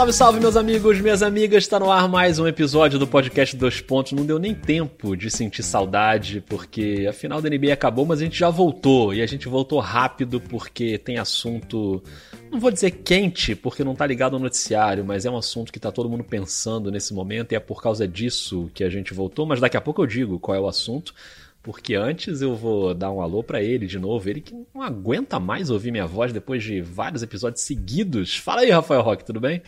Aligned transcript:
Salve, 0.00 0.12
salve, 0.14 0.40
meus 0.40 0.56
amigos, 0.56 0.98
minhas 0.98 1.22
amigas. 1.22 1.62
Está 1.62 1.78
no 1.78 1.92
ar 1.92 2.08
mais 2.08 2.38
um 2.38 2.46
episódio 2.46 2.98
do 2.98 3.06
podcast 3.06 3.54
Dois 3.54 3.82
Pontos. 3.82 4.12
Não 4.12 4.24
deu 4.24 4.38
nem 4.38 4.54
tempo 4.54 5.14
de 5.14 5.30
sentir 5.30 5.62
saudade, 5.62 6.42
porque 6.48 7.06
a 7.06 7.12
final 7.12 7.42
da 7.42 7.50
NBA 7.50 7.74
acabou, 7.74 8.06
mas 8.06 8.18
a 8.18 8.24
gente 8.24 8.38
já 8.38 8.48
voltou. 8.48 9.12
E 9.12 9.20
a 9.20 9.26
gente 9.26 9.46
voltou 9.46 9.78
rápido 9.78 10.40
porque 10.40 10.96
tem 10.96 11.18
assunto. 11.18 12.02
Não 12.50 12.58
vou 12.58 12.70
dizer 12.70 12.92
quente, 12.92 13.54
porque 13.54 13.84
não 13.84 13.94
tá 13.94 14.06
ligado 14.06 14.32
ao 14.32 14.40
noticiário, 14.40 15.04
mas 15.04 15.26
é 15.26 15.30
um 15.30 15.36
assunto 15.36 15.70
que 15.70 15.78
tá 15.78 15.92
todo 15.92 16.08
mundo 16.08 16.24
pensando 16.24 16.90
nesse 16.90 17.12
momento 17.12 17.52
e 17.52 17.54
é 17.54 17.60
por 17.60 17.82
causa 17.82 18.08
disso 18.08 18.70
que 18.72 18.82
a 18.82 18.88
gente 18.88 19.12
voltou. 19.12 19.44
Mas 19.44 19.60
daqui 19.60 19.76
a 19.76 19.82
pouco 19.82 20.00
eu 20.00 20.06
digo 20.06 20.38
qual 20.38 20.56
é 20.56 20.60
o 20.60 20.66
assunto. 20.66 21.12
Porque 21.62 21.94
antes 21.94 22.40
eu 22.40 22.56
vou 22.56 22.94
dar 22.94 23.12
um 23.12 23.20
alô 23.20 23.42
para 23.42 23.62
ele 23.62 23.86
de 23.86 23.98
novo, 23.98 24.26
ele 24.30 24.40
que 24.40 24.54
não 24.74 24.80
aguenta 24.80 25.38
mais 25.38 25.68
ouvir 25.68 25.90
minha 25.92 26.06
voz 26.06 26.32
depois 26.32 26.62
de 26.62 26.80
vários 26.80 27.22
episódios 27.22 27.60
seguidos. 27.60 28.34
Fala 28.38 28.62
aí, 28.62 28.70
Rafael 28.70 29.02
Roque, 29.02 29.26
tudo 29.26 29.38
bem? 29.38 29.60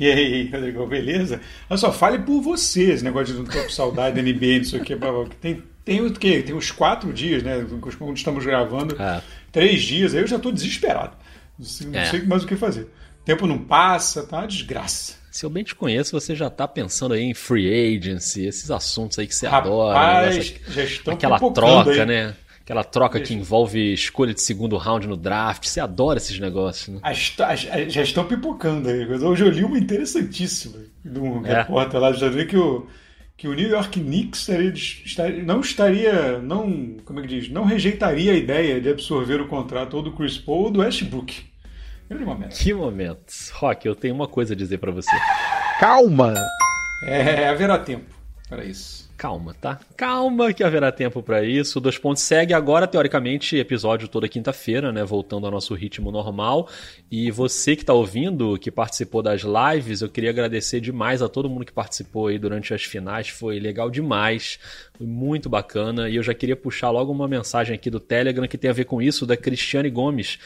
E 0.00 0.10
aí, 0.10 0.48
Rodrigo, 0.50 0.86
beleza? 0.86 1.42
Olha 1.68 1.76
só, 1.76 1.92
fale 1.92 2.20
por 2.20 2.40
você 2.40 2.84
esse 2.92 3.04
negócio 3.04 3.34
de 3.34 3.40
não 3.40 3.44
tô 3.44 3.62
com 3.62 3.68
saudade 3.68 4.16
da 4.16 4.22
NBA, 4.22 4.56
não 4.56 4.64
sei 4.64 4.80
o 4.80 4.82
que. 4.82 4.96
Tem, 5.38 5.62
tem 5.84 6.00
o 6.00 6.10
quê? 6.10 6.42
Tem 6.42 6.54
uns 6.54 6.70
quatro 6.70 7.12
dias, 7.12 7.42
né? 7.42 7.62
Quando 7.98 8.16
estamos 8.16 8.46
gravando, 8.46 8.96
é. 9.00 9.20
três 9.52 9.82
dias, 9.82 10.14
aí 10.14 10.22
eu 10.22 10.26
já 10.26 10.38
tô 10.38 10.50
desesperado. 10.50 11.18
Não 11.58 11.66
sei, 11.66 11.86
não 11.86 12.00
é. 12.00 12.06
sei 12.06 12.22
mais 12.22 12.42
o 12.42 12.46
que 12.46 12.56
fazer. 12.56 12.84
O 13.20 13.24
tempo 13.26 13.46
não 13.46 13.58
passa, 13.58 14.22
tá 14.22 14.38
uma 14.38 14.46
desgraça. 14.46 15.16
Se 15.30 15.44
eu 15.44 15.50
bem 15.50 15.62
te 15.62 15.74
conheço, 15.74 16.18
você 16.18 16.34
já 16.34 16.48
tá 16.48 16.66
pensando 16.66 17.12
aí 17.12 17.22
em 17.22 17.34
free 17.34 17.98
agency, 17.98 18.46
esses 18.46 18.70
assuntos 18.70 19.18
aí 19.18 19.26
que 19.26 19.34
você 19.34 19.46
Rapaz, 19.46 19.66
adora. 19.66 20.30
Né? 20.30 20.42
já 20.68 20.82
estão 20.82 21.12
Aquela 21.12 21.38
troca, 21.38 21.90
aí. 21.90 22.06
né? 22.06 22.34
Aquela 22.70 22.84
troca 22.84 23.18
que 23.18 23.34
envolve 23.34 23.92
escolha 23.92 24.32
de 24.32 24.40
segundo 24.40 24.76
round 24.76 25.08
no 25.08 25.16
draft. 25.16 25.66
Você 25.66 25.80
adora 25.80 26.18
esses 26.18 26.38
negócios, 26.38 26.94
né? 26.94 27.00
Já 27.88 28.02
estão 28.02 28.24
pipocando 28.24 28.88
aí. 28.88 29.04
Hoje 29.04 29.44
eu 29.44 29.50
li 29.50 29.64
uma 29.64 29.76
interessantíssima 29.76 30.78
de 31.04 31.18
um 31.18 31.44
é. 31.44 31.62
repórter 31.62 31.98
lá, 31.98 32.12
já 32.12 32.28
vi 32.28 32.46
que 32.46 32.56
o, 32.56 32.86
que 33.36 33.48
o 33.48 33.54
New 33.54 33.68
York 33.68 33.98
Knicks 33.98 34.42
estaria, 34.42 34.72
estaria, 34.72 35.42
não 35.42 35.60
estaria, 35.60 36.38
não, 36.38 36.96
como 37.04 37.18
é 37.18 37.22
que 37.22 37.28
diz, 37.28 37.48
não 37.48 37.64
rejeitaria 37.64 38.34
a 38.34 38.36
ideia 38.36 38.80
de 38.80 38.88
absorver 38.88 39.40
o 39.40 39.48
contrato 39.48 39.94
ou 39.94 40.02
do 40.04 40.12
Chris 40.12 40.38
Paul 40.38 40.66
ou 40.66 40.70
do 40.70 40.78
Westbrook. 40.78 41.42
Grande 42.08 42.24
momento. 42.24 42.56
Que 42.56 42.72
momento. 42.72 43.32
Rock, 43.54 43.84
eu 43.84 43.96
tenho 43.96 44.14
uma 44.14 44.28
coisa 44.28 44.54
a 44.54 44.56
dizer 44.56 44.78
para 44.78 44.92
você. 44.92 45.10
Calma! 45.80 46.34
É, 47.02 47.48
haverá 47.48 47.80
tempo 47.80 48.14
para 48.48 48.64
isso. 48.64 49.09
Calma, 49.20 49.54
tá? 49.60 49.78
Calma 49.98 50.50
que 50.50 50.64
haverá 50.64 50.90
tempo 50.90 51.22
para 51.22 51.44
isso. 51.44 51.78
Dois 51.78 51.98
Pontos 51.98 52.22
segue 52.22 52.54
agora, 52.54 52.86
teoricamente, 52.86 53.54
episódio 53.54 54.08
toda 54.08 54.26
quinta-feira, 54.26 54.90
né? 54.90 55.04
Voltando 55.04 55.44
ao 55.44 55.52
nosso 55.52 55.74
ritmo 55.74 56.10
normal. 56.10 56.70
E 57.10 57.30
você 57.30 57.76
que 57.76 57.84
tá 57.84 57.92
ouvindo, 57.92 58.58
que 58.58 58.70
participou 58.70 59.22
das 59.22 59.42
lives, 59.42 60.00
eu 60.00 60.08
queria 60.08 60.30
agradecer 60.30 60.80
demais 60.80 61.20
a 61.20 61.28
todo 61.28 61.50
mundo 61.50 61.66
que 61.66 61.72
participou 61.72 62.28
aí 62.28 62.38
durante 62.38 62.72
as 62.72 62.82
finais. 62.84 63.28
Foi 63.28 63.60
legal 63.60 63.90
demais. 63.90 64.58
Foi 64.96 65.06
muito 65.06 65.50
bacana. 65.50 66.08
E 66.08 66.16
eu 66.16 66.22
já 66.22 66.32
queria 66.32 66.56
puxar 66.56 66.88
logo 66.88 67.12
uma 67.12 67.28
mensagem 67.28 67.74
aqui 67.74 67.90
do 67.90 68.00
Telegram 68.00 68.48
que 68.48 68.56
tem 68.56 68.70
a 68.70 68.72
ver 68.72 68.86
com 68.86 69.02
isso, 69.02 69.26
da 69.26 69.36
Cristiane 69.36 69.90
Gomes 69.90 70.38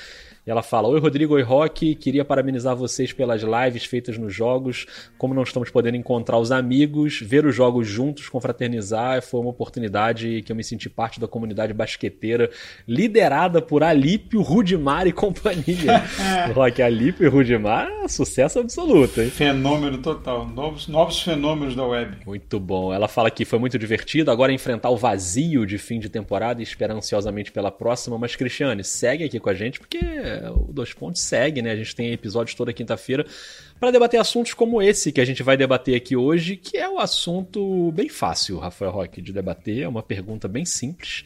e 0.46 0.50
ela 0.50 0.62
fala: 0.62 0.88
Oi, 0.88 1.00
Rodrigo, 1.00 1.34
oi, 1.34 1.42
Rock. 1.42 1.94
Queria 1.94 2.24
parabenizar 2.24 2.76
vocês 2.76 3.12
pelas 3.12 3.42
lives 3.42 3.84
feitas 3.84 4.18
nos 4.18 4.34
jogos. 4.34 4.86
Como 5.16 5.32
não 5.32 5.42
estamos 5.42 5.70
podendo 5.70 5.96
encontrar 5.96 6.38
os 6.38 6.52
amigos, 6.52 7.20
ver 7.20 7.46
os 7.46 7.54
jogos 7.54 7.88
juntos, 7.88 8.28
confraternizar, 8.28 9.22
foi 9.22 9.40
uma 9.40 9.50
oportunidade 9.50 10.42
que 10.42 10.52
eu 10.52 10.56
me 10.56 10.62
senti 10.62 10.90
parte 10.90 11.18
da 11.18 11.26
comunidade 11.26 11.72
basqueteira, 11.72 12.50
liderada 12.86 13.62
por 13.62 13.82
Alípio, 13.82 14.42
Rudimar 14.42 15.06
e 15.06 15.12
companhia. 15.12 16.04
Rock, 16.54 16.82
Alípio 16.82 17.24
e 17.24 17.28
Rudimar, 17.28 17.88
sucesso 18.08 18.58
absoluto, 18.58 19.22
hein? 19.22 19.30
Fenômeno 19.30 19.98
total. 19.98 20.46
Novos, 20.46 20.88
novos 20.88 21.22
fenômenos 21.22 21.74
da 21.74 21.86
web. 21.86 22.18
Muito 22.26 22.60
bom. 22.60 22.92
Ela 22.92 23.08
fala 23.08 23.30
que 23.30 23.44
foi 23.44 23.58
muito 23.58 23.78
divertido. 23.78 24.30
Agora 24.30 24.52
enfrentar 24.52 24.90
o 24.90 24.96
vazio 24.96 25.64
de 25.66 25.78
fim 25.78 25.98
de 25.98 26.10
temporada 26.10 26.60
e 26.60 26.62
esperar 26.62 26.94
ansiosamente 26.94 27.50
pela 27.50 27.70
próxima. 27.70 28.18
Mas, 28.18 28.36
Cristiane, 28.36 28.84
segue 28.84 29.24
aqui 29.24 29.40
com 29.40 29.48
a 29.48 29.54
gente, 29.54 29.80
porque 29.80 29.98
o 30.50 30.72
Dois 30.72 30.92
Pontos 30.92 31.22
segue, 31.22 31.62
né? 31.62 31.72
A 31.72 31.76
gente 31.76 31.94
tem 31.94 32.12
episódios 32.12 32.54
toda 32.54 32.72
quinta-feira 32.72 33.26
para 33.78 33.90
debater 33.90 34.20
assuntos 34.20 34.54
como 34.54 34.80
esse 34.80 35.12
que 35.12 35.20
a 35.20 35.24
gente 35.24 35.42
vai 35.42 35.56
debater 35.56 35.94
aqui 35.94 36.16
hoje, 36.16 36.56
que 36.56 36.76
é 36.76 36.88
um 36.88 36.98
assunto 36.98 37.92
bem 37.92 38.08
fácil, 38.08 38.58
Rafael 38.58 38.90
Roque, 38.90 39.20
de 39.20 39.32
debater. 39.32 39.82
É 39.82 39.88
uma 39.88 40.02
pergunta 40.02 40.48
bem 40.48 40.64
simples, 40.64 41.24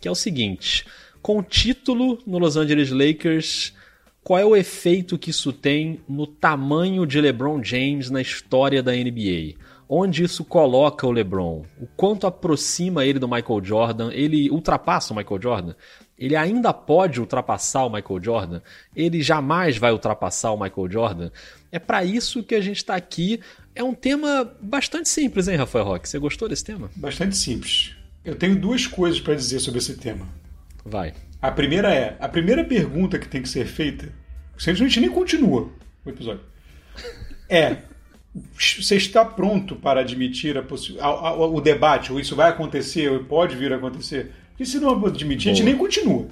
que 0.00 0.08
é 0.08 0.10
o 0.10 0.14
seguinte: 0.14 0.84
com 1.20 1.38
o 1.38 1.42
título 1.42 2.18
no 2.26 2.38
Los 2.38 2.56
Angeles 2.56 2.90
Lakers, 2.90 3.74
qual 4.22 4.38
é 4.38 4.44
o 4.44 4.56
efeito 4.56 5.18
que 5.18 5.30
isso 5.30 5.52
tem 5.52 6.00
no 6.08 6.26
tamanho 6.26 7.06
de 7.06 7.20
LeBron 7.20 7.62
James 7.62 8.10
na 8.10 8.20
história 8.20 8.82
da 8.82 8.92
NBA? 8.92 9.54
Onde 9.88 10.22
isso 10.22 10.44
coloca 10.44 11.06
o 11.06 11.10
LeBron? 11.10 11.64
O 11.80 11.86
quanto 11.96 12.26
aproxima 12.26 13.06
ele 13.06 13.18
do 13.18 13.26
Michael 13.26 13.64
Jordan? 13.64 14.12
Ele 14.12 14.50
ultrapassa 14.50 15.14
o 15.14 15.16
Michael 15.16 15.40
Jordan? 15.40 15.74
Ele 16.18 16.36
ainda 16.36 16.74
pode 16.74 17.20
ultrapassar 17.20 17.84
o 17.84 17.90
Michael 17.90 18.22
Jordan? 18.22 18.60
Ele 18.94 19.22
jamais 19.22 19.78
vai 19.78 19.90
ultrapassar 19.92 20.52
o 20.52 20.60
Michael 20.60 20.90
Jordan? 20.90 21.30
É 21.72 21.78
para 21.78 22.04
isso 22.04 22.42
que 22.42 22.54
a 22.54 22.60
gente 22.60 22.78
está 22.78 22.96
aqui. 22.96 23.40
É 23.74 23.82
um 23.82 23.94
tema 23.94 24.52
bastante 24.60 25.08
simples, 25.08 25.48
hein, 25.48 25.56
Rafael 25.56 25.84
Roque? 25.84 26.08
Você 26.08 26.18
gostou 26.18 26.48
desse 26.48 26.64
tema? 26.64 26.90
Bastante 26.94 27.36
simples. 27.36 27.96
Eu 28.24 28.34
tenho 28.34 28.60
duas 28.60 28.86
coisas 28.86 29.20
para 29.20 29.34
dizer 29.34 29.60
sobre 29.60 29.78
esse 29.78 29.96
tema. 29.96 30.28
Vai. 30.84 31.14
A 31.40 31.50
primeira 31.50 31.94
é: 31.94 32.16
a 32.20 32.28
primeira 32.28 32.64
pergunta 32.64 33.18
que 33.18 33.28
tem 33.28 33.40
que 33.40 33.48
ser 33.48 33.64
feita, 33.66 34.12
se 34.58 34.68
a 34.70 34.74
gente 34.74 35.00
nem 35.00 35.08
continua 35.08 35.70
o 36.04 36.10
episódio, 36.10 36.42
é: 37.48 37.78
você 38.58 38.96
está 38.96 39.24
pronto 39.24 39.76
para 39.76 40.00
admitir 40.00 40.56
a 40.56 40.64
a, 41.00 41.06
a, 41.06 41.46
o 41.46 41.60
debate, 41.60 42.12
ou 42.12 42.20
isso 42.20 42.36
vai 42.36 42.50
acontecer, 42.50 43.10
ou 43.10 43.24
pode 43.24 43.56
vir 43.56 43.72
a 43.72 43.76
acontecer? 43.76 44.32
E 44.58 44.66
se 44.66 44.78
não 44.78 44.90
admitir, 45.06 45.44
Boa. 45.44 45.52
a 45.52 45.56
gente 45.56 45.64
nem 45.64 45.76
continua. 45.76 46.26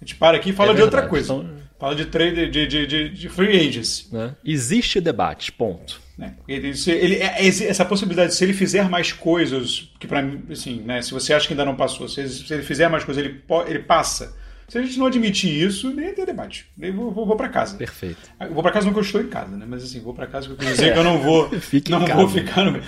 A 0.00 0.04
gente 0.04 0.14
para 0.16 0.36
aqui 0.36 0.50
e 0.50 0.52
fala 0.52 0.72
é 0.72 0.74
de 0.74 0.82
outra 0.82 1.06
coisa. 1.06 1.34
Então... 1.34 1.62
Fala 1.78 1.96
de 1.96 2.04
trade, 2.06 2.48
de, 2.48 2.64
de, 2.64 2.86
de, 2.86 3.08
de 3.08 3.28
free 3.28 3.56
agents. 3.56 4.08
Né? 4.12 4.36
Existe 4.44 5.00
debate, 5.00 5.50
ponto. 5.50 6.00
Né? 6.16 6.34
Ele, 6.46 6.72
ele, 6.86 7.16
é, 7.16 7.44
essa 7.44 7.84
possibilidade, 7.84 8.32
se 8.34 8.44
ele 8.44 8.52
fizer 8.52 8.88
mais 8.88 9.12
coisas, 9.12 9.90
que 9.98 10.06
para 10.06 10.22
mim, 10.22 10.44
assim, 10.48 10.80
né, 10.80 11.02
se 11.02 11.10
você 11.10 11.34
acha 11.34 11.44
que 11.44 11.54
ainda 11.54 11.64
não 11.64 11.74
passou, 11.74 12.08
se, 12.08 12.28
se 12.28 12.54
ele 12.54 12.62
fizer 12.62 12.88
mais 12.88 13.02
coisas, 13.02 13.24
ele, 13.24 13.42
ele 13.66 13.80
passa. 13.80 14.32
Se 14.72 14.78
a 14.78 14.82
gente 14.82 14.98
não 14.98 15.04
admitir 15.04 15.50
isso, 15.50 15.90
nem 15.90 16.14
tem 16.14 16.24
debate. 16.24 16.64
Eu 16.80 16.94
vou, 16.94 17.12
vou, 17.12 17.26
vou 17.26 17.36
para 17.36 17.50
casa. 17.50 17.76
Perfeito. 17.76 18.30
Eu 18.40 18.54
vou 18.54 18.62
para 18.62 18.72
casa 18.72 18.86
não 18.86 18.94
que 18.94 19.00
eu 19.00 19.02
estou 19.02 19.20
em 19.20 19.28
casa, 19.28 19.54
né? 19.54 19.66
Mas 19.68 19.84
assim, 19.84 20.00
vou 20.00 20.14
para 20.14 20.26
casa 20.26 20.46
que 20.46 20.54
eu 20.54 20.56
quero 20.56 20.70
dizer 20.70 20.94
que 20.94 20.98
eu 20.98 21.04
não 21.04 21.18
vou, 21.18 21.50
não 21.90 22.06
vou 22.06 22.26
ficar 22.26 22.64
no 22.64 22.80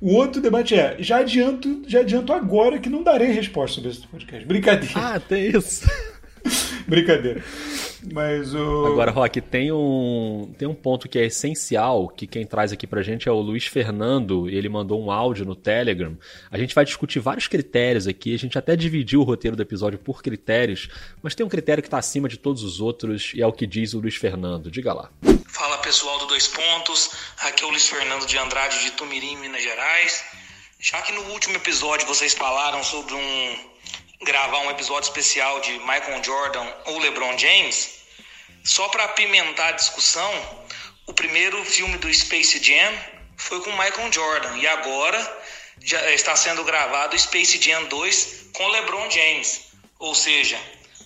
o 0.00 0.14
outro 0.14 0.40
debate 0.40 0.76
é, 0.76 0.94
já 1.00 1.16
adianto, 1.16 1.82
já 1.88 2.00
adianto 2.00 2.32
agora 2.32 2.78
que 2.78 2.88
não 2.88 3.02
darei 3.02 3.32
resposta 3.32 3.74
sobre 3.74 3.90
esse 3.90 4.06
podcast. 4.06 4.46
Brincadeira. 4.46 4.94
Ah, 4.94 5.18
tem 5.18 5.50
isso. 5.50 5.84
Brincadeira. 6.86 7.42
Mas 8.12 8.54
o. 8.54 8.86
Agora, 8.86 9.10
Rock, 9.10 9.40
tem 9.40 9.72
um, 9.72 10.52
tem 10.56 10.66
um 10.66 10.74
ponto 10.74 11.08
que 11.08 11.18
é 11.18 11.26
essencial, 11.26 12.08
que 12.08 12.26
quem 12.26 12.46
traz 12.46 12.72
aqui 12.72 12.86
pra 12.86 13.02
gente 13.02 13.28
é 13.28 13.32
o 13.32 13.40
Luiz 13.40 13.66
Fernando, 13.66 14.48
ele 14.48 14.68
mandou 14.68 15.02
um 15.02 15.10
áudio 15.10 15.44
no 15.44 15.56
Telegram. 15.56 16.16
A 16.50 16.58
gente 16.58 16.74
vai 16.74 16.84
discutir 16.84 17.18
vários 17.18 17.48
critérios 17.48 18.06
aqui, 18.06 18.34
a 18.34 18.38
gente 18.38 18.56
até 18.56 18.76
dividiu 18.76 19.20
o 19.20 19.24
roteiro 19.24 19.56
do 19.56 19.62
episódio 19.62 19.98
por 19.98 20.22
critérios, 20.22 20.88
mas 21.22 21.34
tem 21.34 21.44
um 21.44 21.48
critério 21.48 21.82
que 21.82 21.88
está 21.88 21.98
acima 21.98 22.28
de 22.28 22.36
todos 22.36 22.62
os 22.62 22.80
outros 22.80 23.32
e 23.34 23.42
é 23.42 23.46
o 23.46 23.52
que 23.52 23.66
diz 23.66 23.92
o 23.94 24.00
Luiz 24.00 24.16
Fernando. 24.16 24.70
Diga 24.70 24.92
lá. 24.92 25.10
Fala 25.48 25.78
pessoal 25.78 26.18
do 26.18 26.26
Dois 26.26 26.46
Pontos, 26.46 27.10
aqui 27.40 27.64
é 27.64 27.66
o 27.66 27.70
Luiz 27.70 27.88
Fernando 27.88 28.26
de 28.26 28.38
Andrade 28.38 28.82
de 28.84 28.90
Tumirim, 28.92 29.36
Minas 29.36 29.62
Gerais. 29.62 30.24
Já 30.78 31.00
que 31.02 31.12
no 31.12 31.22
último 31.32 31.56
episódio 31.56 32.06
vocês 32.06 32.34
falaram 32.34 32.84
sobre 32.84 33.14
um 33.14 33.56
gravar 34.24 34.60
um 34.60 34.70
episódio 34.70 35.08
especial 35.08 35.60
de 35.60 35.72
Michael 35.80 36.22
Jordan 36.22 36.66
ou 36.86 36.98
LeBron 36.98 37.36
James, 37.38 37.95
só 38.66 38.88
para 38.88 39.04
apimentar 39.04 39.68
a 39.68 39.72
discussão, 39.72 40.30
o 41.06 41.14
primeiro 41.14 41.64
filme 41.64 41.96
do 41.98 42.12
Space 42.12 42.62
Jam 42.62 42.92
foi 43.36 43.60
com 43.62 43.70
Michael 43.70 44.12
Jordan 44.12 44.56
e 44.56 44.66
agora 44.66 45.38
já 45.84 46.10
está 46.10 46.34
sendo 46.34 46.64
gravado 46.64 47.16
Space 47.16 47.62
Jam 47.62 47.84
2 47.84 48.48
com 48.52 48.66
LeBron 48.66 49.08
James. 49.08 49.66
Ou 50.00 50.14
seja, 50.14 50.58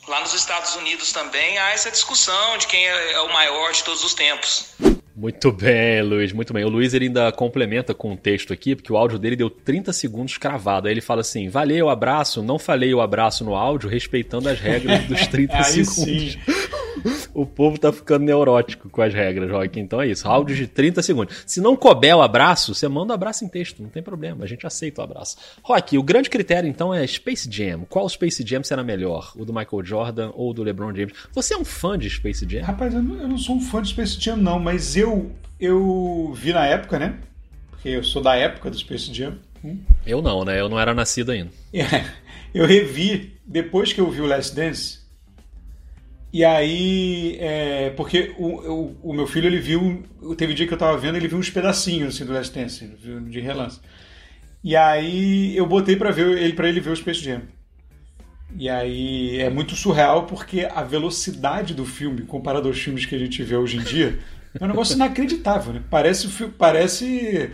Lá 0.09 0.21
nos 0.21 0.35
Estados 0.35 0.75
Unidos 0.77 1.13
também 1.13 1.59
há 1.59 1.71
essa 1.71 1.91
discussão 1.91 2.57
de 2.59 2.67
quem 2.67 2.85
é, 2.85 3.13
é 3.13 3.21
o 3.21 3.33
maior 3.33 3.71
de 3.71 3.85
todos 3.85 4.03
os 4.03 4.15
tempos. 4.15 4.75
Muito 5.15 5.53
bem, 5.53 6.03
Luiz, 6.03 6.33
muito 6.33 6.53
bem. 6.53 6.65
O 6.65 6.69
Luiz 6.69 6.95
ele 6.95 7.05
ainda 7.05 7.31
complementa 7.31 7.93
com 7.93 8.09
o 8.09 8.13
um 8.13 8.17
texto 8.17 8.53
aqui, 8.53 8.75
porque 8.75 8.93
o 8.93 8.97
áudio 8.97 9.19
dele 9.19 9.37
deu 9.37 9.51
30 9.51 9.93
segundos 9.93 10.39
cravado. 10.39 10.89
Aí 10.89 10.95
ele 10.95 11.03
fala 11.03 11.21
assim: 11.21 11.49
valeu, 11.49 11.91
abraço. 11.91 12.43
Não 12.43 12.59
falei 12.59 12.95
o 12.95 13.01
abraço 13.01 13.45
no 13.45 13.55
áudio, 13.55 13.89
respeitando 13.89 14.49
as 14.49 14.59
regras 14.59 15.05
dos 15.05 15.27
30 15.27 15.63
segundos. 15.65 16.33
Sim. 16.33 16.41
o 17.35 17.47
povo 17.47 17.79
tá 17.79 17.93
ficando 17.93 18.25
neurótico 18.25 18.89
com 18.89 19.03
as 19.03 19.13
regras, 19.13 19.51
Rock. 19.51 19.79
Então 19.79 20.01
é 20.01 20.09
isso. 20.09 20.27
Áudio 20.27 20.57
de 20.57 20.67
30 20.67 21.03
segundos. 21.03 21.43
Se 21.47 21.61
não 21.61 21.77
couber 21.77 22.17
o 22.17 22.23
abraço, 22.23 22.75
você 22.75 22.89
manda 22.89 23.13
o 23.13 23.15
abraço 23.15 23.45
em 23.45 23.49
texto, 23.49 23.83
não 23.83 23.91
tem 23.91 24.03
problema. 24.03 24.45
A 24.45 24.47
gente 24.47 24.67
aceita 24.67 25.01
o 25.01 25.05
abraço. 25.05 25.37
Rock, 25.63 25.97
o 25.97 26.03
grande 26.03 26.31
critério 26.31 26.69
então 26.69 26.93
é 26.95 27.07
Space 27.07 27.49
Jam. 27.51 27.85
Qual 27.89 28.09
Space 28.09 28.45
Jam 28.47 28.63
será 28.63 28.83
melhor? 28.83 29.33
O 29.37 29.45
do 29.45 29.53
Michael 29.53 29.85
Jordan 29.85 30.31
ou 30.35 30.53
do 30.53 30.63
LeBron 30.63 30.95
James? 30.95 31.13
Você 31.33 31.55
é 31.55 31.57
um 31.57 31.65
fã 31.65 31.99
de 31.99 32.09
Space 32.09 32.47
Jam? 32.49 32.63
Rapaz, 32.63 32.95
eu 32.95 33.03
não, 33.03 33.21
eu 33.21 33.29
não 33.29 33.39
sou 33.39 33.57
um 33.57 33.61
fã 33.61 33.83
de 33.83 33.89
Space 33.89 34.21
Jam, 34.21 34.37
não, 34.37 34.59
mas 34.59 34.97
eu, 34.97 35.31
eu 35.59 36.33
vi 36.35 36.53
na 36.53 36.67
época, 36.67 36.99
né? 36.99 37.19
Porque 37.71 37.89
eu 37.89 38.05
sou 38.05 38.23
da 38.23 38.37
época 38.37 38.71
do 38.71 38.79
Space 38.79 39.13
Jam. 39.13 39.35
Hum? 39.65 39.79
Eu 40.07 40.23
não, 40.23 40.45
né? 40.45 40.61
Eu 40.61 40.69
não 40.69 40.79
era 40.79 40.95
nascido 40.95 41.33
ainda. 41.33 41.51
É, 41.73 42.05
eu 42.55 42.67
revi 42.67 43.35
depois 43.47 43.93
que 43.93 44.01
eu 44.01 44.11
vi 44.11 44.21
o 44.21 44.27
Last 44.27 44.55
Dance 44.55 45.00
e 46.33 46.45
aí, 46.45 47.37
é, 47.41 47.91
porque 47.91 48.33
o, 48.39 48.47
o, 48.47 48.97
o, 49.03 49.13
meu 49.13 49.27
filho, 49.27 49.47
ele 49.47 49.59
viu, 49.59 50.03
teve 50.37 50.53
um 50.53 50.57
dia 50.57 50.67
que 50.67 50.73
eu 50.75 50.79
tava 50.79 50.97
vendo, 50.97 51.17
ele 51.17 51.27
viu 51.27 51.39
uns 51.39 51.51
pedacinhos 51.51 52.15
assim, 52.15 52.25
do 52.25 52.33
Last 52.33 52.55
Dance, 52.55 52.87
de 52.87 53.41
relance. 53.41 53.81
E 54.63 54.77
aí 54.77 55.57
eu 55.57 55.67
botei 55.67 55.97
para 55.97 56.11
ver 56.11 56.39
ele 56.39 56.53
para 56.53 56.69
ele 56.69 56.81
ver 56.81 56.91
o 56.91 56.97
Space 56.97 57.21
Jam. 57.21 57.43
E 58.57 58.69
aí 58.69 59.41
é 59.41 59.49
muito 59.49 59.75
surreal 59.75 60.27
porque 60.27 60.69
a 60.73 60.83
velocidade 60.83 61.75
do 61.75 61.85
filme, 61.85 62.23
comparado 62.23 62.69
aos 62.69 62.79
filmes 62.79 63.07
que 63.07 63.15
a 63.15 63.19
gente 63.19 63.43
vê 63.43 63.57
hoje 63.57 63.79
em 63.79 63.83
dia, 63.83 64.19
é 64.59 64.65
um 64.65 64.69
negócio 64.69 64.95
inacreditável, 64.95 65.73
né? 65.73 65.83
Parece, 65.89 66.29
parece 66.59 67.51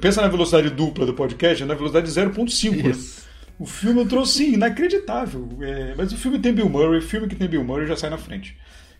pensa 0.00 0.22
na 0.22 0.28
velocidade 0.28 0.70
dupla 0.70 1.04
do 1.04 1.14
podcast, 1.14 1.62
é 1.62 1.66
na 1.66 1.74
velocidade 1.74 2.08
0.5. 2.08 2.82
Né? 2.82 2.94
O 3.60 3.66
filme 3.66 4.00
entrou 4.00 4.24
sim, 4.24 4.54
inacreditável. 4.54 5.46
É, 5.60 5.94
mas 5.94 6.10
o 6.12 6.16
filme 6.16 6.38
tem 6.38 6.50
Bill 6.50 6.70
Murray, 6.70 6.98
o 6.98 7.02
filme 7.02 7.28
que 7.28 7.36
tem 7.36 7.46
Bill 7.46 7.62
Murray 7.62 7.86
já 7.86 7.94
sai 7.94 8.08
na 8.08 8.16
frente. 8.16 8.56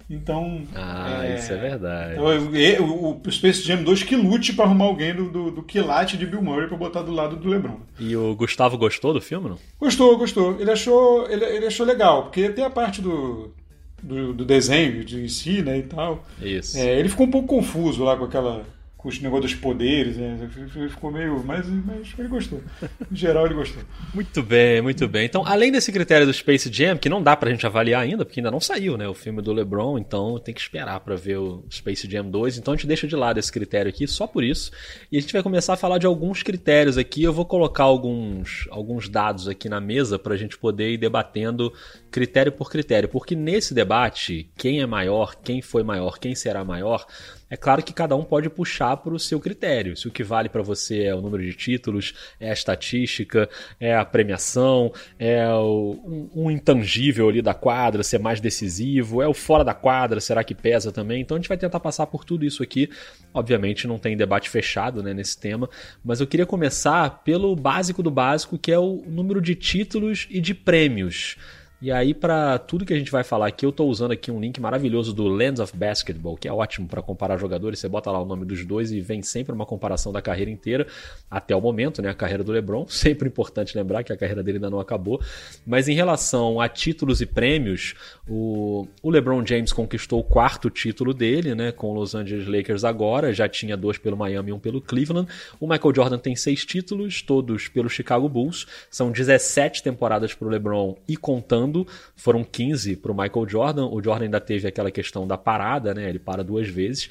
Então. 0.08 0.62
Ah, 0.74 1.24
é, 1.24 1.38
isso 1.38 1.50
é 1.52 1.56
verdade. 1.56 2.12
Então, 2.12 2.86
o, 2.86 3.22
o, 3.26 3.32
Space 3.32 3.62
Jam 3.62 3.82
2 3.82 4.02
que 4.02 4.16
lute 4.16 4.52
para 4.52 4.66
arrumar 4.66 4.84
alguém 4.84 5.14
do, 5.14 5.30
do, 5.30 5.50
do 5.50 5.62
quilate 5.62 6.18
de 6.18 6.26
Bill 6.26 6.42
Murray 6.42 6.68
para 6.68 6.76
botar 6.76 7.00
do 7.00 7.10
lado 7.10 7.36
do 7.36 7.48
LeBron. 7.48 7.80
E 7.98 8.14
o 8.14 8.34
Gustavo 8.34 8.76
gostou 8.76 9.14
do 9.14 9.20
filme, 9.20 9.48
não? 9.48 9.58
Gostou, 9.78 10.18
gostou. 10.18 10.60
Ele 10.60 10.70
achou, 10.70 11.30
ele, 11.30 11.44
ele 11.44 11.66
achou 11.66 11.86
legal, 11.86 12.24
porque 12.24 12.50
tem 12.50 12.64
a 12.64 12.70
parte 12.70 13.00
do, 13.00 13.54
do, 14.02 14.34
do 14.34 14.44
desenho 14.44 15.02
de 15.04 15.26
si, 15.28 15.62
né, 15.62 15.78
e 15.78 15.84
tal. 15.84 16.22
Isso. 16.42 16.76
É, 16.76 16.98
ele 16.98 17.08
ficou 17.08 17.26
um 17.26 17.30
pouco 17.30 17.48
confuso 17.48 18.04
lá 18.04 18.14
com 18.14 18.24
aquela 18.24 18.66
com 19.00 19.08
os 19.08 19.18
negócios 19.18 19.52
dos 19.52 19.60
poderes, 19.60 20.18
né? 20.18 20.48
Ficou 20.90 21.10
meio. 21.10 21.42
Mas, 21.42 21.66
mas 21.66 22.12
ele 22.18 22.28
gostou. 22.28 22.62
Em 23.10 23.16
geral, 23.16 23.46
ele 23.46 23.54
gostou. 23.54 23.82
Muito 24.12 24.42
bem, 24.42 24.82
muito 24.82 25.08
bem. 25.08 25.24
Então, 25.24 25.42
além 25.46 25.72
desse 25.72 25.90
critério 25.90 26.26
do 26.26 26.32
Space 26.32 26.70
Jam, 26.70 26.98
que 26.98 27.08
não 27.08 27.22
dá 27.22 27.34
pra 27.34 27.50
gente 27.50 27.64
avaliar 27.64 28.02
ainda, 28.02 28.26
porque 28.26 28.40
ainda 28.40 28.50
não 28.50 28.60
saiu, 28.60 28.98
né? 28.98 29.08
O 29.08 29.14
filme 29.14 29.40
do 29.40 29.54
LeBron, 29.54 29.98
então 29.98 30.38
tem 30.38 30.52
que 30.52 30.60
esperar 30.60 31.00
para 31.00 31.16
ver 31.16 31.38
o 31.38 31.64
Space 31.70 32.08
Jam 32.10 32.30
2. 32.30 32.58
Então 32.58 32.74
a 32.74 32.76
gente 32.76 32.86
deixa 32.86 33.06
de 33.06 33.16
lado 33.16 33.38
esse 33.38 33.50
critério 33.50 33.88
aqui, 33.88 34.06
só 34.06 34.26
por 34.26 34.44
isso. 34.44 34.70
E 35.10 35.16
a 35.16 35.20
gente 35.20 35.32
vai 35.32 35.42
começar 35.42 35.72
a 35.72 35.78
falar 35.78 35.96
de 35.96 36.06
alguns 36.06 36.42
critérios 36.42 36.98
aqui. 36.98 37.22
Eu 37.22 37.32
vou 37.32 37.46
colocar 37.46 37.84
alguns, 37.84 38.68
alguns 38.70 39.08
dados 39.08 39.48
aqui 39.48 39.70
na 39.70 39.80
mesa 39.80 40.18
pra 40.18 40.36
gente 40.36 40.58
poder 40.58 40.90
ir 40.90 40.98
debatendo 40.98 41.72
critério 42.10 42.52
por 42.52 42.70
critério. 42.70 43.08
Porque 43.08 43.34
nesse 43.34 43.72
debate, 43.72 44.50
quem 44.58 44.80
é 44.80 44.86
maior, 44.86 45.36
quem 45.36 45.62
foi 45.62 45.82
maior, 45.82 46.18
quem 46.18 46.34
será 46.34 46.62
maior 46.62 47.06
é 47.50 47.56
claro 47.56 47.82
que 47.82 47.92
cada 47.92 48.14
um 48.14 48.22
pode 48.22 48.48
puxar 48.48 48.96
para 48.98 49.12
o 49.12 49.18
seu 49.18 49.40
critério. 49.40 49.96
Se 49.96 50.06
o 50.06 50.10
que 50.10 50.22
vale 50.22 50.48
para 50.48 50.62
você 50.62 51.02
é 51.02 51.14
o 51.14 51.20
número 51.20 51.42
de 51.42 51.52
títulos, 51.52 52.14
é 52.38 52.50
a 52.50 52.52
estatística, 52.52 53.50
é 53.80 53.94
a 53.94 54.04
premiação, 54.04 54.92
é 55.18 55.44
o, 55.48 56.00
um, 56.04 56.44
um, 56.44 56.50
intangível 56.50 57.28
ali 57.28 57.42
da 57.42 57.52
quadra 57.52 58.04
ser 58.04 58.20
mais 58.20 58.40
decisivo, 58.40 59.20
é 59.20 59.26
o 59.26 59.34
fora 59.34 59.64
da 59.64 59.74
quadra, 59.74 60.20
será 60.20 60.44
que 60.44 60.54
pesa 60.54 60.92
também? 60.92 61.20
Então 61.20 61.36
a 61.36 61.40
gente 61.40 61.48
vai 61.48 61.58
tentar 61.58 61.80
passar 61.80 62.06
por 62.06 62.24
tudo 62.24 62.44
isso 62.44 62.62
aqui. 62.62 62.88
Obviamente 63.34 63.88
não 63.88 63.98
tem 63.98 64.16
debate 64.16 64.48
fechado 64.48 65.02
né, 65.02 65.12
nesse 65.12 65.38
tema, 65.38 65.68
mas 66.04 66.20
eu 66.20 66.26
queria 66.28 66.46
começar 66.46 67.22
pelo 67.24 67.56
básico 67.56 68.02
do 68.02 68.10
básico, 68.10 68.56
que 68.56 68.70
é 68.70 68.78
o 68.78 69.02
número 69.06 69.40
de 69.40 69.56
títulos 69.56 70.28
e 70.30 70.40
de 70.40 70.54
prêmios. 70.54 71.36
E 71.82 71.90
aí, 71.90 72.12
para 72.12 72.58
tudo 72.58 72.84
que 72.84 72.92
a 72.92 72.98
gente 72.98 73.10
vai 73.10 73.24
falar 73.24 73.46
aqui, 73.46 73.64
eu 73.64 73.70
estou 73.70 73.88
usando 73.88 74.10
aqui 74.10 74.30
um 74.30 74.38
link 74.38 74.60
maravilhoso 74.60 75.14
do 75.14 75.26
Lands 75.26 75.60
of 75.60 75.74
Basketball, 75.74 76.36
que 76.36 76.46
é 76.46 76.52
ótimo 76.52 76.86
para 76.86 77.00
comparar 77.00 77.38
jogadores. 77.38 77.78
Você 77.78 77.88
bota 77.88 78.10
lá 78.10 78.20
o 78.20 78.26
nome 78.26 78.44
dos 78.44 78.66
dois 78.66 78.92
e 78.92 79.00
vem 79.00 79.22
sempre 79.22 79.54
uma 79.54 79.64
comparação 79.64 80.12
da 80.12 80.20
carreira 80.20 80.50
inteira, 80.50 80.86
até 81.30 81.56
o 81.56 81.60
momento, 81.60 82.02
né? 82.02 82.10
A 82.10 82.14
carreira 82.14 82.44
do 82.44 82.52
LeBron. 82.52 82.84
Sempre 83.00 83.28
importante 83.28 83.74
lembrar 83.78 84.04
que 84.04 84.12
a 84.12 84.16
carreira 84.16 84.42
dele 84.42 84.58
ainda 84.58 84.68
não 84.68 84.78
acabou. 84.78 85.22
Mas 85.66 85.88
em 85.88 85.94
relação 85.94 86.60
a 86.60 86.68
títulos 86.68 87.22
e 87.22 87.26
prêmios, 87.26 87.94
o, 88.28 88.86
o 89.02 89.08
LeBron 89.08 89.42
James 89.46 89.72
conquistou 89.72 90.20
o 90.20 90.24
quarto 90.24 90.68
título 90.68 91.14
dele, 91.14 91.54
né? 91.54 91.72
Com 91.72 91.92
o 91.92 91.94
Los 91.94 92.14
Angeles 92.14 92.46
Lakers 92.46 92.84
agora. 92.84 93.32
Já 93.32 93.48
tinha 93.48 93.74
dois 93.74 93.96
pelo 93.96 94.18
Miami 94.18 94.50
e 94.50 94.52
um 94.52 94.58
pelo 94.58 94.82
Cleveland. 94.82 95.30
O 95.58 95.66
Michael 95.66 95.94
Jordan 95.94 96.18
tem 96.18 96.36
seis 96.36 96.66
títulos, 96.66 97.22
todos 97.22 97.68
pelo 97.68 97.88
Chicago 97.88 98.28
Bulls. 98.28 98.66
São 98.90 99.10
17 99.10 99.82
temporadas 99.82 100.34
para 100.34 100.46
o 100.46 100.50
LeBron 100.50 100.94
e 101.08 101.16
contando 101.16 101.69
foram 102.14 102.44
15 102.44 102.96
para 102.96 103.12
o 103.12 103.14
Michael 103.16 103.48
Jordan. 103.48 103.86
O 103.86 104.02
Jordan 104.02 104.24
ainda 104.24 104.40
teve 104.40 104.68
aquela 104.68 104.90
questão 104.90 105.26
da 105.26 105.38
parada, 105.38 105.94
né? 105.94 106.08
Ele 106.08 106.18
para 106.18 106.44
duas 106.44 106.68
vezes. 106.68 107.10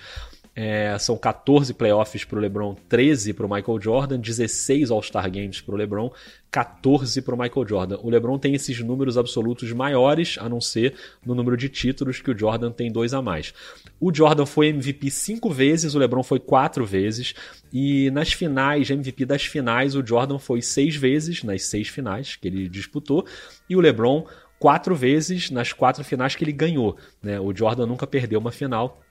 É, 0.61 0.97
são 0.99 1.17
14 1.17 1.73
playoffs 1.73 2.25
para 2.25 2.37
o 2.37 2.41
LeBron, 2.41 2.75
13 2.89 3.31
para 3.31 3.45
o 3.45 3.49
Michael 3.49 3.79
Jordan, 3.79 4.19
16 4.19 4.91
All-Star 4.91 5.31
Games 5.31 5.61
para 5.61 5.73
o 5.73 5.77
LeBron, 5.77 6.11
14 6.51 7.21
para 7.21 7.33
o 7.33 7.39
Michael 7.39 7.65
Jordan. 7.65 7.97
O 8.03 8.09
LeBron 8.09 8.37
tem 8.37 8.53
esses 8.55 8.77
números 8.81 9.17
absolutos 9.17 9.71
maiores, 9.71 10.37
a 10.37 10.49
não 10.49 10.59
ser 10.59 10.95
no 11.25 11.33
número 11.33 11.55
de 11.55 11.69
títulos, 11.69 12.19
que 12.19 12.29
o 12.29 12.37
Jordan 12.37 12.71
tem 12.71 12.91
dois 12.91 13.13
a 13.13 13.21
mais. 13.21 13.53
O 14.01 14.13
Jordan 14.13 14.45
foi 14.45 14.67
MVP 14.67 15.09
cinco 15.11 15.49
vezes, 15.49 15.95
o 15.95 15.99
LeBron 15.99 16.23
foi 16.23 16.41
quatro 16.41 16.85
vezes, 16.85 17.33
e 17.71 18.11
nas 18.11 18.33
finais, 18.33 18.89
MVP 18.89 19.25
das 19.25 19.45
finais, 19.45 19.95
o 19.95 20.05
Jordan 20.05 20.39
foi 20.39 20.61
seis 20.61 20.93
vezes, 20.93 21.41
nas 21.41 21.63
seis 21.63 21.87
finais 21.87 22.35
que 22.35 22.49
ele 22.49 22.67
disputou, 22.67 23.25
e 23.69 23.77
o 23.77 23.79
LeBron 23.79 24.25
quatro 24.59 24.95
vezes 24.95 25.49
nas 25.49 25.73
quatro 25.73 26.03
finais 26.03 26.35
que 26.35 26.43
ele 26.43 26.51
ganhou. 26.51 26.97
Né? 27.23 27.39
O 27.39 27.55
Jordan 27.55 27.85
nunca 27.85 28.05
perdeu 28.05 28.39
uma 28.39 28.51
final 28.51 29.01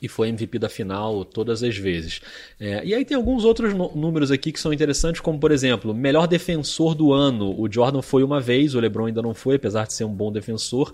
e 0.00 0.08
foi 0.08 0.28
MVP 0.28 0.58
da 0.58 0.68
final 0.68 1.24
todas 1.24 1.62
as 1.62 1.76
vezes. 1.76 2.20
É, 2.58 2.84
e 2.84 2.94
aí 2.94 3.04
tem 3.04 3.16
alguns 3.16 3.44
outros 3.44 3.74
números 3.74 4.30
aqui 4.30 4.52
que 4.52 4.60
são 4.60 4.72
interessantes, 4.72 5.20
como 5.20 5.38
por 5.38 5.50
exemplo, 5.50 5.94
melhor 5.94 6.26
defensor 6.26 6.94
do 6.94 7.12
ano. 7.12 7.58
O 7.58 7.70
Jordan 7.70 8.02
foi 8.02 8.22
uma 8.22 8.40
vez, 8.40 8.74
o 8.74 8.80
LeBron 8.80 9.06
ainda 9.06 9.22
não 9.22 9.34
foi, 9.34 9.56
apesar 9.56 9.86
de 9.86 9.92
ser 9.92 10.04
um 10.04 10.14
bom 10.14 10.32
defensor. 10.32 10.92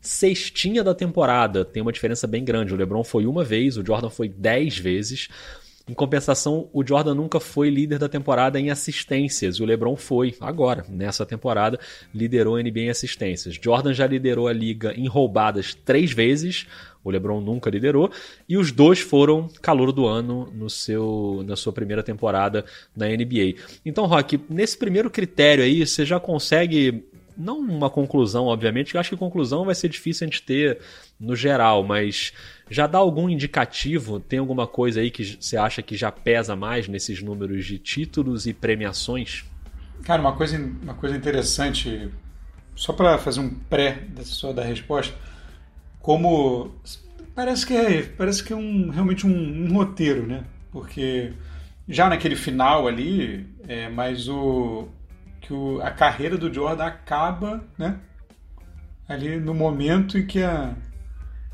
Sextinha 0.00 0.82
da 0.82 0.94
temporada, 0.94 1.64
tem 1.64 1.80
uma 1.80 1.92
diferença 1.92 2.26
bem 2.26 2.44
grande. 2.44 2.74
O 2.74 2.76
LeBron 2.76 3.04
foi 3.04 3.26
uma 3.26 3.44
vez, 3.44 3.76
o 3.76 3.86
Jordan 3.86 4.10
foi 4.10 4.28
dez 4.28 4.76
vezes. 4.76 5.28
Em 5.88 5.94
compensação, 5.94 6.68
o 6.72 6.86
Jordan 6.86 7.14
nunca 7.14 7.40
foi 7.40 7.68
líder 7.68 7.98
da 7.98 8.08
temporada 8.08 8.58
em 8.58 8.70
assistências. 8.70 9.58
O 9.58 9.64
LeBron 9.64 9.96
foi, 9.96 10.34
agora, 10.40 10.84
nessa 10.88 11.26
temporada, 11.26 11.78
liderou 12.14 12.56
a 12.56 12.62
NBA 12.62 12.80
em 12.80 12.90
assistências. 12.90 13.58
Jordan 13.60 13.92
já 13.92 14.06
liderou 14.06 14.46
a 14.46 14.52
liga 14.52 14.94
em 14.94 15.08
roubadas 15.08 15.74
três 15.74 16.12
vezes. 16.12 16.66
O 17.02 17.10
LeBron 17.10 17.40
nunca 17.40 17.68
liderou. 17.68 18.12
E 18.48 18.56
os 18.56 18.70
dois 18.70 19.00
foram 19.00 19.48
calor 19.60 19.90
do 19.90 20.06
ano 20.06 20.52
no 20.54 20.70
seu, 20.70 21.42
na 21.44 21.56
sua 21.56 21.72
primeira 21.72 22.02
temporada 22.02 22.64
na 22.96 23.08
NBA. 23.08 23.54
Então, 23.84 24.06
Rock, 24.06 24.38
nesse 24.48 24.78
primeiro 24.78 25.10
critério 25.10 25.64
aí, 25.64 25.84
você 25.84 26.04
já 26.04 26.20
consegue 26.20 27.04
não 27.36 27.58
uma 27.58 27.90
conclusão, 27.90 28.46
obviamente, 28.46 28.94
eu 28.94 29.00
acho 29.00 29.10
que 29.10 29.16
conclusão 29.16 29.64
vai 29.64 29.74
ser 29.74 29.88
difícil 29.88 30.26
a 30.26 30.30
gente 30.30 30.42
ter 30.42 30.80
no 31.18 31.36
geral, 31.36 31.84
mas 31.84 32.32
já 32.70 32.86
dá 32.86 32.98
algum 32.98 33.28
indicativo? 33.28 34.18
Tem 34.20 34.38
alguma 34.38 34.66
coisa 34.66 35.00
aí 35.00 35.10
que 35.10 35.36
você 35.40 35.56
acha 35.56 35.82
que 35.82 35.96
já 35.96 36.10
pesa 36.10 36.56
mais 36.56 36.88
nesses 36.88 37.22
números 37.22 37.64
de 37.64 37.78
títulos 37.78 38.46
e 38.46 38.52
premiações? 38.52 39.44
Cara, 40.04 40.20
uma 40.20 40.32
coisa, 40.32 40.56
uma 40.82 40.94
coisa 40.94 41.16
interessante, 41.16 42.10
só 42.74 42.92
para 42.92 43.18
fazer 43.18 43.40
um 43.40 43.50
pré 43.50 44.02
da 44.08 44.52
da 44.52 44.64
resposta, 44.64 45.14
como 46.00 46.74
parece 47.34 47.66
que 47.66 47.74
é, 47.74 48.02
parece 48.02 48.42
que 48.42 48.52
é 48.52 48.56
um, 48.56 48.90
realmente 48.90 49.26
um, 49.26 49.30
um 49.30 49.74
roteiro, 49.74 50.26
né? 50.26 50.44
Porque 50.72 51.32
já 51.88 52.08
naquele 52.08 52.36
final 52.36 52.88
ali, 52.88 53.46
é, 53.68 53.88
mas 53.88 54.28
o 54.28 54.88
que 55.42 55.52
o, 55.52 55.80
a 55.82 55.90
carreira 55.90 56.38
do 56.38 56.52
Jordan 56.52 56.84
acaba, 56.84 57.62
né? 57.76 57.98
Ali 59.08 59.38
no 59.38 59.52
momento 59.52 60.16
em 60.16 60.26
que 60.26 60.42
a, 60.42 60.74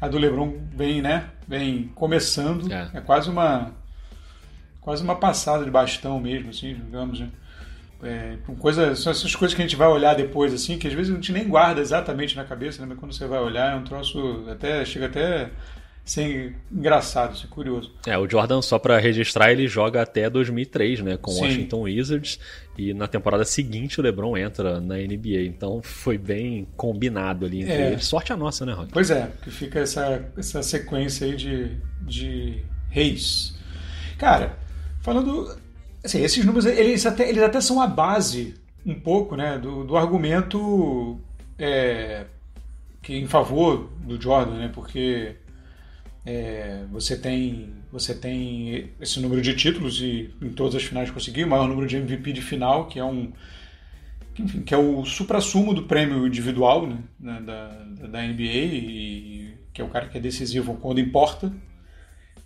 a 0.00 0.06
do 0.06 0.18
LeBron 0.18 0.58
vem, 0.70 1.02
né? 1.02 1.30
Vem 1.48 1.88
começando. 1.94 2.70
É, 2.72 2.90
é 2.94 3.00
quase 3.00 3.28
uma 3.28 3.72
quase 4.80 5.02
uma 5.02 5.16
passada 5.16 5.64
de 5.64 5.70
bastão 5.70 6.20
mesmo, 6.20 6.50
assim, 6.50 6.74
digamos, 6.74 7.20
né? 7.20 7.28
É, 8.02 8.36
coisa, 8.58 8.94
são 8.94 9.10
essas 9.10 9.34
coisas 9.34 9.54
que 9.54 9.60
a 9.60 9.66
gente 9.66 9.76
vai 9.76 9.88
olhar 9.88 10.14
depois, 10.14 10.54
assim, 10.54 10.78
que 10.78 10.86
às 10.86 10.94
vezes 10.94 11.10
a 11.12 11.16
gente 11.16 11.32
nem 11.32 11.48
guarda 11.48 11.80
exatamente 11.80 12.36
na 12.36 12.44
cabeça, 12.44 12.80
né? 12.80 12.86
Mas 12.88 12.98
quando 12.98 13.12
você 13.12 13.26
vai 13.26 13.40
olhar, 13.40 13.72
é 13.72 13.76
um 13.76 13.82
troço 13.82 14.46
até 14.48 14.84
chega 14.84 15.06
até 15.06 15.50
Isso 16.08 16.20
é 16.20 16.52
engraçado, 16.72 17.34
isso 17.34 17.44
é 17.44 17.48
curioso. 17.50 17.92
É, 18.06 18.16
o 18.16 18.26
Jordan, 18.26 18.62
só 18.62 18.78
para 18.78 18.98
registrar, 18.98 19.52
ele 19.52 19.68
joga 19.68 20.00
até 20.00 20.30
2003, 20.30 21.02
né, 21.02 21.18
com 21.18 21.30
o 21.30 21.34
Washington 21.38 21.82
Wizards, 21.82 22.40
e 22.78 22.94
na 22.94 23.06
temporada 23.06 23.44
seguinte 23.44 24.00
o 24.00 24.02
LeBron 24.02 24.34
entra 24.34 24.80
na 24.80 24.96
NBA, 24.96 25.42
então 25.44 25.82
foi 25.82 26.16
bem 26.16 26.66
combinado 26.78 27.44
ali 27.44 27.60
entre 27.60 27.74
é. 27.74 27.92
eles. 27.92 28.06
Sorte 28.06 28.32
a 28.32 28.38
nossa, 28.38 28.64
né, 28.64 28.72
Rock? 28.72 28.90
Pois 28.90 29.10
é, 29.10 29.30
que 29.42 29.50
fica 29.50 29.80
essa, 29.80 30.26
essa 30.34 30.62
sequência 30.62 31.26
aí 31.26 31.36
de, 31.36 31.76
de 32.00 32.64
reis. 32.88 33.54
Cara, 34.16 34.58
falando... 35.02 35.58
Assim, 36.02 36.22
esses 36.22 36.42
números, 36.42 36.64
eles 36.64 37.04
até, 37.04 37.28
eles 37.28 37.42
até 37.42 37.60
são 37.60 37.82
a 37.82 37.86
base, 37.86 38.54
um 38.86 38.98
pouco, 38.98 39.36
né, 39.36 39.58
do, 39.58 39.84
do 39.84 39.94
argumento 39.94 41.20
é, 41.58 42.24
que 43.02 43.14
em 43.14 43.26
favor 43.26 43.90
do 44.00 44.18
Jordan, 44.18 44.56
né, 44.56 44.70
porque 44.72 45.36
é, 46.28 46.84
você 46.92 47.16
tem 47.16 47.72
você 47.90 48.14
tem 48.14 48.92
esse 49.00 49.18
número 49.18 49.40
de 49.40 49.56
títulos 49.56 49.98
e 50.02 50.30
em 50.42 50.50
todas 50.50 50.74
as 50.74 50.82
finais 50.82 51.10
conseguiu 51.10 51.46
o 51.46 51.50
maior 51.50 51.66
número 51.66 51.86
de 51.86 51.96
MVP 51.96 52.34
de 52.34 52.42
final, 52.42 52.86
que 52.86 52.98
é 52.98 53.04
um 53.04 53.32
enfim, 54.38 54.60
que 54.60 54.74
é 54.74 54.76
o 54.76 55.06
supra-sumo 55.06 55.72
do 55.72 55.84
prêmio 55.84 56.26
individual 56.26 56.86
né, 57.18 57.40
da, 57.40 57.68
da 58.08 58.22
NBA 58.22 58.42
e 58.42 59.54
que 59.72 59.80
é 59.80 59.84
o 59.84 59.88
cara 59.88 60.06
que 60.06 60.18
é 60.18 60.20
decisivo 60.20 60.74
quando 60.74 61.00
importa. 61.00 61.50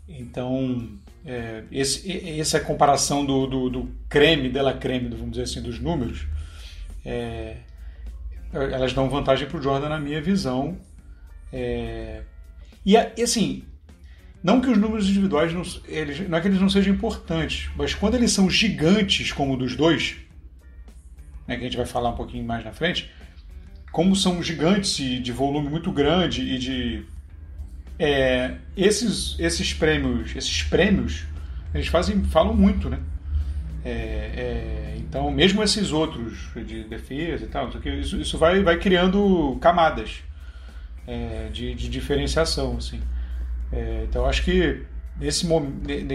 Então, 0.08 0.96
é, 1.24 1.64
esse, 1.72 2.38
essa 2.38 2.60
comparação 2.60 3.26
do, 3.26 3.46
do, 3.48 3.68
do 3.68 3.90
creme, 4.08 4.48
dela 4.48 4.74
creme, 4.74 5.08
vamos 5.08 5.32
dizer 5.32 5.42
assim, 5.42 5.60
dos 5.60 5.80
números, 5.80 6.26
é, 7.04 7.56
elas 8.52 8.92
dão 8.92 9.10
vantagem 9.10 9.48
para 9.48 9.58
o 9.58 9.62
Jordan 9.62 9.88
na 9.88 9.98
minha 9.98 10.20
visão. 10.22 10.78
É, 11.52 12.22
e, 12.84 12.96
assim, 12.96 13.64
não 14.42 14.60
que 14.60 14.68
os 14.68 14.76
números 14.76 15.08
individuais 15.08 15.52
não, 15.52 15.62
eles, 15.86 16.28
não 16.28 16.36
é 16.36 16.40
que 16.40 16.48
eles 16.48 16.60
não 16.60 16.68
sejam 16.68 16.92
importantes, 16.92 17.70
mas 17.76 17.94
quando 17.94 18.14
eles 18.14 18.32
são 18.32 18.50
gigantes 18.50 19.32
como 19.32 19.54
o 19.54 19.56
dos 19.56 19.76
dois, 19.76 20.16
né, 21.46 21.56
que 21.56 21.62
a 21.62 21.64
gente 21.64 21.76
vai 21.76 21.86
falar 21.86 22.10
um 22.10 22.16
pouquinho 22.16 22.44
mais 22.44 22.64
na 22.64 22.72
frente, 22.72 23.10
como 23.92 24.16
são 24.16 24.42
gigantes 24.42 24.98
e 24.98 25.18
de 25.20 25.30
volume 25.30 25.68
muito 25.68 25.92
grande 25.92 26.42
e 26.42 26.58
de 26.58 27.04
é, 27.98 28.56
esses 28.76 29.38
esses 29.38 29.74
prêmios 29.74 30.34
esses 30.34 30.62
prêmios 30.62 31.24
eles 31.74 31.88
fazem 31.88 32.24
falam 32.24 32.54
muito, 32.54 32.88
né? 32.88 32.98
É, 33.84 33.90
é, 33.90 34.94
então 34.98 35.30
mesmo 35.30 35.62
esses 35.62 35.92
outros 35.92 36.48
de 36.66 36.84
defesa 36.84 37.44
e 37.44 37.48
tal, 37.48 37.68
isso, 38.00 38.16
isso 38.16 38.38
vai 38.38 38.62
vai 38.62 38.78
criando 38.78 39.58
camadas 39.60 40.22
é, 41.06 41.48
de, 41.52 41.74
de 41.74 41.88
diferenciação, 41.88 42.76
assim. 42.76 43.00
É, 43.72 44.04
então 44.08 44.26
acho 44.26 44.44
que 44.44 44.82
nesse 45.18 45.46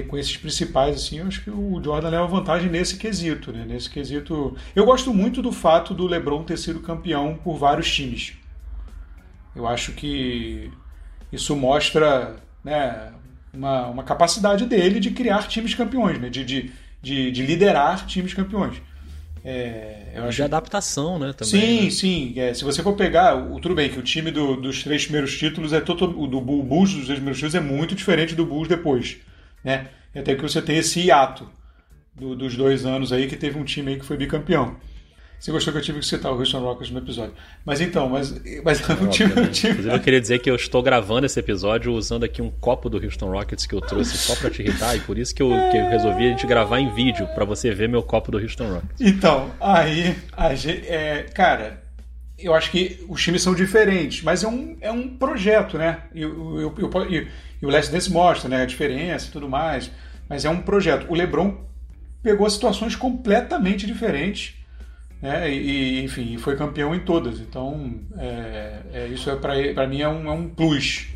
com 0.07 0.17
esses 0.17 0.37
principais 0.37 0.95
assim, 0.95 1.19
eu 1.19 1.27
acho 1.27 1.43
que 1.43 1.49
o 1.49 1.81
Jordan 1.83 2.09
leva 2.09 2.27
vantagem 2.27 2.69
nesse 2.69 2.97
quesito, 2.97 3.51
né? 3.51 3.65
Nesse 3.67 3.89
quesito, 3.89 4.55
eu 4.75 4.85
gosto 4.85 5.13
muito 5.13 5.41
do 5.41 5.51
fato 5.51 5.93
do 5.93 6.07
LeBron 6.07 6.43
ter 6.43 6.57
sido 6.57 6.81
campeão 6.81 7.39
por 7.43 7.57
vários 7.57 7.91
times. 7.91 8.33
Eu 9.55 9.67
acho 9.67 9.93
que 9.93 10.71
isso 11.31 11.55
mostra, 11.55 12.35
né, 12.63 13.11
uma, 13.53 13.87
uma 13.87 14.03
capacidade 14.03 14.65
dele 14.65 14.99
de 14.99 15.11
criar 15.11 15.47
times 15.47 15.73
campeões, 15.73 16.19
né? 16.19 16.29
De, 16.29 16.45
de, 16.45 16.71
de, 17.01 17.31
de 17.31 17.45
liderar 17.45 18.05
times 18.05 18.33
campeões. 18.33 18.81
É, 19.43 20.13
eu 20.15 20.23
acho... 20.25 20.35
De 20.35 20.43
adaptação, 20.43 21.17
né? 21.19 21.33
Também, 21.33 21.61
sim, 21.61 21.83
né? 21.83 21.89
sim. 21.89 22.33
É, 22.37 22.53
se 22.53 22.63
você 22.63 22.83
for 22.83 22.93
pegar, 22.95 23.35
o, 23.35 23.59
tudo 23.59 23.75
bem 23.75 23.89
que 23.89 23.99
o 23.99 24.03
time 24.03 24.31
do, 24.31 24.55
dos 24.55 24.83
três 24.83 25.03
primeiros 25.03 25.37
títulos 25.37 25.73
é 25.73 25.79
todo, 25.79 26.19
o 26.19 26.27
do 26.27 26.41
Bulls 26.41 26.93
dos 26.93 27.05
três 27.05 27.19
primeiros 27.19 27.37
títulos 27.37 27.55
é 27.55 27.59
muito 27.59 27.95
diferente 27.95 28.35
do 28.35 28.45
Bulls 28.45 28.67
depois, 28.67 29.17
né? 29.63 29.87
Até 30.15 30.35
que 30.35 30.41
você 30.41 30.61
tem 30.61 30.77
esse 30.77 30.99
hiato 31.01 31.47
do, 32.13 32.35
dos 32.35 32.55
dois 32.55 32.85
anos 32.85 33.13
aí 33.13 33.27
que 33.27 33.35
teve 33.35 33.59
um 33.59 33.63
time 33.63 33.91
aí 33.91 33.99
que 33.99 34.05
foi 34.05 34.17
bicampeão. 34.17 34.75
Você 35.39 35.51
gostou 35.51 35.71
que 35.71 35.79
eu 35.79 35.83
tive 35.83 35.99
que 35.99 36.05
citar 36.05 36.31
o 36.31 36.37
Houston 36.37 36.59
Rockets 36.59 36.91
no 36.91 36.99
episódio. 36.99 37.33
Mas 37.63 37.79
então, 37.79 38.09
mas, 38.09 38.33
mas 38.63 38.89
é, 38.89 38.93
o 38.93 39.07
time, 39.07 39.33
o 39.33 39.47
time... 39.47 39.71
Inclusive, 39.73 39.95
eu 39.95 39.99
queria 39.99 40.19
dizer 40.19 40.39
que 40.39 40.49
eu 40.49 40.55
estou 40.55 40.81
gravando 40.81 41.25
esse 41.25 41.39
episódio 41.39 41.93
usando 41.93 42.23
aqui 42.23 42.41
um 42.41 42.49
copo 42.49 42.89
do 42.89 42.97
Houston 42.97 43.29
Rockets 43.29 43.65
que 43.65 43.75
eu 43.75 43.81
trouxe 43.81 44.17
só 44.17 44.35
para 44.35 44.49
te 44.49 44.63
irritar, 44.63 44.95
e 44.95 44.99
por 45.01 45.17
isso 45.17 45.35
que 45.35 45.41
eu, 45.41 45.49
que 45.71 45.77
eu 45.77 45.89
resolvi 45.89 46.25
a 46.25 46.29
gente 46.29 46.47
gravar 46.47 46.79
em 46.79 46.93
vídeo, 46.93 47.27
para 47.35 47.45
você 47.45 47.71
ver 47.71 47.87
meu 47.87 48.01
copo 48.01 48.31
do 48.31 48.39
Houston 48.39 48.67
Rockets. 48.67 48.99
Então, 48.99 49.51
aí, 49.61 50.15
a 50.35 50.55
gente, 50.55 50.87
é, 50.87 51.23
cara, 51.33 51.83
eu 52.37 52.53
acho 52.53 52.71
que 52.71 53.03
os 53.07 53.21
times 53.21 53.41
são 53.41 53.53
diferentes, 53.53 54.23
mas 54.23 54.43
é 54.43 54.47
um, 54.47 54.75
é 54.81 54.91
um 54.91 55.07
projeto, 55.07 55.77
né? 55.77 56.03
E, 56.13 56.21
eu, 56.21 56.59
eu, 56.59 56.75
eu, 56.77 57.27
e 57.61 57.65
o 57.65 57.69
Last 57.69 57.91
Dance 57.91 58.11
mostra 58.11 58.49
né, 58.49 58.63
a 58.63 58.65
diferença 58.65 59.27
e 59.27 59.31
tudo 59.31 59.47
mais, 59.47 59.91
mas 60.27 60.45
é 60.45 60.49
um 60.49 60.61
projeto. 60.61 61.07
O 61.09 61.15
LeBron 61.15 61.57
pegou 62.21 62.49
situações 62.49 62.95
completamente 62.95 63.87
diferentes 63.87 64.55
né? 65.21 65.51
E, 65.51 66.03
enfim, 66.03 66.37
foi 66.37 66.55
campeão 66.55 66.93
em 66.93 66.99
todas. 66.99 67.39
Então, 67.39 67.99
é, 68.17 68.79
é 68.93 69.07
isso 69.07 69.29
é 69.29 69.35
para 69.35 69.87
mim 69.87 70.01
é 70.01 70.09
um, 70.09 70.27
é 70.27 70.31
um 70.31 70.47
plus. 70.47 71.07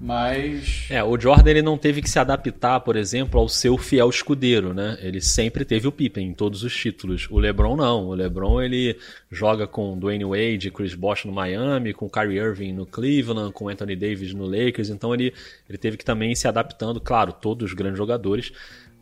Mas. 0.00 0.86
É, 0.90 1.02
o 1.02 1.18
Jordan 1.18 1.50
ele 1.50 1.62
não 1.62 1.78
teve 1.78 2.02
que 2.02 2.10
se 2.10 2.18
adaptar, 2.18 2.80
por 2.80 2.96
exemplo, 2.96 3.40
ao 3.40 3.48
seu 3.48 3.78
fiel 3.78 4.10
escudeiro, 4.10 4.74
né? 4.74 4.98
Ele 5.00 5.20
sempre 5.20 5.64
teve 5.64 5.86
o 5.86 5.92
Pippen 5.92 6.28
em 6.28 6.34
todos 6.34 6.62
os 6.62 6.76
títulos. 6.76 7.26
O 7.30 7.38
LeBron 7.38 7.76
não. 7.76 8.08
O 8.08 8.14
LeBron 8.14 8.60
ele 8.60 8.98
joga 9.30 9.66
com 9.66 9.98
Dwayne 9.98 10.24
Wade, 10.24 10.70
Chris 10.70 10.94
Bosh 10.94 11.24
no 11.24 11.32
Miami, 11.32 11.94
com 11.94 12.10
Kyrie 12.10 12.38
Irving 12.38 12.72
no 12.72 12.84
Cleveland, 12.84 13.52
com 13.52 13.68
Anthony 13.68 13.96
Davis 13.96 14.34
no 14.34 14.44
Lakers. 14.44 14.90
Então 14.90 15.14
ele, 15.14 15.32
ele 15.68 15.78
teve 15.78 15.96
que 15.96 16.04
também 16.04 16.34
se 16.34 16.46
adaptando, 16.46 17.00
claro, 17.00 17.32
todos 17.32 17.70
os 17.70 17.74
grandes 17.74 17.96
jogadores 17.96 18.52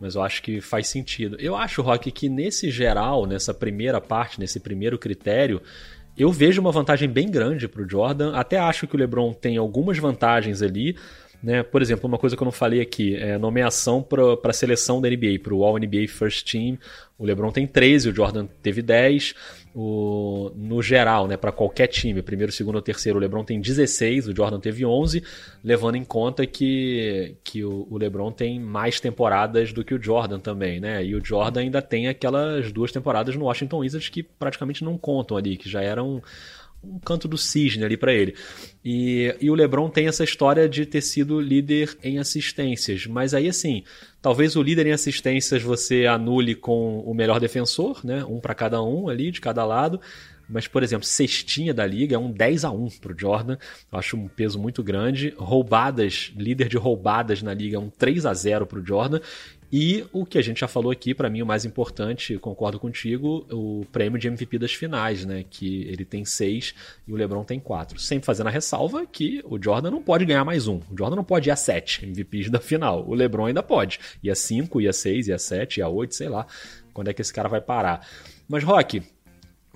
mas 0.03 0.17
eu 0.17 0.23
acho 0.23 0.43
que 0.43 0.61
faz 0.61 0.89
sentido. 0.89 1.37
Eu 1.39 1.55
acho, 1.55 1.81
Rock, 1.81 2.11
que 2.11 2.29
nesse 2.29 2.73
geral, 2.73 3.25
nessa 3.25 3.55
primeira 3.55 4.01
parte, 4.01 4.41
nesse 4.41 4.59
primeiro 4.59 4.99
critério, 4.99 5.63
eu 6.19 6.33
vejo 6.33 6.61
uma 6.61 6.73
vantagem 6.73 7.09
bem 7.09 7.31
grande 7.31 7.69
para 7.69 7.83
o 7.83 7.89
Jordan. 7.89 8.35
Até 8.35 8.59
acho 8.59 8.89
que 8.89 8.97
o 8.97 8.99
LeBron 8.99 9.33
tem 9.33 9.57
algumas 9.57 9.97
vantagens 9.99 10.61
ali. 10.61 10.97
Né? 11.41 11.63
Por 11.63 11.81
exemplo, 11.81 12.09
uma 12.09 12.19
coisa 12.19 12.37
que 12.37 12.43
eu 12.43 12.45
não 12.45 12.51
falei 12.51 12.81
aqui 12.81 13.15
é 13.15 13.39
nomeação 13.39 14.03
para 14.03 14.37
a 14.43 14.53
seleção 14.53 15.01
da 15.01 15.09
NBA, 15.09 15.39
para 15.41 15.55
o 15.55 15.65
All 15.65 15.79
NBA 15.79 16.09
First 16.09 16.51
Team. 16.51 16.77
O 17.17 17.25
LeBron 17.25 17.53
tem 17.53 17.65
13, 17.65 18.09
o 18.09 18.15
Jordan 18.15 18.47
teve 18.61 18.83
10 18.83 19.35
o, 19.75 20.50
no 20.55 20.83
geral, 20.83 21.26
né, 21.26 21.37
para 21.37 21.50
qualquer 21.50 21.87
time, 21.87 22.23
primeiro, 22.23 22.52
segundo 22.52 22.81
terceiro, 22.83 23.19
o 23.19 23.21
LeBron 23.21 23.45
tem 23.45 23.61
16, 23.61 24.29
o 24.29 24.37
Jordan 24.37 24.61
teve 24.61 24.85
11, 24.85 25.23
levando 25.64 25.97
em 25.97 26.05
conta 26.05 26.47
que, 26.47 27.37
que 27.43 27.64
o, 27.64 27.87
o, 27.91 27.97
LeBron 27.97 28.31
tem 28.31 28.61
mais 28.61 29.00
temporadas 29.00 29.73
do 29.73 29.83
que 29.83 29.95
o 29.95 30.02
Jordan 30.02 30.38
também, 30.38 30.79
né? 30.79 31.05
E 31.05 31.14
o 31.14 31.25
Jordan 31.25 31.61
ainda 31.61 31.81
tem 31.81 32.09
aquelas 32.09 32.71
duas 32.71 32.93
temporadas 32.93 33.35
no 33.35 33.47
Washington 33.47 33.79
Wizards 33.79 34.09
que 34.11 34.23
praticamente 34.23 34.85
não 34.85 34.99
contam 34.99 35.37
ali, 35.37 35.57
que 35.57 35.71
já 35.71 35.81
eram 35.81 36.23
um 36.83 36.99
canto 36.99 37.29
do 37.29 37.39
cisne 37.39 37.85
ali 37.85 37.97
para 37.97 38.12
ele. 38.12 38.35
E, 38.85 39.35
e 39.41 39.51
o 39.51 39.55
LeBron 39.55 39.89
tem 39.89 40.09
essa 40.09 40.25
história 40.25 40.69
de 40.69 40.85
ter 40.85 41.01
sido 41.01 41.41
líder 41.41 41.97
em 42.03 42.19
assistências, 42.19 43.07
mas 43.07 43.35
aí 43.35 43.49
assim, 43.49 43.85
talvez 44.21 44.57
o 44.57 44.62
líder 44.62 44.87
em 44.87 44.93
assistências 44.93 45.62
você 45.62 46.07
anule 46.07 46.55
com 46.55 47.01
o 47.01 47.15
melhor 47.15 47.39
defensor, 47.39 48.05
né? 48.05 48.25
Um 48.25 48.41
para 48.41 48.55
cada 48.55 48.83
um 48.83 49.09
ali, 49.09 49.31
de 49.31 49.41
cada 49.41 49.65
lado. 49.65 50.01
Mas, 50.49 50.67
por 50.67 50.83
exemplo, 50.83 51.07
cestinha 51.07 51.73
da 51.73 51.87
liga 51.87 52.17
é 52.17 52.19
um 52.19 52.31
10 52.31 52.65
a 52.65 52.71
1 52.71 52.89
pro 53.01 53.19
Jordan. 53.19 53.57
Eu 53.91 53.99
acho 53.99 54.17
um 54.19 54.29
peso 54.29 54.59
muito 54.59 54.83
grande. 54.83 55.33
Roubadas, 55.39 56.33
líder 56.37 56.69
de 56.69 56.77
roubadas 56.77 57.43
na 57.43 57.55
liga 57.55 57.77
é 57.77 57.81
um 57.81 57.89
3 57.89 58.27
a 58.27 58.35
0 58.35 58.67
pro 58.67 58.85
Jordan. 58.85 59.21
E 59.73 60.05
o 60.12 60.26
que 60.26 60.37
a 60.37 60.43
gente 60.43 60.61
já 60.61 60.69
falou 60.69 60.93
aqui, 60.93 61.14
para 61.14 61.31
mim 61.31 61.41
o 61.41 61.47
mais 61.47 61.64
importante, 61.64 62.37
concordo 62.37 62.79
contigo, 62.79 63.47
o 63.50 63.87
prêmio 63.91 64.19
de 64.19 64.29
MVP 64.29 64.59
das 64.59 64.75
finais, 64.75 65.25
né? 65.25 65.47
Que 65.49 65.85
ele 65.85 66.05
tem 66.05 66.26
seis 66.26 66.75
e 67.09 67.12
o 67.12 67.17
LeBron 67.17 67.43
tem 67.43 67.59
quatro. 67.59 67.99
Sempre 67.99 68.26
fazendo 68.26 68.49
a 68.49 68.50
ressalva 68.50 69.07
que 69.07 69.43
o 69.47 69.59
Jordan 69.59 69.91
não 69.91 70.02
pode 70.02 70.26
ganhar 70.26 70.45
mais 70.45 70.69
um. 70.69 70.76
O 70.91 70.99
Jordan 70.99 71.17
não 71.17 71.25
pode 71.25 71.49
ir 71.49 71.52
a 71.52 71.57
sete 71.57 72.05
MVPs 72.05 72.50
da 72.50 72.61
final. 72.61 73.09
O 73.09 73.14
LeBron 73.14 73.47
ainda 73.47 73.62
pode. 73.62 73.99
E 74.23 74.31
a 74.31 74.35
cinco, 74.35 74.79
e 74.79 74.87
a 74.87 74.93
seis, 74.93 75.26
e 75.26 75.33
a 75.33 75.38
sete, 75.38 75.81
e 75.81 75.83
a 75.83 75.88
oito, 75.88 76.14
sei 76.14 76.29
lá. 76.29 76.47
Quando 76.93 77.09
é 77.09 77.14
que 77.14 77.23
esse 77.23 77.33
cara 77.33 77.49
vai 77.49 77.62
parar? 77.62 78.07
Mas, 78.47 78.62
Rock, 78.62 79.02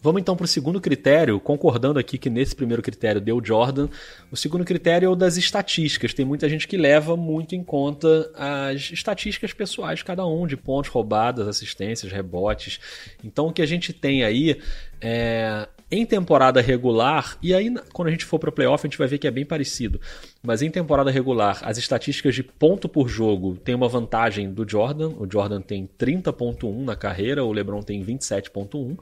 Vamos 0.07 0.21
então 0.21 0.37
para 0.37 0.45
o 0.45 0.47
segundo 0.47 0.81
critério, 0.81 1.41
concordando 1.41 1.99
aqui 1.99 2.17
que 2.17 2.31
nesse 2.31 2.55
primeiro 2.55 2.81
critério 2.81 3.21
deu 3.21 3.45
Jordan. 3.45 3.89
O 4.31 4.37
segundo 4.37 4.65
critério 4.65 5.07
é 5.07 5.09
o 5.09 5.17
das 5.17 5.37
estatísticas. 5.37 6.15
Tem 6.15 6.25
muita 6.25 6.49
gente 6.49 6.69
que 6.69 6.77
leva 6.77 7.17
muito 7.17 7.57
em 7.57 7.65
conta 7.65 8.31
as 8.37 8.93
estatísticas 8.93 9.53
pessoais 9.53 9.99
de 9.99 10.05
cada 10.05 10.25
um, 10.25 10.47
de 10.47 10.57
pontos 10.57 10.93
roubadas, 10.93 11.49
assistências, 11.49 12.13
rebotes. 12.13 12.79
Então 13.25 13.49
o 13.49 13.53
que 13.53 13.61
a 13.61 13.67
gente 13.67 13.93
tem 13.93 14.23
aí 14.23 14.61
é 15.01 15.67
em 15.91 16.07
temporada 16.07 16.61
regular, 16.61 17.37
e 17.43 17.53
aí 17.53 17.75
quando 17.93 18.07
a 18.07 18.11
gente 18.13 18.25
for 18.25 18.39
para 18.39 18.51
o 18.51 18.53
playoff 18.53 18.87
a 18.87 18.89
gente 18.89 18.99
vai 18.99 19.09
ver 19.09 19.19
que 19.19 19.27
é 19.27 19.31
bem 19.31 19.45
parecido, 19.45 20.01
mas 20.41 20.63
em 20.63 20.71
temporada 20.71 21.11
regular, 21.11 21.61
as 21.63 21.79
estatísticas 21.79 22.35
de 22.35 22.45
ponto 22.45 22.89
por 22.89 23.09
jogo 23.09 23.57
têm 23.57 23.75
uma 23.75 23.89
vantagem 23.89 24.53
do 24.53 24.69
Jordan. 24.69 25.09
O 25.19 25.29
Jordan 25.29 25.61
tem 25.61 25.89
30,1 25.99 26.85
na 26.85 26.95
carreira, 26.95 27.45
o 27.45 27.53
LeBron 27.53 27.83
tem 27.83 28.05
27,1. 28.05 28.97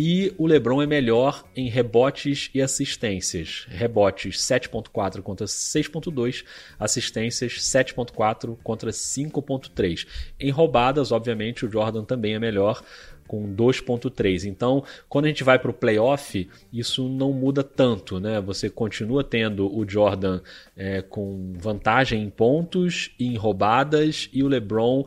E 0.00 0.32
o 0.38 0.46
LeBron 0.46 0.80
é 0.80 0.86
melhor 0.86 1.42
em 1.56 1.68
rebotes 1.68 2.50
e 2.54 2.62
assistências. 2.62 3.66
Rebotes 3.68 4.36
7.4 4.36 5.20
contra 5.22 5.44
6.2, 5.44 6.44
assistências 6.78 7.54
7.4 7.54 8.56
contra 8.62 8.92
5.3. 8.92 10.06
Em 10.38 10.50
roubadas, 10.50 11.10
obviamente, 11.10 11.66
o 11.66 11.68
Jordan 11.72 12.04
também 12.04 12.34
é 12.34 12.38
melhor 12.38 12.80
com 13.26 13.52
2.3. 13.52 14.44
Então, 14.44 14.84
quando 15.08 15.24
a 15.24 15.28
gente 15.28 15.42
vai 15.42 15.58
para 15.58 15.72
o 15.72 15.74
playoff, 15.74 16.48
isso 16.72 17.08
não 17.08 17.32
muda 17.32 17.64
tanto, 17.64 18.20
né? 18.20 18.40
Você 18.40 18.70
continua 18.70 19.24
tendo 19.24 19.66
o 19.66 19.84
Jordan 19.84 20.40
é, 20.76 21.02
com 21.02 21.54
vantagem 21.58 22.22
em 22.22 22.30
pontos 22.30 23.10
e 23.18 23.26
em 23.26 23.36
roubadas 23.36 24.30
e 24.32 24.44
o 24.44 24.48
LeBron 24.48 25.04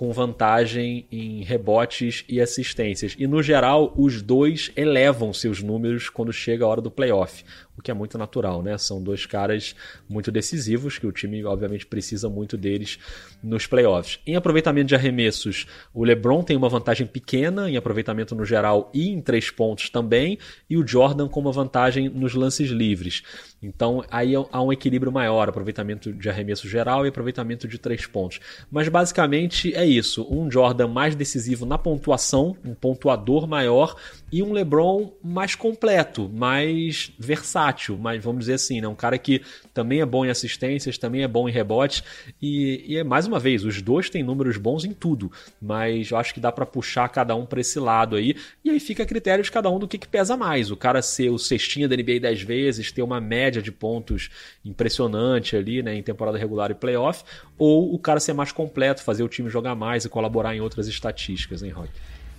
com 0.00 0.12
vantagem 0.12 1.04
em 1.12 1.42
rebotes 1.42 2.24
e 2.26 2.40
assistências. 2.40 3.14
E 3.18 3.26
no 3.26 3.42
geral, 3.42 3.92
os 3.94 4.22
dois 4.22 4.72
elevam 4.74 5.30
seus 5.30 5.62
números 5.62 6.08
quando 6.08 6.32
chega 6.32 6.64
a 6.64 6.68
hora 6.68 6.80
do 6.80 6.90
playoff 6.90 7.44
o 7.80 7.82
que 7.82 7.90
é 7.90 7.94
muito 7.94 8.18
natural, 8.18 8.62
né? 8.62 8.76
São 8.76 9.02
dois 9.02 9.24
caras 9.24 9.74
muito 10.08 10.30
decisivos 10.30 10.98
que 10.98 11.06
o 11.06 11.12
time, 11.12 11.42
obviamente, 11.44 11.86
precisa 11.86 12.28
muito 12.28 12.56
deles 12.56 12.98
nos 13.42 13.66
playoffs. 13.66 14.20
Em 14.26 14.36
aproveitamento 14.36 14.88
de 14.88 14.94
arremessos, 14.94 15.66
o 15.92 16.04
LeBron 16.04 16.42
tem 16.42 16.56
uma 16.56 16.68
vantagem 16.68 17.06
pequena 17.06 17.70
em 17.70 17.76
aproveitamento 17.76 18.34
no 18.34 18.44
geral 18.44 18.90
e 18.92 19.08
em 19.08 19.20
três 19.20 19.50
pontos 19.50 19.88
também, 19.88 20.38
e 20.68 20.76
o 20.76 20.86
Jordan 20.86 21.26
com 21.26 21.40
uma 21.40 21.52
vantagem 21.52 22.08
nos 22.10 22.34
lances 22.34 22.70
livres. 22.70 23.22
Então 23.62 24.02
aí 24.10 24.32
há 24.34 24.62
um 24.62 24.72
equilíbrio 24.72 25.12
maior, 25.12 25.48
aproveitamento 25.48 26.12
de 26.12 26.28
arremesso 26.30 26.68
geral 26.68 27.04
e 27.04 27.10
aproveitamento 27.10 27.68
de 27.68 27.78
três 27.78 28.06
pontos. 28.06 28.40
Mas 28.70 28.88
basicamente 28.88 29.74
é 29.74 29.84
isso: 29.84 30.26
um 30.30 30.50
Jordan 30.50 30.88
mais 30.88 31.14
decisivo 31.14 31.66
na 31.66 31.76
pontuação, 31.76 32.56
um 32.64 32.74
pontuador 32.74 33.46
maior, 33.46 33.96
e 34.32 34.42
um 34.42 34.52
LeBron 34.52 35.12
mais 35.22 35.54
completo, 35.54 36.28
mais 36.28 37.12
versátil, 37.18 37.98
mas 37.98 38.22
vamos 38.22 38.40
dizer 38.40 38.54
assim, 38.54 38.80
né? 38.80 38.88
um 38.88 38.94
cara 38.94 39.18
que 39.18 39.42
também 39.74 40.00
é 40.00 40.06
bom 40.06 40.24
em 40.24 40.30
assistências, 40.30 40.96
também 40.96 41.22
é 41.22 41.28
bom 41.28 41.48
em 41.48 41.52
rebotes 41.52 42.02
e, 42.40 42.84
e 42.86 42.96
é 42.96 43.04
mais 43.04 43.26
uma 43.26 43.38
vez, 43.38 43.64
os 43.64 43.82
dois 43.82 44.08
têm 44.08 44.22
números 44.22 44.56
bons 44.56 44.84
em 44.84 44.92
tudo, 44.92 45.30
mas 45.60 46.10
eu 46.10 46.16
acho 46.16 46.32
que 46.32 46.40
dá 46.40 46.52
para 46.52 46.64
puxar 46.64 47.08
cada 47.08 47.34
um 47.34 47.44
para 47.44 47.60
esse 47.60 47.78
lado 47.78 48.16
aí 48.16 48.36
e 48.64 48.70
aí 48.70 48.78
fica 48.78 49.02
a 49.02 49.06
critério 49.06 49.42
de 49.42 49.50
cada 49.50 49.70
um 49.70 49.78
do 49.78 49.88
que, 49.88 49.98
que 49.98 50.08
pesa 50.08 50.36
mais, 50.36 50.70
o 50.70 50.76
cara 50.76 51.02
ser 51.02 51.30
o 51.30 51.38
cestinha 51.38 51.88
da 51.88 51.96
NBA 51.96 52.20
10 52.20 52.42
vezes, 52.42 52.92
ter 52.92 53.02
uma 53.02 53.20
média 53.20 53.60
de 53.60 53.72
pontos 53.72 54.30
impressionante 54.64 55.56
ali, 55.56 55.82
né, 55.82 55.94
em 55.94 56.02
temporada 56.02 56.38
regular 56.38 56.70
e 56.70 56.74
playoff, 56.74 57.24
ou 57.58 57.92
o 57.94 57.98
cara 57.98 58.20
ser 58.20 58.32
mais 58.32 58.52
completo, 58.52 59.02
fazer 59.02 59.22
o 59.22 59.28
time 59.28 59.48
jogar 59.50 59.74
mais 59.74 60.04
e 60.04 60.08
colaborar 60.08 60.54
em 60.54 60.60
outras 60.60 60.86
estatísticas, 60.86 61.62
hein, 61.62 61.70
Rock? 61.70 61.90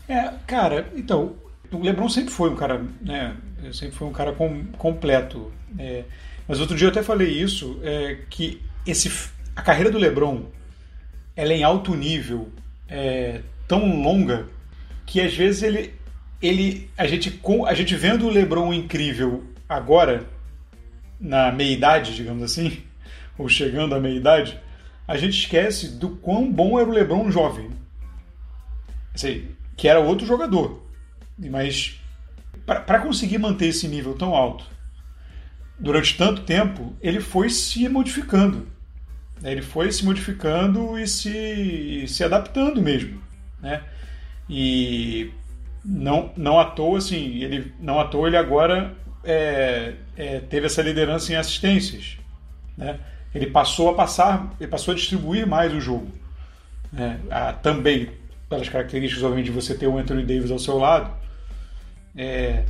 É, 0.08 0.34
cara, 0.46 0.92
então 0.96 1.36
o 1.72 1.82
LeBron 1.82 2.10
sempre 2.10 2.32
foi 2.32 2.50
um 2.50 2.56
cara, 2.56 2.84
né? 3.02 3.36
Sempre 3.72 3.96
foi 3.96 4.08
um 4.08 4.12
cara 4.12 4.34
com, 4.34 4.66
completo. 4.78 5.52
É, 5.78 6.04
mas 6.48 6.60
outro 6.60 6.76
dia 6.76 6.88
eu 6.88 6.92
até 6.92 7.02
falei 7.02 7.30
isso, 7.30 7.80
é, 7.84 8.20
que 8.30 8.62
esse, 8.86 9.12
a 9.56 9.62
carreira 9.62 9.90
do 9.90 9.98
LeBron 9.98 10.46
ela 11.36 11.54
é 11.54 11.58
em 11.58 11.64
alto 11.64 11.96
nível, 11.96 12.50
é, 12.88 13.42
tão 13.68 14.02
longa 14.02 14.48
que 15.06 15.22
às 15.22 15.34
vezes 15.34 15.64
ele, 15.64 15.94
ele 16.42 16.90
a 16.98 17.08
gente 17.08 17.40
a 17.66 17.74
gente 17.74 17.96
vendo 17.96 18.28
o 18.28 18.30
LeBron 18.30 18.74
incrível 18.74 19.44
agora 19.68 20.26
na 21.20 21.52
meia 21.52 21.72
idade, 21.72 22.16
digamos 22.16 22.44
assim, 22.44 22.84
ou 23.38 23.48
chegando 23.48 23.96
à 23.96 24.00
meia 24.00 24.16
idade, 24.16 24.60
a 25.08 25.18
gente 25.18 25.38
esquece 25.38 25.88
do 25.90 26.10
quão 26.18 26.52
bom 26.52 26.80
era 26.80 26.90
o 26.90 26.94
LeBron 26.94 27.32
jovem, 27.32 27.70
assim, 29.14 29.48
que 29.76 29.88
era 29.88 30.00
outro 30.00 30.26
jogador. 30.26 30.81
Mas 31.50 32.00
para 32.66 33.00
conseguir 33.00 33.38
manter 33.38 33.68
esse 33.68 33.88
nível 33.88 34.14
tão 34.14 34.36
alto 34.36 34.66
durante 35.80 36.16
tanto 36.16 36.44
tempo, 36.44 36.96
ele 37.02 37.20
foi 37.20 37.50
se 37.50 37.90
modificando. 37.90 38.68
Né? 39.42 39.52
Ele 39.52 39.64
foi 39.64 39.92
se 39.92 40.06
modificando 40.06 40.98
e 40.98 41.08
se, 41.08 42.06
se 42.08 42.24
adaptando 42.24 42.82
mesmo. 42.82 43.20
Né? 43.60 43.82
E 44.48 45.32
não, 45.84 46.32
não 46.38 46.60
à 46.60 46.66
toa, 46.66 47.00
assim, 47.00 47.42
ele, 47.44 47.74
não 47.80 48.00
à 48.00 48.06
toa 48.06 48.28
ele 48.28 48.38
agora 48.38 48.94
é, 49.24 49.96
é, 50.16 50.40
teve 50.40 50.68
essa 50.68 50.84
liderança 50.84 51.34
em 51.34 51.36
assistências. 51.36 52.18
Né? 52.78 53.00
Ele 53.34 53.48
passou 53.48 53.90
a 53.90 53.96
passar, 53.96 54.54
ele 54.60 54.70
passou 54.70 54.92
a 54.92 54.96
distribuir 54.96 55.48
mais 55.48 55.74
o 55.74 55.82
jogo. 55.82 56.12
Né? 56.94 57.20
Ah, 57.32 57.54
também 57.54 58.10
pelas 58.48 58.70
características, 58.70 59.24
obviamente, 59.24 59.46
de 59.46 59.52
você 59.52 59.74
ter 59.74 59.88
o 59.88 59.98
Anthony 59.98 60.24
Davis 60.24 60.52
ao 60.52 60.60
seu 60.60 60.78
lado, 60.78 61.12
é, 62.16 62.64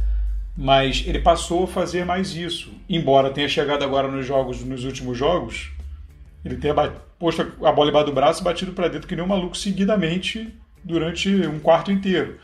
mas 0.56 1.04
ele 1.06 1.20
passou 1.20 1.64
a 1.64 1.68
fazer 1.68 2.06
mais 2.06 2.36
isso. 2.36 2.72
Embora 2.90 3.32
tenha 3.32 3.48
chegado 3.48 3.84
agora 3.84 4.08
nos 4.08 4.26
jogos, 4.26 4.64
nos 4.64 4.84
últimos 4.84 5.18
jogos, 5.18 5.72
ele 6.44 6.58
tenha 6.58 6.74
posto 7.18 7.42
a 7.64 7.72
bola 7.72 7.90
embaixo 7.90 8.08
do 8.08 8.14
braço 8.14 8.42
e 8.42 8.44
batido 8.44 8.74
para 8.74 8.88
dentro 8.88 9.08
que 9.08 9.16
nem 9.16 9.24
um 9.24 9.28
maluco 9.28 9.56
seguidamente 9.56 10.54
durante 10.84 11.30
um 11.30 11.60
quarto 11.60 11.92
inteiro. 11.92 12.40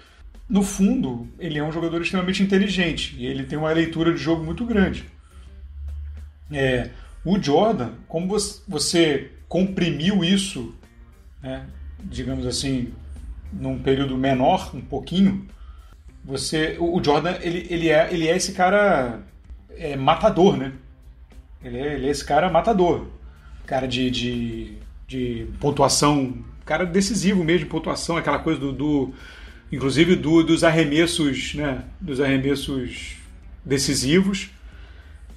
No 0.49 0.63
fundo, 0.63 1.27
ele 1.37 1.59
é 1.59 1.63
um 1.63 1.71
jogador 1.71 2.01
extremamente 2.01 2.41
inteligente 2.41 3.15
e 3.17 3.25
ele 3.25 3.43
tem 3.43 3.57
uma 3.57 3.71
leitura 3.71 4.13
de 4.13 4.19
jogo 4.19 4.43
muito 4.43 4.65
grande. 4.65 5.05
É, 6.51 6.89
o 7.25 7.41
Jordan, 7.41 7.91
como 8.07 8.33
você 8.67 9.31
comprimiu 9.49 10.23
isso, 10.23 10.73
né, 11.41 11.65
digamos 12.03 12.45
assim, 12.45 12.93
num 13.51 13.79
período 13.79 14.15
menor, 14.17 14.73
um 14.73 14.81
pouquinho, 14.81 15.45
você, 16.27 16.75
o 16.77 17.01
Jordan, 17.01 17.37
ele, 17.41 17.65
ele, 17.69 17.89
é, 17.89 18.09
ele 18.11 18.27
é 18.27 18.35
esse 18.35 18.51
cara 18.51 19.21
é, 19.77 19.95
matador, 19.95 20.57
né? 20.57 20.73
Ele 21.63 21.77
é, 21.77 21.93
ele 21.93 22.07
é 22.07 22.09
esse 22.09 22.25
cara 22.25 22.49
matador. 22.49 23.07
Cara 23.65 23.87
de, 23.87 24.11
de, 24.11 24.73
de 25.07 25.47
pontuação, 25.61 26.37
cara 26.65 26.85
decisivo 26.85 27.45
mesmo 27.45 27.69
pontuação, 27.69 28.17
aquela 28.17 28.39
coisa 28.39 28.59
do, 28.59 28.73
do 28.73 29.13
inclusive 29.71 30.17
do, 30.17 30.43
dos 30.43 30.65
arremessos, 30.65 31.55
né? 31.55 31.83
Dos 32.01 32.19
arremessos 32.19 33.15
decisivos. 33.63 34.49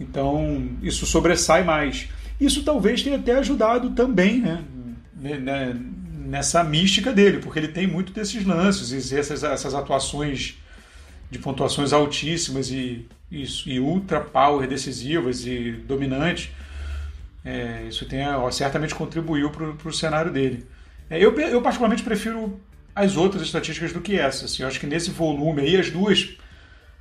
Então, 0.00 0.70
isso 0.82 1.06
sobressai 1.06 1.62
mais. 1.62 2.08
Isso 2.40 2.64
talvez 2.64 3.00
tenha 3.00 3.16
até 3.16 3.36
ajudado 3.36 3.90
também, 3.90 4.40
né? 4.40 4.64
né 5.14 5.80
nessa 6.26 6.64
mística 6.64 7.12
dele, 7.12 7.38
porque 7.38 7.58
ele 7.58 7.68
tem 7.68 7.86
muito 7.86 8.12
desses 8.12 8.44
lances, 8.44 9.12
essas, 9.12 9.42
essas 9.42 9.74
atuações 9.74 10.59
de 11.30 11.38
pontuações 11.38 11.92
altíssimas 11.92 12.70
e, 12.70 13.06
e, 13.30 13.44
e 13.66 13.80
ultra 13.80 14.20
power 14.20 14.66
decisivas 14.66 15.46
e 15.46 15.72
dominantes. 15.72 16.50
É, 17.44 17.84
isso 17.88 18.04
tem, 18.06 18.26
ó, 18.28 18.50
certamente 18.50 18.94
contribuiu 18.94 19.50
para 19.50 19.88
o 19.88 19.92
cenário 19.92 20.32
dele. 20.32 20.66
É, 21.08 21.18
eu, 21.18 21.38
eu, 21.40 21.62
particularmente 21.62 22.02
prefiro 22.02 22.60
as 22.94 23.16
outras 23.16 23.42
estatísticas 23.42 23.92
do 23.92 24.00
que 24.00 24.18
essa. 24.18 24.44
Assim, 24.44 24.62
eu 24.62 24.68
acho 24.68 24.80
que 24.80 24.86
nesse 24.86 25.10
volume 25.10 25.62
aí, 25.62 25.76
as 25.76 25.90
duas, 25.90 26.36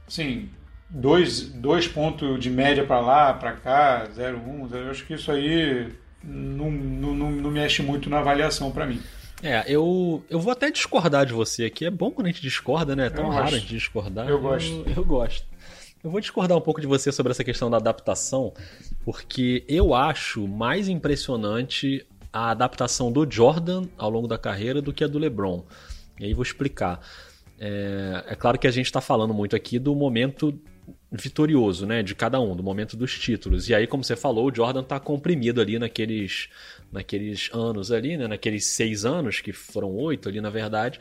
assim, 0.07 0.49
dois, 0.89 1.41
dois 1.41 1.87
pontos 1.87 2.39
de 2.39 2.49
média 2.49 2.85
para 2.85 2.99
lá, 2.99 3.33
para 3.33 3.53
cá, 3.53 4.07
0,1, 4.15 4.73
eu 4.73 4.91
acho 4.91 5.05
que 5.05 5.13
isso 5.13 5.31
aí 5.31 5.89
não, 6.23 6.71
não, 6.71 7.13
não, 7.13 7.31
não 7.31 7.51
mexe 7.51 7.81
muito 7.81 8.09
na 8.09 8.19
avaliação 8.19 8.71
para 8.71 8.85
mim. 8.85 9.01
É, 9.41 9.63
eu, 9.67 10.23
eu 10.29 10.39
vou 10.39 10.51
até 10.51 10.69
discordar 10.69 11.25
de 11.25 11.33
você 11.33 11.65
aqui. 11.65 11.85
É 11.85 11.89
bom 11.89 12.11
quando 12.11 12.27
a 12.27 12.29
gente 12.29 12.41
discorda, 12.41 12.95
né? 12.95 13.07
É 13.07 13.09
tão 13.09 13.25
eu 13.25 13.31
raro 13.31 13.43
gosto. 13.43 13.55
a 13.55 13.59
gente 13.59 13.69
discordar. 13.69 14.27
Eu 14.27 14.39
gosto. 14.39 14.83
Eu, 14.85 14.93
eu, 14.97 15.05
gosto. 15.05 15.45
Eu 16.03 16.09
vou 16.09 16.19
discordar 16.19 16.57
um 16.57 16.61
pouco 16.61 16.81
de 16.81 16.87
você 16.87 17.11
sobre 17.11 17.31
essa 17.31 17.43
questão 17.43 17.69
da 17.69 17.77
adaptação, 17.77 18.53
porque 19.03 19.63
eu 19.67 19.93
acho 19.93 20.47
mais 20.47 20.89
impressionante 20.89 22.05
a 22.31 22.51
adaptação 22.51 23.11
do 23.11 23.29
Jordan 23.29 23.85
ao 23.97 24.09
longo 24.09 24.27
da 24.27 24.37
carreira 24.37 24.81
do 24.81 24.93
que 24.93 25.03
a 25.03 25.07
do 25.07 25.17
LeBron. 25.17 25.63
E 26.19 26.25
aí 26.25 26.33
vou 26.33 26.43
explicar. 26.43 26.99
É, 27.59 28.23
é 28.27 28.35
claro 28.35 28.57
que 28.57 28.67
a 28.67 28.71
gente 28.71 28.85
está 28.85 29.01
falando 29.01 29.33
muito 29.33 29.55
aqui 29.55 29.79
do 29.79 29.95
momento 29.95 30.57
vitorioso, 31.11 31.85
né, 31.85 32.03
de 32.03 32.13
cada 32.13 32.39
um, 32.39 32.55
do 32.55 32.63
momento 32.63 32.95
dos 32.95 33.17
títulos. 33.17 33.67
E 33.69 33.75
aí, 33.75 33.87
como 33.87 34.03
você 34.03 34.15
falou, 34.15 34.49
o 34.49 34.55
Jordan 34.55 34.81
está 34.81 34.99
comprimido 34.99 35.59
ali 35.61 35.79
naqueles 35.79 36.49
naqueles 36.91 37.49
anos 37.53 37.91
ali, 37.91 38.17
né? 38.17 38.27
Naqueles 38.27 38.65
seis 38.65 39.05
anos, 39.05 39.41
que 39.41 39.53
foram 39.53 39.95
oito 39.95 40.27
ali, 40.27 40.41
na 40.41 40.49
verdade. 40.49 40.99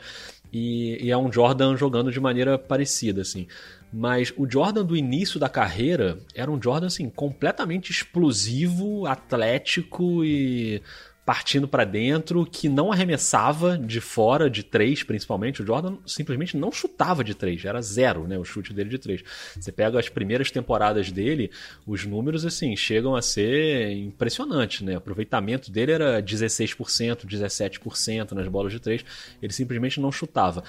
E, 0.51 1.05
e, 1.05 1.11
é 1.11 1.17
um 1.17 1.31
Jordan 1.31 1.75
jogando 1.77 2.11
de 2.11 2.19
maneira 2.19 2.57
parecida, 2.57 3.21
assim. 3.21 3.47
Mas 3.91 4.33
o 4.37 4.49
Jordan 4.49 4.85
do 4.85 4.95
início 4.95 5.39
da 5.39 5.49
carreira 5.49 6.19
era 6.33 6.49
um 6.49 6.61
Jordan, 6.61 6.87
assim, 6.87 7.09
completamente 7.09 7.91
explosivo, 7.91 9.05
atlético 9.05 10.23
e 10.23 10.81
partindo 11.29 11.67
para 11.67 11.85
dentro, 11.85 12.43
que 12.43 12.67
não 12.67 12.91
arremessava 12.91 13.77
de 13.77 14.01
fora, 14.01 14.49
de 14.49 14.63
três 14.63 15.03
principalmente. 15.03 15.61
O 15.61 15.65
Jordan 15.65 15.97
simplesmente 16.03 16.57
não 16.57 16.71
chutava 16.71 17.23
de 17.23 17.35
três, 17.35 17.63
era 17.63 17.79
zero 17.83 18.27
né, 18.27 18.35
o 18.35 18.43
chute 18.43 18.73
dele 18.73 18.89
de 18.89 18.97
três. 18.97 19.23
Você 19.55 19.71
pega 19.71 19.99
as 19.99 20.09
primeiras 20.09 20.49
temporadas 20.49 21.11
dele, 21.11 21.51
os 21.85 22.03
números 22.03 22.47
assim 22.47 22.75
chegam 22.75 23.15
a 23.15 23.21
ser 23.21 23.91
impressionantes. 23.91 24.81
Né? 24.81 24.95
O 24.95 24.97
aproveitamento 24.97 25.69
dele 25.71 25.91
era 25.91 26.19
16%, 26.19 27.27
17% 27.27 28.31
nas 28.31 28.47
bolas 28.47 28.73
de 28.73 28.79
três, 28.79 29.05
ele 29.39 29.53
simplesmente 29.53 30.01
não 30.01 30.11
chutava. 30.11 30.63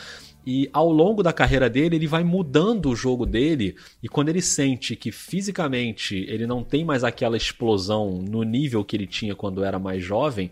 E 0.47 0.69
ao 0.73 0.91
longo 0.91 1.23
da 1.23 1.33
carreira 1.33 1.69
dele, 1.69 1.97
ele 1.97 2.07
vai 2.07 2.25
mudando 2.25 2.91
o 2.91 2.97
jogo 2.97 3.27
dele. 3.27 3.77
E 4.03 4.09
quando 4.09 4.29
ele 4.29 4.43
sente 4.43 4.97
que 4.97 5.13
fisicamente 5.13 6.25
ele 6.29 6.47
não 6.47 6.65
tem 6.65 6.85
mais 6.85 7.05
aquela 7.05 7.37
explosão 7.37 8.23
no 8.23 8.43
nível 8.43 8.85
que 8.85 8.97
ele 8.97 9.07
tinha 9.07 9.35
quando 9.35 9.63
era 9.65 9.79
mais 9.79 10.03
jovem, 10.03 10.51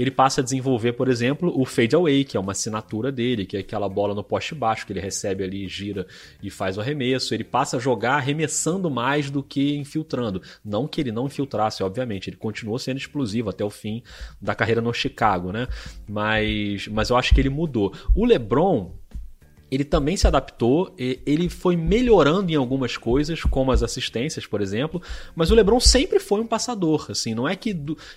ele 0.00 0.10
passa 0.10 0.40
a 0.40 0.44
desenvolver, 0.44 0.94
por 0.94 1.08
exemplo, 1.08 1.52
o 1.54 1.66
fade 1.66 1.94
away, 1.94 2.24
que 2.24 2.34
é 2.34 2.40
uma 2.40 2.52
assinatura 2.52 3.12
dele, 3.12 3.44
que 3.44 3.54
é 3.54 3.60
aquela 3.60 3.86
bola 3.86 4.14
no 4.14 4.24
poste 4.24 4.54
baixo 4.54 4.86
que 4.86 4.94
ele 4.94 5.00
recebe 5.00 5.44
ali, 5.44 5.68
gira 5.68 6.06
e 6.42 6.48
faz 6.48 6.78
o 6.78 6.80
arremesso. 6.80 7.34
Ele 7.34 7.44
passa 7.44 7.76
a 7.76 7.80
jogar 7.80 8.14
arremessando 8.14 8.90
mais 8.90 9.30
do 9.30 9.42
que 9.42 9.76
infiltrando. 9.76 10.40
Não 10.64 10.88
que 10.88 11.02
ele 11.02 11.12
não 11.12 11.26
infiltrasse, 11.26 11.82
obviamente, 11.82 12.30
ele 12.30 12.38
continuou 12.38 12.78
sendo 12.78 12.96
explosivo 12.96 13.50
até 13.50 13.62
o 13.62 13.68
fim 13.68 14.02
da 14.40 14.54
carreira 14.54 14.80
no 14.80 14.94
Chicago, 14.94 15.52
né? 15.52 15.68
Mas, 16.08 16.88
mas 16.88 17.10
eu 17.10 17.16
acho 17.18 17.34
que 17.34 17.40
ele 17.40 17.50
mudou. 17.50 17.92
O 18.14 18.24
LeBron, 18.24 18.94
ele 19.70 19.84
também 19.84 20.16
se 20.16 20.26
adaptou, 20.26 20.94
ele 20.98 21.48
foi 21.48 21.76
melhorando 21.76 22.50
em 22.50 22.56
algumas 22.56 22.96
coisas, 22.96 23.42
como 23.42 23.70
as 23.70 23.82
assistências, 23.82 24.46
por 24.46 24.60
exemplo, 24.60 25.00
mas 25.34 25.50
o 25.50 25.54
LeBron 25.54 25.78
sempre 25.78 26.18
foi 26.18 26.40
um 26.40 26.46
passador, 26.46 27.06
assim, 27.10 27.34
não 27.34 27.48
é 27.48 27.54
que, 27.54 27.76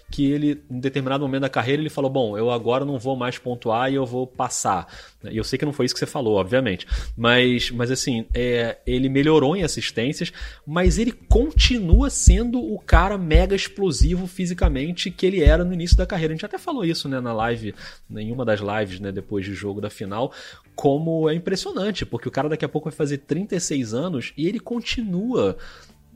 que 0.10 0.32
ele, 0.32 0.62
em 0.70 0.80
determinado 0.80 1.24
momento 1.24 1.42
da 1.42 1.50
carreira, 1.50 1.82
ele 1.82 1.90
falou, 1.90 2.10
bom, 2.10 2.38
eu 2.38 2.50
agora 2.50 2.84
não 2.84 2.98
vou 2.98 3.16
mais 3.16 3.38
pontuar 3.38 3.92
e 3.92 3.96
eu 3.96 4.06
vou 4.06 4.26
passar. 4.26 4.88
E 5.24 5.38
eu 5.38 5.44
sei 5.44 5.60
que 5.60 5.66
não 5.66 5.74
foi 5.74 5.86
isso 5.86 5.94
que 5.94 6.00
você 6.00 6.06
falou, 6.06 6.36
obviamente, 6.36 6.88
mas, 7.16 7.70
mas 7.72 7.92
assim, 7.92 8.26
é, 8.34 8.78
ele 8.86 9.08
melhorou 9.08 9.56
em 9.56 9.64
assistências, 9.64 10.34
mas 10.66 10.98
ele 10.98 11.12
continua 11.12 12.10
sendo 12.10 12.60
o 12.60 12.80
cara 12.80 13.18
mega 13.18 13.56
explosivo 13.56 14.28
fisicamente 14.28 15.12
que 15.12 15.26
ele 15.26 15.42
era 15.42 15.64
no 15.64 15.74
início 15.74 15.96
da 15.96 16.06
carreira. 16.06 16.34
A 16.34 16.36
gente 16.36 16.46
até 16.46 16.58
falou 16.58 16.84
isso, 16.84 17.08
né, 17.08 17.20
na 17.20 17.34
live, 17.34 17.76
em 18.16 18.32
uma 18.32 18.44
das 18.44 18.60
lives, 18.60 19.00
né, 19.00 19.12
depois 19.12 19.48
do 19.48 19.54
jogo 19.54 19.80
da 19.80 19.90
final, 19.90 20.34
como 20.76 21.30
é 21.30 21.36
impressionante, 21.36 22.06
porque 22.06 22.28
o 22.28 22.32
cara 22.32 22.50
daqui 22.50 22.66
a 22.66 22.70
pouco 22.70 22.90
vai 22.90 22.96
fazer 22.96 23.20
36 23.20 23.94
anos 23.94 24.34
e 24.38 24.48
ele 24.48 24.60
continua 24.60 25.58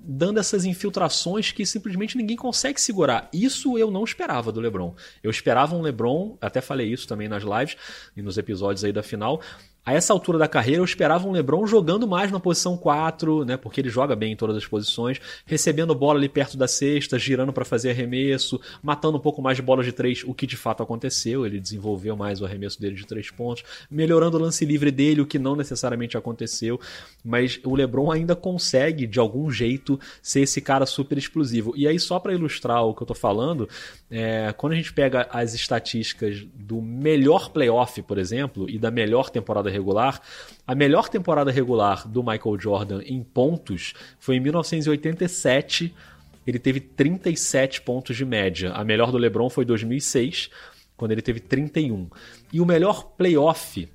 dando 0.10 0.40
essas 0.40 0.64
infiltrações 0.64 1.52
que 1.52 1.66
simplesmente 1.66 2.16
ninguém 2.16 2.38
consegue 2.38 2.80
segurar. 2.80 3.30
Isso 3.34 3.78
eu 3.78 3.92
não 3.92 4.06
esperava 4.06 4.54
do 4.54 4.62
LeBron. 4.62 4.96
Eu 5.22 5.30
esperava 5.30 5.76
um 5.76 5.82
LeBron, 5.82 6.38
até 6.40 6.62
falei 6.62 6.88
isso 6.88 7.08
também 7.08 7.28
nas 7.28 7.44
lives 7.44 7.76
e 8.16 8.22
nos 8.22 8.38
episódios 8.38 8.86
aí 8.86 8.94
da 8.94 9.04
final, 9.04 9.42
a 9.88 9.94
essa 9.94 10.12
altura 10.12 10.38
da 10.38 10.50
carreira, 10.50 10.82
eu 10.82 10.84
esperava 10.84 11.26
um 11.26 11.32
LeBron 11.32 11.66
jogando 11.66 12.06
mais 12.06 12.30
na 12.30 12.42
posição 12.42 12.76
4, 12.76 13.46
né? 13.46 13.56
Porque 13.56 13.80
ele 13.80 13.88
joga 13.88 14.18
bem 14.18 14.34
em 14.34 14.36
todas 14.36 14.58
as 14.58 14.68
posições, 14.68 15.22
recebendo 15.46 15.96
bola 15.96 16.20
ali 16.20 16.28
perto 16.28 16.58
da 16.58 16.68
cesta, 16.68 17.18
girando 17.18 17.54
para 17.54 17.64
fazer 17.64 17.92
arremesso, 17.92 18.60
matando 18.84 19.16
um 19.16 19.22
pouco 19.22 19.42
mais 19.42 19.56
de 19.56 19.64
bolas 19.64 19.86
de 19.86 19.94
três, 19.94 20.26
o 20.26 20.34
que 20.34 20.46
de 20.46 20.58
fato 20.58 20.84
aconteceu. 20.84 21.46
Ele 21.46 21.58
desenvolveu 21.58 22.18
mais 22.18 22.42
o 22.42 22.46
arremesso 22.46 22.82
dele 22.82 22.96
de 22.96 23.08
três 23.08 23.32
pontos, 23.32 23.64
melhorando 23.90 24.36
o 24.36 24.42
lance 24.42 24.66
livre 24.66 24.92
dele, 24.92 25.22
o 25.22 25.26
que 25.26 25.40
não 25.40 25.56
necessariamente 25.56 26.18
aconteceu. 26.18 26.78
Mas 27.24 27.58
o 27.64 27.74
LeBron 27.74 28.12
ainda 28.12 28.36
consegue, 28.36 29.08
de 29.08 29.22
algum 29.22 29.50
jeito, 29.50 29.98
ser 30.22 30.42
esse 30.42 30.60
cara 30.60 30.86
super 30.86 31.18
explosivo. 31.18 31.72
E 31.78 31.88
aí, 31.88 31.98
só 31.98 32.20
para 32.20 32.34
ilustrar 32.34 32.84
o 32.84 32.94
que 32.94 33.04
eu 33.04 33.08
tô 33.08 33.16
falando, 33.16 33.70
é, 34.12 34.54
quando 34.58 34.74
a 34.74 34.76
gente 34.76 34.92
pega 34.92 35.30
as 35.32 35.54
estatísticas 35.54 36.46
do 36.54 36.82
melhor 36.82 37.52
playoff, 37.52 38.02
por 38.02 38.18
exemplo, 38.18 38.70
e 38.70 38.78
da 38.78 38.92
melhor 38.92 39.30
temporada 39.30 39.77
regular, 39.78 40.22
a 40.66 40.76
melhor 40.76 41.10
temporada 41.10 41.52
regular 41.52 42.08
do 42.08 42.24
Michael 42.24 42.60
Jordan 42.60 43.02
em 43.06 43.24
pontos 43.24 43.94
foi 44.20 44.36
em 44.36 44.40
1987. 44.40 45.94
Ele 46.46 46.60
teve 46.60 46.80
37 46.80 47.82
pontos 47.82 48.16
de 48.16 48.26
média. 48.26 48.72
A 48.72 48.84
melhor 48.84 49.12
do 49.12 49.18
LeBron 49.18 49.50
foi 49.50 49.66
2006, 49.66 50.50
quando 50.96 51.12
ele 51.12 51.22
teve 51.22 51.40
31. 51.40 52.10
E 52.52 52.60
o 52.60 52.66
melhor 52.66 53.04
playoff 53.18 53.88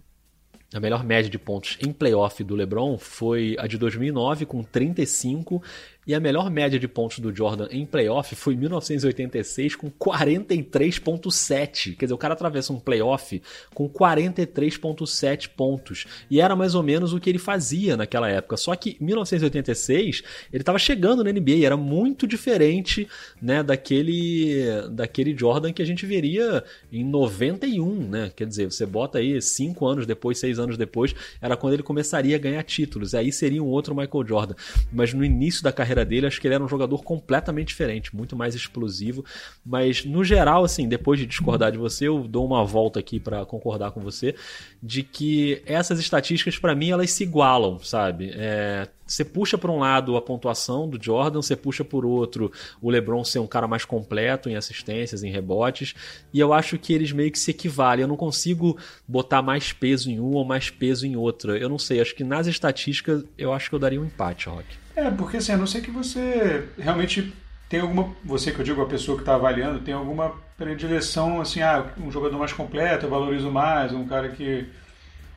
a 0.75 0.81
melhor 0.81 1.05
média 1.05 1.31
de 1.31 1.39
pontos 1.39 1.77
em 1.85 1.93
playoff 1.93 2.43
do 2.43 2.55
LeBron 2.55 2.97
foi 2.97 3.55
a 3.59 3.67
de 3.67 3.77
2009 3.77 4.47
com 4.47 4.63
35 4.63 5.63
e 6.07 6.15
a 6.15 6.21
melhor 6.21 6.51
média 6.51 6.79
de 6.79 6.89
pontos 6.89 7.21
do 7.21 7.35
Jordan 7.35 7.69
em 7.71 7.87
playoff 7.87 8.35
foi 8.35 8.55
em 8.55 8.57
1986 8.57 9.77
com 9.77 9.91
43.7. 9.91 11.97
Quer 11.97 12.07
dizer, 12.07 12.15
o 12.15 12.19
cara 12.19 12.35
atravessa 12.35 12.73
um 12.73 12.81
playoff 12.81 13.41
com 13.73 13.89
43.7 13.89 15.51
pontos. 15.57 16.07
E 16.29 16.41
era 16.41 16.57
mais 16.57 16.75
ou 16.75 16.83
menos 16.83 17.13
o 17.13 17.21
que 17.21 17.31
ele 17.31 17.39
fazia 17.39 17.97
naquela 17.97 18.29
época. 18.29 18.57
Só 18.57 18.75
que 18.75 18.97
em 19.01 19.05
1986 19.05 20.23
ele 20.53 20.63
estava 20.63 20.79
chegando 20.79 21.23
na 21.23 21.31
NBA, 21.31 21.65
era 21.65 21.77
muito 21.77 22.27
diferente, 22.27 23.09
né, 23.41 23.63
daquele 23.63 24.83
daquele 24.91 25.37
Jordan 25.37 25.73
que 25.73 25.83
a 25.83 25.87
gente 25.87 26.05
veria 26.05 26.65
em 26.91 27.05
91, 27.05 28.09
né? 28.09 28.33
Quer 28.35 28.47
dizer, 28.47 28.71
você 28.71 28.85
bota 28.85 29.19
aí 29.19 29.41
cinco 29.41 29.87
anos 29.87 30.07
depois, 30.07 30.39
seis 30.39 30.59
anos 30.59 30.77
depois, 30.77 31.15
era 31.41 31.57
quando 31.57 31.75
ele 31.75 31.83
começaria 31.83 32.35
a 32.35 32.39
ganhar 32.39 32.63
títulos. 32.65 33.15
Aí 33.15 33.31
seria 33.31 33.63
um 33.63 33.69
outro 33.69 33.95
Michael 33.95 34.27
Jordan. 34.27 34.55
Mas 34.93 35.15
no 35.15 35.25
início 35.25 35.63
da 35.63 35.73
carreira 35.73 35.92
carreira 35.93 36.05
dele, 36.05 36.27
acho 36.27 36.41
que 36.41 36.47
ele 36.47 36.55
era 36.55 36.65
um 36.65 36.69
jogador 36.69 37.03
completamente 37.03 37.69
diferente, 37.69 38.15
muito 38.15 38.35
mais 38.35 38.55
explosivo. 38.55 39.25
Mas, 39.65 40.05
no 40.05 40.25
geral, 40.25 40.65
assim, 40.65 40.89
depois 40.89 41.21
de 41.21 41.27
discordar 41.27 41.71
de 41.71 41.79
você, 41.79 42.09
eu 42.09 42.27
dou 42.27 42.45
uma 42.47 42.65
volta 42.65 42.99
aqui 42.99 43.21
para 43.21 43.45
concordar 43.45 43.93
com 43.93 44.01
você, 44.01 44.35
de 44.83 45.03
que 45.03 45.63
essas 45.67 45.99
estatísticas, 46.01 46.59
para 46.59 46.75
mim, 46.75 46.91
elas 46.91 47.11
se 47.11 47.23
igualam, 47.23 47.79
sabe? 47.81 48.33
É, 48.35 48.89
você 49.07 49.25
puxa 49.25 49.59
por 49.59 49.69
um 49.69 49.79
lado 49.79 50.17
a 50.17 50.23
pontuação 50.23 50.89
do 50.89 51.03
Jordan, 51.03 51.43
você 51.43 51.55
puxa 51.55 51.85
por 51.85 52.07
outro 52.07 52.51
o 52.81 52.91
LeBron 52.91 53.23
ser 53.25 53.41
um 53.41 53.47
cara 53.47 53.69
mais 53.69 53.85
completo 53.85 54.49
em 54.49 54.57
assistências, 54.57 55.23
em 55.23 55.31
rebotes, 55.31 55.95
e 56.33 56.41
eu 56.41 56.53
acho 56.53 56.79
que 56.79 56.95
eles 56.95 57.13
meio 57.13 57.31
que 57.31 57.39
se 57.39 57.51
equivalem. 57.51 58.03
Eu 58.03 58.09
não 58.09 58.17
consigo 58.17 58.79
botar 59.07 59.43
mais 59.43 59.73
peso 59.73 60.11
em 60.11 60.19
um 60.19 60.33
ou 60.33 60.45
mais 60.45 60.71
peso 60.71 61.07
em 61.07 61.15
outra. 61.15 61.59
Eu 61.59 61.69
não 61.69 61.79
sei, 61.79 62.01
acho 62.01 62.15
que 62.15 62.25
nas 62.25 62.47
estatísticas 62.47 63.25
eu 63.37 63.53
acho 63.53 63.69
que 63.69 63.75
eu 63.75 63.79
daria 63.79 64.01
um 64.01 64.05
empate, 64.05 64.49
Rock. 64.49 64.82
É, 64.95 65.11
porque 65.11 65.39
assim, 65.39 65.53
a 65.53 65.57
não 65.57 65.67
ser 65.67 65.81
que 65.81 65.91
você 65.91 66.69
realmente 66.79 67.33
tem 67.69 67.81
alguma. 67.81 68.15
Você 68.25 68.53
que 68.53 68.61
eu 68.61 68.65
digo, 68.65 68.83
a 68.83 68.87
pessoa 68.87 69.17
que 69.17 69.23
está 69.23 69.35
avaliando, 69.35 69.81
tem 69.81 69.95
alguma 69.95 70.35
predileção, 70.59 71.41
assim, 71.41 71.63
ah, 71.63 71.87
um 71.99 72.11
jogador 72.11 72.39
mais 72.39 72.53
completo, 72.53 73.07
eu 73.07 73.11
valorizo 73.11 73.51
mais, 73.51 73.93
um 73.93 74.07
cara 74.07 74.29
que. 74.29 74.67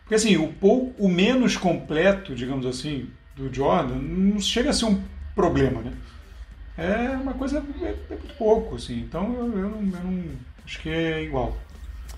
Porque 0.01 0.15
assim, 0.15 0.37
o, 0.37 0.51
pouco, 0.51 0.93
o 1.03 1.09
menos 1.09 1.57
completo, 1.57 2.35
digamos 2.35 2.65
assim, 2.65 3.09
do 3.35 3.53
Jordan, 3.53 3.95
não 3.95 4.39
chega 4.39 4.69
a 4.69 4.73
ser 4.73 4.85
um 4.85 5.01
problema, 5.33 5.81
né? 5.81 5.93
É 6.77 7.09
uma 7.15 7.33
coisa. 7.33 7.63
É, 7.81 7.85
é 7.85 8.17
muito 8.17 8.33
pouco, 8.37 8.75
assim. 8.75 8.99
Então 8.99 9.33
eu, 9.33 9.57
eu, 9.57 9.69
não, 9.69 9.79
eu 9.79 10.03
não. 10.03 10.23
Acho 10.65 10.79
que 10.79 10.89
é 10.89 11.23
igual. 11.23 11.57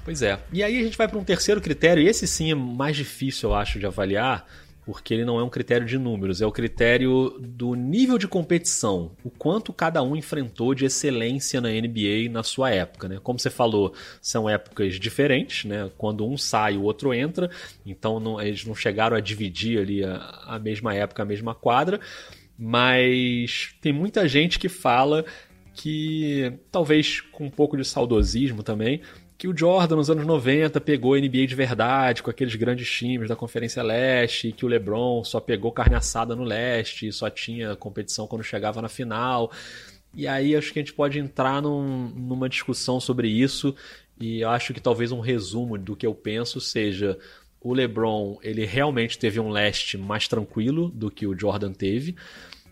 Pois 0.04 0.22
é. 0.22 0.40
E 0.52 0.64
aí 0.64 0.80
a 0.80 0.84
gente 0.84 0.98
vai 0.98 1.08
para 1.08 1.20
um 1.20 1.24
terceiro 1.24 1.62
critério, 1.62 2.02
e 2.02 2.08
esse 2.08 2.26
sim 2.26 2.50
é 2.50 2.56
mais 2.56 2.96
difícil, 2.96 3.50
eu 3.50 3.56
acho, 3.56 3.78
de 3.78 3.86
avaliar, 3.86 4.48
porque 4.88 5.14
ele 5.14 5.26
não 5.26 5.38
é 5.38 5.44
um 5.44 5.50
critério 5.50 5.86
de 5.86 5.98
números, 5.98 6.42
é 6.42 6.46
o 6.46 6.52
critério 6.52 7.38
do 7.42 7.76
nível 7.76 8.18
de 8.18 8.26
competição, 8.26 9.12
o 9.22 9.30
quanto 9.30 9.74
cada 9.74 10.02
um 10.02 10.16
enfrentou 10.16 10.74
de 10.74 10.86
excelência 10.86 11.60
na 11.60 11.68
NBA 11.68 12.32
na 12.32 12.42
sua 12.42 12.72
época, 12.72 13.10
né? 13.10 13.20
Como 13.22 13.38
você 13.38 13.50
falou, 13.50 13.94
são 14.22 14.50
épocas 14.50 14.98
diferentes, 14.98 15.66
né? 15.66 15.92
Quando 15.98 16.26
um 16.26 16.38
sai, 16.38 16.78
o 16.78 16.84
outro 16.84 17.14
entra, 17.14 17.52
então 17.86 18.18
não, 18.18 18.40
eles 18.42 18.64
não 18.64 18.74
chegaram 18.74 19.18
a 19.18 19.20
dividir 19.20 19.78
ali 19.78 20.06
a, 20.06 20.16
a 20.48 20.58
mesma 20.58 20.96
época, 20.96 21.22
a 21.22 21.26
mesma 21.26 21.54
quadra, 21.54 22.00
mas 22.58 23.76
tem 23.82 23.92
muita 23.92 24.26
gente 24.26 24.58
que 24.58 24.70
fala 24.70 25.26
que 25.74 26.54
talvez 26.72 27.20
com 27.20 27.48
um 27.48 27.52
pouco 27.52 27.76
de 27.76 27.84
saudosismo 27.84 28.64
também, 28.64 29.02
que 29.38 29.48
o 29.48 29.56
Jordan 29.56 29.98
nos 29.98 30.10
anos 30.10 30.26
90 30.26 30.82
pegou 30.82 31.14
a 31.14 31.20
NBA 31.20 31.46
de 31.46 31.54
verdade, 31.54 32.24
com 32.24 32.30
aqueles 32.30 32.56
grandes 32.56 32.90
times 32.90 33.30
da 33.30 33.36
Conferência 33.36 33.84
Leste, 33.84 34.52
que 34.52 34.66
o 34.66 34.68
LeBron 34.68 35.24
só 35.24 35.40
pegou 35.40 35.72
carne 35.72 35.96
assada 35.96 36.36
no 36.36 36.44
leste, 36.44 37.12
só 37.12 37.30
tinha 37.30 37.76
competição 37.76 38.26
quando 38.26 38.44
chegava 38.44 38.82
na 38.82 38.90
final. 38.90 39.52
E 40.14 40.28
aí 40.28 40.56
acho 40.56 40.74
que 40.74 40.80
a 40.80 40.82
gente 40.82 40.94
pode 40.94 41.20
entrar 41.20 41.62
num, 41.62 42.10
numa 42.10 42.50
discussão 42.50 43.00
sobre 43.00 43.28
isso, 43.28 43.76
e 44.20 44.42
eu 44.42 44.50
acho 44.50 44.74
que 44.74 44.82
talvez 44.82 45.12
um 45.12 45.20
resumo 45.20 45.78
do 45.78 45.96
que 45.96 46.08
eu 46.08 46.16
penso 46.16 46.60
seja 46.60 47.20
o 47.62 47.74
LeBron, 47.74 48.40
ele 48.42 48.66
realmente 48.66 49.20
teve 49.20 49.40
um 49.40 49.50
leste 49.50 49.98
mais 49.98 50.28
tranquilo 50.28 50.90
do 50.90 51.12
que 51.12 51.28
o 51.28 51.38
Jordan 51.38 51.74
teve 51.74 52.16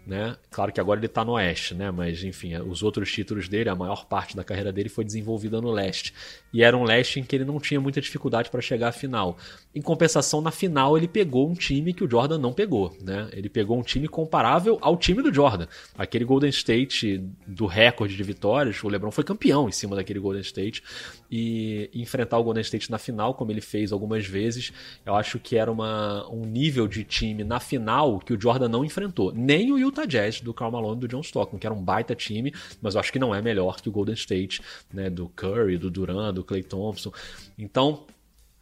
né? 0.06 0.36
Claro 0.52 0.72
que 0.72 0.80
agora 0.80 1.00
ele 1.00 1.08
está 1.08 1.26
no 1.26 1.34
Oeste, 1.34 1.74
né? 1.74 1.92
Mas 1.92 2.24
enfim, 2.24 2.56
os 2.58 2.84
outros 2.84 3.12
títulos 3.12 3.48
dele, 3.48 3.70
a 3.70 3.76
maior 3.76 4.06
parte 4.06 4.36
da 4.36 4.44
carreira 4.44 4.72
dele 4.72 4.90
foi 4.90 5.04
desenvolvida 5.04 5.60
no 5.60 5.72
Leste. 5.72 6.14
E 6.54 6.64
era 6.64 6.78
um 6.78 6.84
Leste 6.84 7.20
em 7.20 7.24
que 7.24 7.36
ele 7.36 7.46
não 7.46 7.60
tinha 7.60 7.80
muita 7.82 8.00
dificuldade 8.00 8.50
para 8.50 8.62
chegar 8.62 8.90
à 8.90 8.92
final. 8.92 9.38
Em 9.74 9.82
compensação, 9.82 10.42
na 10.42 10.52
final 10.52 10.98
ele 10.98 11.08
pegou 11.08 11.50
um 11.50 11.54
time 11.54 11.94
que 11.94 12.04
o 12.04 12.10
Jordan 12.10 12.38
não 12.38 12.54
pegou, 12.54 12.96
né? 13.02 13.30
Ele 13.34 13.50
pegou 13.50 13.78
um 13.78 13.84
time 13.84 14.08
comparável 14.08 14.78
ao 14.82 14.96
time 14.96 15.22
do 15.22 15.34
Jordan. 15.34 15.68
Aquele 15.98 16.26
Golden 16.26 16.50
State 16.50 17.24
do 17.48 17.66
recorde 17.66 18.16
de 18.16 18.24
vitórias, 18.24 18.84
o 18.84 18.88
LeBron 18.88 19.12
foi 19.12 19.24
campeão 19.24 19.68
em 19.68 19.72
cima 19.72 19.96
daquele 19.96 20.20
Golden 20.20 20.42
State 20.42 20.84
e 21.30 21.90
enfrentar 21.94 22.38
o 22.38 22.44
Golden 22.44 22.62
State 22.62 22.92
na 22.92 22.98
final, 22.98 23.34
como 23.34 23.52
ele 23.52 23.62
fez 23.62 23.92
algumas 23.92 24.26
vezes, 24.26 24.72
eu 25.06 25.16
acho 25.16 25.40
que 25.40 25.56
era 25.58 25.72
uma, 25.72 26.28
um 26.30 26.46
nível 26.46 26.88
de 26.88 27.04
time 27.04 27.44
na 27.44 27.60
final 27.60 28.20
que 28.20 28.34
o 28.34 28.40
Jordan 28.40 28.70
não 28.70 28.86
enfrentou. 28.86 29.34
Nem 29.34 29.72
o 29.72 29.78
Utah 29.78 30.06
Jazz 30.06 30.42
do 30.42 30.54
Karl 30.54 30.72
Malone 30.72 31.00
do 31.00 31.08
John 31.08 31.22
Stockton, 31.22 31.58
que 31.58 31.66
era 31.66 31.74
um 31.74 31.82
baita 31.84 32.16
time, 32.16 32.54
mas 32.82 32.96
eu 32.96 33.00
acho 33.00 33.12
que 33.12 33.20
não 33.20 33.34
é 33.34 33.42
melhor 33.42 33.82
que 33.82 33.90
o 33.90 33.92
Golden 33.92 34.16
State, 34.16 34.62
né, 34.94 35.10
do 35.10 35.28
Curry, 35.30 35.78
do 35.78 35.90
Durant, 35.90 36.34
do 36.36 36.44
Clay 36.44 36.64
Thompson. 36.64 37.12
Então, 37.58 38.06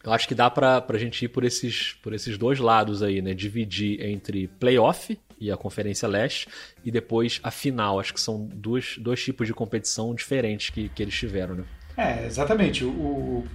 Eu 0.04 0.12
acho 0.12 0.28
que 0.28 0.34
dá 0.34 0.50
pra, 0.50 0.82
pra 0.82 0.98
gente 0.98 1.24
ir 1.24 1.28
por 1.28 1.44
esses, 1.44 1.94
por 2.02 2.12
esses 2.12 2.36
dois 2.36 2.58
lados 2.58 3.02
aí, 3.02 3.22
né? 3.22 3.32
Dividir 3.32 4.04
entre 4.04 4.48
playoff 4.48 5.18
e 5.40 5.50
a 5.50 5.56
Conferência 5.56 6.06
Leste 6.06 6.46
e 6.84 6.90
depois 6.90 7.40
a 7.42 7.50
final. 7.50 7.98
Acho 7.98 8.12
que 8.12 8.20
são 8.20 8.46
dois, 8.52 8.96
dois 8.98 9.22
tipos 9.24 9.46
de 9.46 9.54
competição 9.54 10.14
diferentes 10.14 10.68
que, 10.68 10.90
que 10.90 11.02
eles 11.02 11.14
tiveram, 11.14 11.54
né? 11.54 11.64
É, 11.96 12.26
exatamente. 12.26 12.84
O, 12.84 12.88
o, 12.88 13.48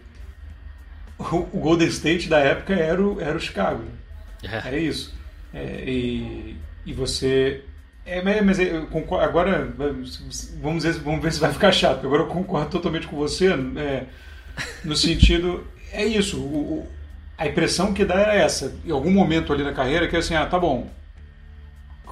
o 1.53 1.59
Golden 1.59 1.87
State 1.87 2.29
da 2.29 2.39
época 2.39 2.73
era 2.73 3.01
o, 3.01 3.19
era 3.19 3.37
o 3.37 3.39
Chicago. 3.39 3.83
É. 4.43 4.67
Era 4.67 4.77
isso. 4.77 5.13
É, 5.53 5.83
e, 5.85 6.57
e 6.85 6.93
você. 6.93 7.63
É, 8.05 8.21
mas 8.21 8.57
concordo, 8.89 9.23
agora 9.23 9.71
vamos 10.61 10.83
ver, 10.83 10.93
vamos 10.93 11.21
ver 11.21 11.31
se 11.31 11.39
vai 11.39 11.53
ficar 11.53 11.71
chato, 11.71 12.07
agora 12.07 12.23
eu 12.23 12.27
concordo 12.27 12.71
totalmente 12.71 13.05
com 13.05 13.15
você, 13.15 13.53
é, 13.77 14.05
no 14.83 14.95
sentido 14.95 15.63
é 15.91 16.05
isso. 16.05 16.39
O, 16.39 16.87
a 17.37 17.47
impressão 17.47 17.93
que 17.93 18.03
dá 18.03 18.15
era 18.15 18.35
essa. 18.35 18.75
Em 18.85 18.91
algum 18.91 19.11
momento 19.11 19.53
ali 19.53 19.63
na 19.63 19.73
carreira, 19.73 20.07
que 20.07 20.15
é 20.15 20.19
assim, 20.19 20.35
ah, 20.35 20.45
tá 20.45 20.59
bom. 20.59 20.89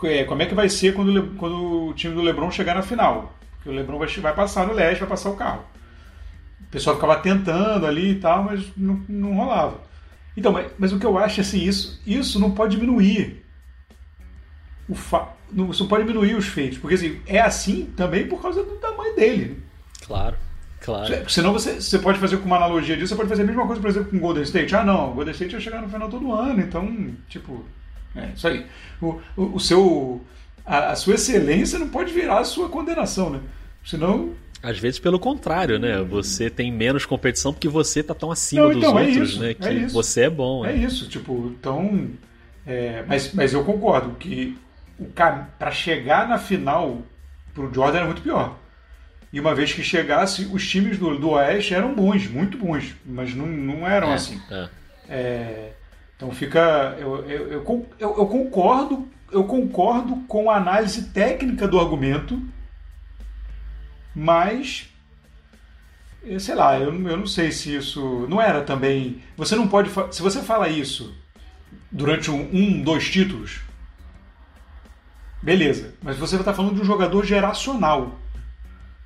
É, 0.04 0.24
como 0.26 0.42
é 0.42 0.46
que 0.46 0.54
vai 0.54 0.70
ser 0.70 0.94
quando, 0.94 1.36
quando 1.38 1.90
o 1.90 1.94
time 1.94 2.14
do 2.14 2.22
Lebron 2.22 2.52
chegar 2.52 2.76
na 2.76 2.84
final? 2.84 3.36
Porque 3.56 3.70
o 3.70 3.74
Lebron 3.74 3.98
vai, 3.98 4.08
vai 4.08 4.36
passar 4.36 4.68
no 4.68 4.74
leste, 4.74 5.00
vai 5.00 5.10
passar 5.10 5.32
o 5.32 5.36
carro. 5.36 5.64
O 6.62 6.72
pessoal 6.72 6.96
ficava 6.96 7.18
tentando 7.18 7.86
ali 7.86 8.12
e 8.12 8.16
tal, 8.16 8.44
mas 8.44 8.66
não, 8.76 9.02
não 9.08 9.34
rolava. 9.36 9.82
Então, 10.36 10.52
mas, 10.52 10.72
mas, 10.78 10.94
o 10.94 11.00
que 11.00 11.06
eu 11.06 11.18
acho 11.18 11.40
é 11.40 11.44
assim, 11.44 11.64
isso, 11.64 12.02
isso 12.06 12.40
não 12.40 12.52
pode 12.52 12.76
diminuir. 12.76 13.44
O 14.88 14.96
fa... 14.96 15.30
não, 15.52 15.72
isso 15.72 15.84
não 15.84 15.90
pode 15.90 16.04
diminuir 16.04 16.36
os 16.36 16.46
feitos. 16.46 16.78
Porque 16.78 16.96
assim, 16.96 17.20
é 17.26 17.40
assim 17.40 17.92
também 17.96 18.28
por 18.28 18.42
causa 18.42 18.64
do 18.64 18.76
tamanho 18.76 19.16
dele. 19.16 19.64
Claro. 20.06 20.38
Claro. 20.80 21.30
Senão 21.30 21.52
você, 21.52 21.82
você 21.82 22.00
pode 22.00 22.20
fazer 22.20 22.38
com 22.38 22.46
uma 22.46 22.56
analogia 22.56 22.96
disso, 22.96 23.10
você 23.10 23.16
pode 23.16 23.30
fazer 23.30 23.42
a 23.42 23.46
mesma 23.46 23.66
coisa, 23.66 23.82
por 23.82 23.90
exemplo, 23.90 24.10
com 24.10 24.18
o 24.18 24.20
Golden 24.20 24.44
State. 24.44 24.76
Ah, 24.76 24.84
não, 24.84 25.12
o 25.12 25.14
Golden 25.16 25.34
State 25.34 25.52
vai 25.54 25.62
chegar 25.62 25.82
no 25.82 25.90
final 25.90 26.08
todo 26.08 26.32
ano, 26.32 26.62
então, 26.62 27.16
tipo, 27.28 27.66
é 28.16 28.32
isso 28.36 28.48
aí. 28.48 28.66
O, 29.02 29.20
o, 29.36 29.56
o 29.56 29.60
seu, 29.60 30.22
a, 30.66 30.92
a, 30.92 30.96
sua 30.96 31.16
excelência 31.16 31.80
não 31.80 31.90
pode 31.90 32.14
virar 32.14 32.40
a 32.40 32.46
sua 32.46 32.70
condenação, 32.70 33.30
né? 33.30 33.42
Senão. 33.84 34.34
Às 34.62 34.80
vezes 34.80 35.00
pelo 35.00 35.20
contrário, 35.20 35.78
né? 35.78 36.02
Você 36.02 36.50
tem 36.50 36.72
menos 36.72 37.06
competição 37.06 37.54
porque 37.54 37.68
você 37.68 38.02
tá 38.02 38.14
tão 38.14 38.32
acima 38.32 38.64
não, 38.64 38.74
então, 38.74 38.94
dos 38.94 39.02
é 39.02 39.06
outros, 39.06 39.30
isso, 39.30 39.40
né? 39.40 39.54
Que 39.54 39.68
é 39.68 39.88
você 39.88 40.22
é 40.22 40.30
bom. 40.30 40.66
É, 40.66 40.72
é 40.72 40.76
isso, 40.76 41.08
tipo, 41.08 41.54
então. 41.58 42.10
É, 42.66 43.04
mas, 43.08 43.34
mas 43.34 43.54
eu 43.54 43.64
concordo 43.64 44.16
que 44.16 44.58
o 45.00 45.06
para 45.06 45.72
chegar 45.72 46.28
na 46.28 46.38
final 46.38 47.02
pro 47.54 47.72
Jordan 47.74 47.98
era 47.98 48.06
muito 48.06 48.22
pior. 48.22 48.58
E 49.32 49.40
uma 49.40 49.54
vez 49.54 49.74
que 49.74 49.84
chegasse, 49.84 50.50
os 50.52 50.68
times 50.68 50.98
do, 50.98 51.18
do 51.18 51.32
Oeste 51.32 51.74
eram 51.74 51.94
bons, 51.94 52.28
muito 52.28 52.58
bons, 52.58 52.96
mas 53.06 53.36
não, 53.36 53.46
não 53.46 53.88
eram 53.88 54.12
é, 54.12 54.14
assim. 54.14 54.42
É. 55.10 55.72
Então 56.16 56.32
fica. 56.32 56.96
Eu, 57.00 57.24
eu, 57.30 57.52
eu, 57.52 57.88
eu, 58.00 58.26
concordo, 58.26 59.08
eu 59.32 59.44
concordo 59.44 60.16
com 60.28 60.50
a 60.50 60.58
análise 60.58 61.10
técnica 61.10 61.68
do 61.68 61.80
argumento, 61.80 62.42
mas 64.20 64.90
sei 66.40 66.56
lá, 66.56 66.80
eu, 66.80 66.92
eu 67.08 67.18
não 67.18 67.28
sei 67.28 67.52
se 67.52 67.76
isso 67.76 68.26
não 68.28 68.42
era 68.42 68.62
também. 68.62 69.22
Você 69.38 69.56
não 69.56 69.68
pode. 69.68 69.92
Se 70.12 70.22
você 70.24 70.42
fala 70.42 70.68
isso 70.68 71.16
durante 71.92 72.32
um, 72.32 72.50
um 72.52 72.82
dois 72.82 73.08
títulos, 73.10 73.62
beleza. 75.42 75.94
Mas 76.02 76.18
você 76.18 76.36
está 76.36 76.52
falando 76.52 76.74
de 76.74 76.82
um 76.82 76.86
jogador 76.86 77.24
geracional. 77.24 78.20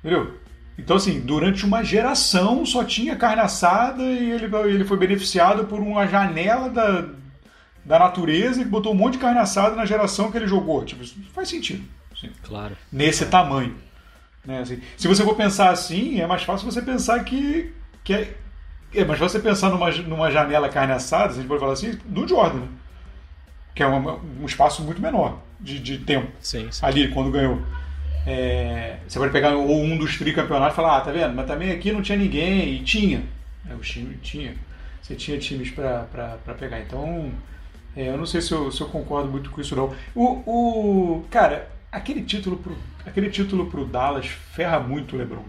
Entendeu? 0.00 0.38
Então, 0.78 0.96
assim, 0.96 1.20
durante 1.20 1.66
uma 1.66 1.84
geração 1.84 2.64
só 2.64 2.82
tinha 2.82 3.14
carne 3.14 3.42
assada 3.42 4.02
e 4.02 4.30
ele, 4.30 4.56
ele 4.66 4.84
foi 4.84 4.96
beneficiado 4.96 5.66
por 5.66 5.78
uma 5.78 6.06
janela 6.06 6.70
da, 6.70 7.08
da 7.84 7.98
natureza 7.98 8.64
que 8.64 8.70
botou 8.70 8.92
um 8.92 8.96
monte 8.96 9.12
de 9.12 9.18
carne 9.18 9.38
assada 9.38 9.76
na 9.76 9.84
geração 9.84 10.32
que 10.32 10.38
ele 10.38 10.46
jogou. 10.46 10.82
Tipo, 10.84 11.02
isso 11.02 11.16
faz 11.34 11.50
sentido. 11.50 11.84
Assim, 12.10 12.30
claro. 12.42 12.74
Nesse 12.90 13.26
tamanho. 13.26 13.76
Né? 14.44 14.60
Assim, 14.60 14.80
se 14.96 15.08
você 15.08 15.22
for 15.24 15.34
pensar 15.36 15.70
assim, 15.70 16.20
é 16.20 16.26
mais 16.26 16.42
fácil 16.42 16.70
você 16.70 16.82
pensar 16.82 17.22
que, 17.24 17.72
que 18.02 18.12
é, 18.12 18.34
é 18.94 19.04
mais 19.04 19.18
fácil 19.18 19.40
você 19.40 19.48
pensar 19.48 19.70
numa, 19.70 19.90
numa 19.90 20.30
janela 20.30 20.68
carne 20.68 20.92
assada, 20.92 21.32
se 21.32 21.38
a 21.38 21.42
gente 21.42 21.48
pode 21.48 21.60
falar 21.60 21.72
assim, 21.72 21.98
do 22.04 22.26
Jordan. 22.26 22.60
Né? 22.60 22.68
Que 23.74 23.82
é 23.82 23.86
uma, 23.86 24.18
um 24.40 24.44
espaço 24.44 24.82
muito 24.82 25.00
menor 25.00 25.40
de, 25.60 25.78
de 25.78 25.98
tempo. 25.98 26.30
Sim, 26.40 26.68
sim. 26.70 26.84
Ali, 26.84 27.08
quando 27.08 27.30
ganhou. 27.30 27.62
É, 28.26 28.98
você 29.06 29.18
pode 29.18 29.32
pegar 29.32 29.56
ou 29.56 29.82
um 29.82 29.96
dos 29.96 30.16
tricampeonatos 30.16 30.74
e 30.74 30.76
falar, 30.76 30.98
ah, 30.98 31.00
tá 31.00 31.10
vendo? 31.10 31.34
Mas 31.34 31.46
também 31.46 31.72
aqui 31.72 31.90
não 31.90 32.02
tinha 32.02 32.18
ninguém, 32.18 32.74
e 32.74 32.82
tinha. 32.82 33.24
É, 33.68 33.74
o 33.74 33.78
time 33.78 34.16
tinha. 34.22 34.54
Você 35.00 35.14
tinha 35.14 35.38
times 35.38 35.70
para 35.70 36.36
pegar. 36.58 36.80
Então, 36.80 37.32
é, 37.96 38.08
eu 38.08 38.16
não 38.16 38.26
sei 38.26 38.40
se 38.40 38.52
eu, 38.52 38.70
se 38.70 38.80
eu, 38.80 38.88
concordo 38.88 39.30
muito 39.30 39.50
com 39.50 39.60
isso, 39.60 39.74
não. 39.74 39.92
O, 40.14 40.24
o, 40.46 41.24
cara, 41.30 41.68
aquele 41.92 42.22
título, 42.22 42.56
pro, 42.56 42.76
aquele 43.06 43.30
título 43.30 43.70
pro 43.70 43.84
Dallas 43.84 44.26
ferra 44.26 44.80
muito 44.80 45.14
o 45.14 45.18
LeBron. 45.18 45.44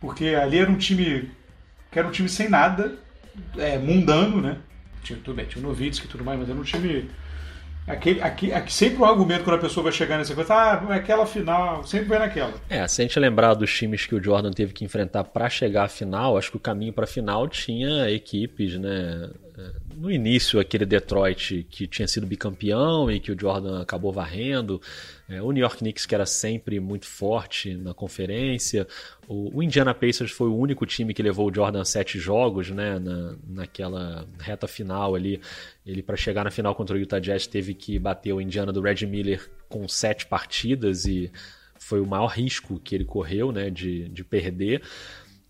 Porque 0.00 0.28
ali 0.28 0.58
era 0.58 0.70
um 0.70 0.76
time 0.76 1.30
que 1.92 1.98
era 1.98 2.08
um 2.08 2.10
time 2.10 2.28
sem 2.28 2.48
nada, 2.48 2.98
é, 3.56 3.78
mundano, 3.78 4.40
né? 4.40 4.58
Tinha, 5.02 5.18
tudo 5.22 5.36
bem, 5.36 5.46
tinha 5.46 5.64
o 5.64 5.68
Novitsky 5.68 6.06
e 6.06 6.08
tudo 6.08 6.24
mais, 6.24 6.38
mas 6.38 6.48
era 6.48 6.58
um 6.58 6.64
time 6.64 7.08
Aquele, 7.86 8.20
aqui, 8.20 8.50
sempre 8.66 9.00
o 9.00 9.04
argumento 9.04 9.44
quando 9.44 9.58
a 9.58 9.60
pessoa 9.60 9.84
vai 9.84 9.92
chegar 9.92 10.18
nessa 10.18 10.34
coisa, 10.34 10.52
ah, 10.52 10.94
aquela 10.96 11.24
final, 11.24 11.86
sempre 11.86 12.06
vai 12.08 12.18
naquela. 12.18 12.52
É, 12.68 12.84
se 12.88 13.00
a 13.00 13.04
gente 13.04 13.18
lembrar 13.20 13.54
dos 13.54 13.72
times 13.72 14.04
que 14.04 14.14
o 14.14 14.22
Jordan 14.22 14.50
teve 14.50 14.72
que 14.72 14.84
enfrentar 14.84 15.22
para 15.22 15.48
chegar 15.48 15.84
à 15.84 15.88
final, 15.88 16.36
acho 16.36 16.50
que 16.50 16.56
o 16.56 16.60
caminho 16.60 16.92
para 16.92 17.04
a 17.04 17.06
final 17.06 17.46
tinha 17.46 18.10
equipes, 18.10 18.76
né? 18.76 19.30
No 19.96 20.10
início, 20.10 20.60
aquele 20.60 20.84
Detroit 20.84 21.66
que 21.70 21.86
tinha 21.86 22.06
sido 22.06 22.26
bicampeão 22.26 23.10
e 23.10 23.18
que 23.18 23.32
o 23.32 23.40
Jordan 23.40 23.80
acabou 23.80 24.12
varrendo, 24.12 24.80
é, 25.28 25.40
o 25.40 25.50
New 25.50 25.62
York 25.62 25.78
Knicks 25.78 26.04
que 26.04 26.14
era 26.14 26.26
sempre 26.26 26.78
muito 26.78 27.06
forte 27.06 27.74
na 27.74 27.94
conferência, 27.94 28.86
o, 29.26 29.56
o, 29.56 29.62
Indiana 29.62 29.94
Pacers 29.94 30.30
foi 30.30 30.48
o 30.48 30.56
único 30.56 30.84
time 30.84 31.14
que 31.14 31.22
levou 31.22 31.50
o 31.50 31.54
Jordan 31.54 31.80
a 31.80 31.84
sete 31.84 32.18
jogos, 32.18 32.70
né? 32.70 32.98
Na, 32.98 33.36
naquela 33.48 34.28
reta 34.38 34.68
final 34.68 35.14
ali, 35.14 35.40
ele 35.86 36.02
para 36.02 36.16
chegar 36.16 36.44
na 36.44 36.50
final 36.50 36.74
contra 36.74 36.94
o 36.94 36.98
Utah 36.98 37.18
Jazz 37.18 37.46
teve 37.46 37.72
que 37.72 37.98
bater 37.98 38.32
o 38.34 38.40
Indiana 38.40 38.72
do 38.72 38.82
Red 38.82 39.06
Miller 39.06 39.50
com 39.68 39.88
sete 39.88 40.26
partidas 40.26 41.06
e 41.06 41.30
foi 41.78 42.00
o 42.00 42.06
maior 42.06 42.28
risco 42.28 42.78
que 42.78 42.94
ele 42.94 43.04
correu, 43.04 43.50
né? 43.50 43.70
De, 43.70 44.08
de 44.08 44.22
perder. 44.22 44.82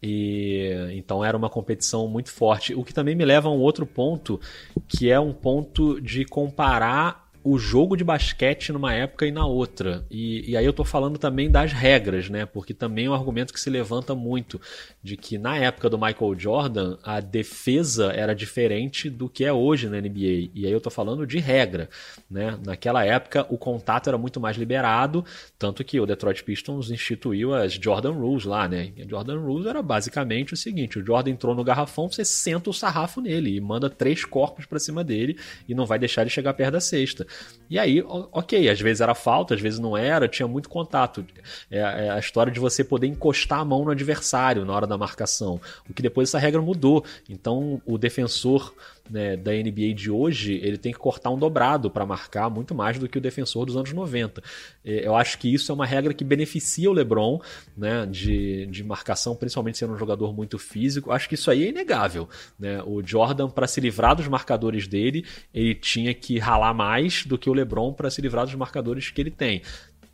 E 0.07 0.71
então 0.93 1.25
era 1.25 1.37
uma 1.37 1.51
competição 1.51 2.07
muito 2.07 2.31
forte. 2.31 2.75
O 2.75 2.85
que 2.85 2.95
também 2.95 3.17
me 3.17 3.25
leva 3.25 3.49
a 3.49 3.53
um 3.53 3.59
outro 3.59 3.85
ponto, 3.85 4.41
que 4.87 5.11
é 5.11 5.19
um 5.19 5.33
ponto 5.33 6.01
de 6.01 6.25
comparar 6.25 7.26
o 7.49 7.59
jogo 7.59 7.97
de 7.97 8.03
basquete 8.03 8.73
numa 8.73 8.93
época 8.93 9.25
e 9.25 9.31
na 9.31 9.47
outra. 9.47 10.05
E, 10.11 10.51
e, 10.51 10.57
aí 10.57 10.67
eu 10.67 10.73
tô 10.73 10.85
falando 10.85 11.17
também 11.17 11.49
das 11.49 11.73
regras, 11.73 12.29
né? 12.29 12.45
Porque 12.45 12.75
também 12.75 13.07
é 13.07 13.11
um 13.11 13.15
argumento 13.15 13.55
que 13.55 13.61
se 13.61 13.71
levanta 13.71 14.17
muito 14.17 14.61
de 15.01 15.17
que 15.17 15.39
na 15.39 15.57
época 15.57 15.89
do 15.89 15.97
Michael 15.97 16.37
Jordan 16.37 16.99
a 17.05 17.21
defesa 17.21 18.13
era 18.13 18.35
diferente 18.35 19.09
do 19.09 19.29
que 19.29 19.45
é 19.45 19.53
hoje 19.53 19.89
na 19.89 20.01
NBA. 20.01 20.51
E 20.55 20.67
aí 20.67 20.73
eu 20.73 20.81
tô 20.81 20.91
falando 20.91 21.25
de 21.25 21.39
regra, 21.39 21.89
né? 22.29 22.59
Naquela 22.65 23.05
época 23.05 23.47
o 23.49 23.57
contato 23.57 24.09
era 24.09 24.19
muito 24.19 24.41
mais 24.41 24.57
liberado, 24.57 25.25
tanto 25.57 25.85
que 25.85 26.01
o 26.01 26.07
Detroit 26.07 26.43
Pistons 26.43 26.91
instituiu 26.91 27.55
as 27.55 27.75
Jordan 27.75 28.11
Rules 28.11 28.45
lá, 28.45 28.67
né? 28.67 28.91
E 28.97 29.03
a 29.03 29.07
Jordan 29.07 29.39
Rules 29.39 29.67
era 29.67 29.81
basicamente 29.83 30.53
o 30.53 30.57
seguinte: 30.57 30.99
o 30.99 31.07
Jordan 31.07 31.31
entrou 31.31 31.55
no 31.55 31.63
garrafão, 31.63 32.11
você 32.11 32.25
senta 32.25 32.71
o 32.71 32.75
sarrafo 32.75 33.21
nele 33.21 33.55
e 33.55 33.61
manda 33.61 33.89
três 33.89 34.25
corpos 34.25 34.67
para 34.67 34.81
cima 34.81 35.05
dele 35.05 35.39
e 35.69 35.77
não 35.77 35.87
vai 35.87 35.97
deixar 35.97 36.23
ele 36.23 36.31
chegar 36.31 36.53
perto 36.53 36.73
da 36.73 36.81
cesta. 36.81 37.25
E 37.69 37.79
aí, 37.79 38.01
ok, 38.07 38.69
às 38.69 38.81
vezes 38.81 39.01
era 39.01 39.15
falta, 39.15 39.55
às 39.55 39.61
vezes 39.61 39.79
não 39.79 39.97
era, 39.97 40.29
tinha 40.29 40.47
muito 40.47 40.69
contato. 40.69 41.27
É, 41.71 41.79
é, 41.79 42.11
a 42.11 42.19
história 42.19 42.53
de 42.53 42.61
você 42.61 42.85
poder 42.85 43.09
encostar 43.09 43.59
a 43.59 43.65
mão 43.65 43.85
no 43.85 43.91
adversário 43.91 44.65
na 44.65 44.73
hora 44.73 44.87
da 44.87 44.97
marcação. 44.97 45.61
O 45.89 45.93
que 45.93 46.01
depois 46.01 46.29
essa 46.29 46.39
regra 46.39 46.63
mudou. 46.63 47.05
Então 47.29 47.83
o 47.85 47.99
defensor 47.99 48.73
né, 49.11 49.37
da 49.37 49.53
NBA 49.53 49.95
de 49.95 50.11
hoje, 50.11 50.61
ele 50.63 50.77
tem 50.77 50.93
que 50.93 50.99
cortar 50.99 51.31
um 51.31 51.39
dobrado 51.39 51.91
para 51.91 52.05
marcar 52.05 52.51
muito 52.51 52.75
mais 52.75 52.99
do 52.99 53.09
que 53.09 53.19
o 53.19 53.21
defensor 53.21 53.67
dos 53.67 53.77
anos 53.77 53.93
90. 53.93 54.43
É, 54.85 55.07
eu 55.07 55.15
acho 55.17 55.39
que 55.39 55.53
isso 55.53 55.71
é 55.71 55.75
uma 55.75 55.87
regra 55.87 56.13
que 56.13 56.25
beneficia 56.25 56.91
o 56.91 56.93
LeBron 56.93 57.41
né, 57.77 58.07
de, 58.07 58.67
de 58.67 58.85
marcação, 58.85 59.35
principalmente 59.35 59.79
sendo 59.79 59.95
um 59.95 59.99
jogador 59.99 60.35
muito 60.35 60.59
físico. 60.59 61.11
Acho 61.11 61.29
que 61.29 61.35
isso 61.35 61.51
aí 61.51 61.65
é 61.65 61.69
inegável. 61.69 62.29
Né? 62.59 62.83
O 62.85 63.03
Jordan, 63.05 63.49
para 63.49 63.67
se 63.67 63.81
livrar 63.81 64.17
dos 64.17 64.29
marcadores 64.29 64.87
dele, 64.87 65.25
ele 65.53 65.75
tinha 65.75 66.13
que 66.15 66.39
ralar 66.39 66.75
mais 66.75 67.25
do 67.25 67.39
que 67.39 67.49
o 67.51 67.53
LeBron 67.53 67.93
para 67.93 68.11
se 68.11 68.21
livrar 68.21 68.45
dos 68.45 68.55
marcadores 68.55 69.11
que 69.11 69.21
ele 69.21 69.31
tem 69.31 69.63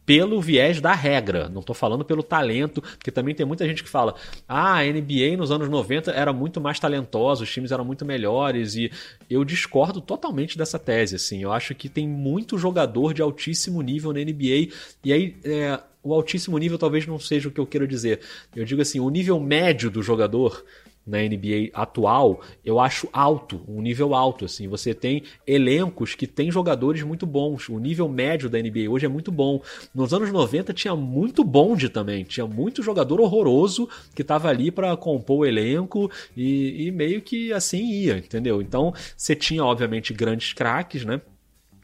pelo 0.05 0.41
viés 0.41 0.81
da 0.81 0.93
regra, 0.95 1.49
não 1.49 1.61
estou 1.61 1.75
falando 1.75 2.05
pelo 2.05 2.23
talento, 2.23 2.83
porque 2.83 3.11
também 3.11 3.35
tem 3.35 3.47
muita 3.47 3.67
gente 3.67 3.83
que 3.83 3.89
fala: 3.89 4.15
ah, 4.49 4.79
a 4.79 4.85
NBA 4.85 5.37
nos 5.37 5.51
anos 5.51 5.69
90 5.69 6.11
era 6.11 6.33
muito 6.33 6.61
mais 6.61 6.79
talentosa, 6.79 7.45
os 7.45 7.51
times 7.51 7.73
eram 7.73 7.85
muito 7.85 8.05
melhores, 8.05 8.75
e 8.75 8.91
eu 9.31 9.45
discordo 9.45 10.01
totalmente 10.01 10.59
dessa 10.59 10.79
tese. 10.79 11.17
Assim, 11.17 11.43
eu 11.43 11.53
acho 11.53 11.75
que 11.75 11.89
tem 11.89 12.09
muito 12.09 12.59
jogador 12.59 13.15
de 13.15 13.23
altíssimo 13.23 13.81
nível 13.83 14.13
na 14.13 14.21
NBA, 14.21 14.69
e 15.05 15.13
aí. 15.13 15.37
É, 15.45 15.81
o 16.05 16.13
altíssimo 16.13 16.59
nível 16.59 16.77
talvez 16.77 17.07
não 17.07 17.17
seja 17.17 17.49
o 17.49 17.53
que 17.53 17.61
eu 17.61 17.67
quero 17.67 17.87
dizer. 17.87 18.19
Eu 18.57 18.65
digo 18.65 18.83
assim, 18.83 18.99
o 18.99 19.09
nível 19.09 19.39
médio 19.39 19.89
do 19.89 20.03
jogador 20.03 20.65
na 21.07 21.19
NBA 21.19 21.71
atual, 21.75 22.41
eu 22.65 22.79
acho 22.79 23.09
alto, 23.13 23.61
um 23.67 23.83
nível 23.83 24.15
alto. 24.15 24.45
Assim, 24.45 24.69
você 24.69 24.95
tem 24.95 25.23
elencos 25.47 26.15
que 26.15 26.27
têm 26.27 26.51
jogadores 26.51 27.03
muito 27.03 27.27
bons. 27.27 27.69
O 27.69 27.79
nível 27.79 28.09
médio 28.09 28.49
da 28.49 28.59
NBA 28.59 28.89
hoje 28.89 29.07
é 29.07 29.09
muito 29.09 29.33
bom. 29.33 29.61
Nos 29.95 30.15
anos 30.15 30.31
90 30.31 30.73
tinha 30.73 30.95
muito 30.95 31.43
bonde 31.45 31.89
também, 31.89 32.25
tinha 32.25 32.47
muito 32.47 32.83
jogador 32.83 33.21
horroroso 33.21 33.89
que 34.15 34.23
estava 34.23 34.49
ali 34.49 34.71
para 34.71 34.97
compor 34.97 35.41
o 35.41 35.47
elenco 35.47 36.11
e, 36.37 36.87
e 36.87 36.91
meio 36.91 37.21
que 37.21 37.53
assim 37.53 37.85
ia, 37.85 38.19
entendeu? 38.19 38.63
Então 38.63 38.95
você 39.17 39.35
tinha, 39.35 39.65
obviamente, 39.65 40.15
grandes 40.15 40.53
craques, 40.53 41.05
né? 41.05 41.21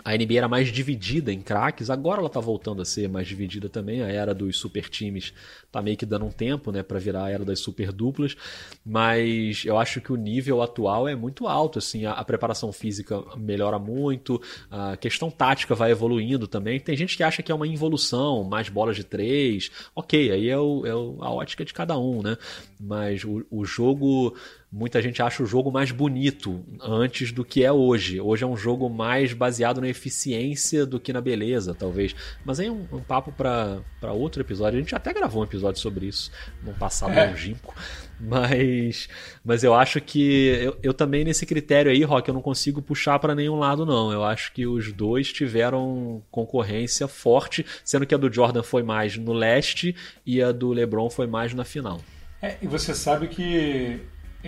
A 0.09 0.16
NBA 0.16 0.38
era 0.38 0.49
mais 0.49 0.73
dividida 0.73 1.31
em 1.31 1.42
craques, 1.42 1.90
agora 1.90 2.21
ela 2.21 2.31
tá 2.31 2.40
voltando 2.40 2.81
a 2.81 2.85
ser 2.85 3.11
mais 3.11 3.29
dividida 3.29 3.68
também, 3.68 4.03
a 4.03 4.09
era 4.09 4.35
dos 4.35 4.57
super 4.57 4.88
times 4.88 5.35
tá 5.71 5.83
meio 5.83 5.99
que 5.99 6.07
dando 6.07 6.25
um 6.25 6.31
tempo, 6.31 6.73
né, 6.73 6.83
para 6.83 6.99
virar 6.99 7.25
a 7.25 7.31
era 7.31 7.44
das 7.44 7.61
super 7.61 7.92
duplas, 7.92 8.35
mas 8.83 9.66
eu 9.66 9.77
acho 9.77 10.01
que 10.01 10.11
o 10.11 10.16
nível 10.16 10.62
atual 10.62 11.07
é 11.07 11.14
muito 11.14 11.47
alto, 11.47 11.79
assim, 11.79 12.07
a, 12.07 12.12
a, 12.12 12.25
preparação 12.25 12.73
física 12.73 13.23
melhora 13.37 13.79
muito, 13.79 14.40
a 14.71 14.97
questão 14.97 15.31
tática 15.31 15.75
vai 15.75 15.90
evoluindo 15.90 16.49
também, 16.49 16.81
tem 16.81 16.97
gente 16.97 17.14
que 17.14 17.23
acha 17.23 17.42
que 17.42 17.53
é 17.53 17.55
uma 17.55 17.66
involução, 17.66 18.44
mais 18.44 18.71
bolas 18.71 18.97
de 18.97 19.05
três, 19.05 19.71
ok, 19.94 20.33
aí 20.33 20.49
é, 20.49 20.57
o, 20.57 20.87
é 20.87 20.90
a 20.90 21.31
ótica 21.31 21.66
de 21.66 21.75
cada 21.75 21.99
um, 21.99 22.23
né, 22.23 22.38
mas 22.81 23.25
o, 23.25 23.44
o 23.51 23.62
jogo 23.66 24.35
muita 24.70 25.00
gente 25.00 25.22
acha 25.22 25.42
o 25.42 25.46
jogo 25.46 25.72
mais 25.72 25.90
bonito 25.90 26.62
antes 26.81 27.33
do 27.33 27.44
que 27.44 27.64
é 27.64 27.72
hoje. 27.72 28.20
Hoje 28.20 28.44
é 28.44 28.46
um 28.46 28.57
jogo 28.57 28.88
mais 28.90 29.33
baseado 29.33 29.81
na 29.81 29.88
eficiência 29.88 30.85
do 30.85 31.00
que 31.00 31.12
na 31.12 31.20
beleza, 31.20 31.74
talvez. 31.74 32.14
Mas 32.44 32.61
aí 32.61 32.66
é 32.66 32.70
um, 32.70 32.87
um 32.92 33.00
papo 33.00 33.33
para 33.33 34.12
outro 34.12 34.42
episódio. 34.42 34.78
A 34.78 34.83
gente 34.83 34.94
até 34.94 35.12
gravou 35.12 35.40
um 35.40 35.44
episódio 35.44 35.81
sobre 35.81 36.07
isso 36.07 36.31
no 36.62 36.74
passado 36.74 37.12
é. 37.12 37.31
longínquo. 37.31 37.74
Mas, 38.20 39.09
mas 39.44 39.64
eu 39.64 39.72
acho 39.74 40.00
que 40.00 40.48
eu, 40.61 40.76
eu 40.83 40.92
também 40.92 41.24
nesse 41.24 41.46
critério 41.46 41.90
aí, 41.90 42.02
Rock, 42.02 42.28
eu 42.28 42.35
não 42.35 42.42
consigo 42.42 42.83
puxar 42.83 43.18
para 43.18 43.35
nenhum 43.35 43.57
lado 43.57 43.87
não. 43.87 44.12
Eu 44.12 44.22
acho 44.22 44.52
que 44.52 44.66
os 44.66 44.92
dois 44.92 45.33
tiveram 45.33 46.22
concorrência 46.31 47.09
forte, 47.09 47.64
sendo 47.85 48.04
que 48.04 48.14
a 48.14 48.18
do 48.18 48.33
Jordan 48.33 48.62
foi 48.62 48.83
mais 48.83 49.16
no 49.16 49.33
leste 49.33 49.96
e 50.26 50.42
a 50.42 50.52
do 50.52 50.72
LeBron 50.72 51.09
foi 51.09 51.26
mais 51.26 51.54
na 51.54 51.64
final. 51.64 52.00
É, 52.42 52.57
e 52.61 52.66
você 52.66 52.94
sabe 52.94 53.28
que 53.28 54.00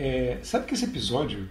é, 0.03 0.39
sabe 0.43 0.65
que 0.65 0.73
esse 0.73 0.87
episódio 0.87 1.47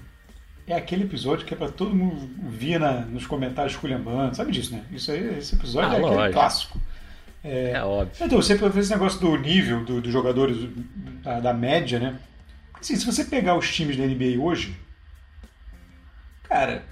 é 0.65 0.73
aquele 0.73 1.03
episódio 1.03 1.45
que 1.45 1.53
é 1.53 1.57
para 1.57 1.69
todo 1.69 1.95
mundo 1.95 2.27
vir 2.49 2.79
na, 2.79 3.01
nos 3.01 3.27
comentários 3.27 3.73
esculhambando, 3.73 4.35
sabe 4.35 4.51
disso, 4.51 4.73
né? 4.73 4.83
Isso 4.91 5.11
aí, 5.11 5.37
esse 5.37 5.53
episódio 5.53 5.91
ah, 5.91 5.95
é 5.95 5.99
lógico. 5.99 6.19
aquele 6.19 6.33
clássico. 6.33 6.81
É, 7.43 7.71
é, 7.75 7.83
óbvio. 7.83 8.25
Então, 8.25 8.41
você 8.41 8.57
fez 8.57 8.75
esse 8.75 8.89
negócio 8.89 9.19
do 9.19 9.37
nível 9.37 9.85
dos 9.85 10.01
do 10.01 10.11
jogadores, 10.11 10.67
da, 11.23 11.39
da, 11.39 11.53
média, 11.53 11.99
né? 11.99 12.17
Assim, 12.73 12.95
se 12.95 13.05
você 13.05 13.23
pegar 13.23 13.55
os 13.55 13.71
times 13.71 13.95
da 13.95 14.03
NBA 14.03 14.41
hoje, 14.41 14.75
cara, 16.43 16.83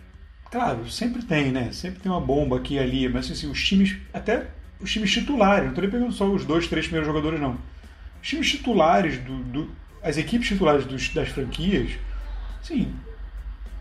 claro, 0.52 0.88
sempre 0.92 1.24
tem, 1.24 1.52
né? 1.52 1.72
Sempre 1.72 2.02
tem 2.02 2.12
uma 2.12 2.22
bomba 2.22 2.58
aqui 2.58 2.76
e 2.76 2.80
ali, 2.80 3.10
mas 3.10 3.32
assim, 3.32 3.50
os 3.50 3.64
times, 3.64 3.98
até 4.14 4.46
os 4.80 4.92
times 4.92 5.12
titulares, 5.12 5.64
não 5.64 5.70
estou 5.70 5.82
nem 5.82 5.92
pegando 5.92 6.12
só 6.12 6.30
os 6.30 6.46
dois, 6.46 6.68
três 6.68 6.86
primeiros 6.86 7.08
jogadores, 7.08 7.42
não. 7.42 7.58
Os 8.22 8.28
times 8.28 8.48
titulares 8.48 9.18
do, 9.18 9.44
do 9.44 9.87
as 10.02 10.18
equipes 10.18 10.48
titulares 10.48 10.86
dos, 10.86 11.10
das 11.10 11.30
franquias, 11.30 11.92
sim, 12.62 12.94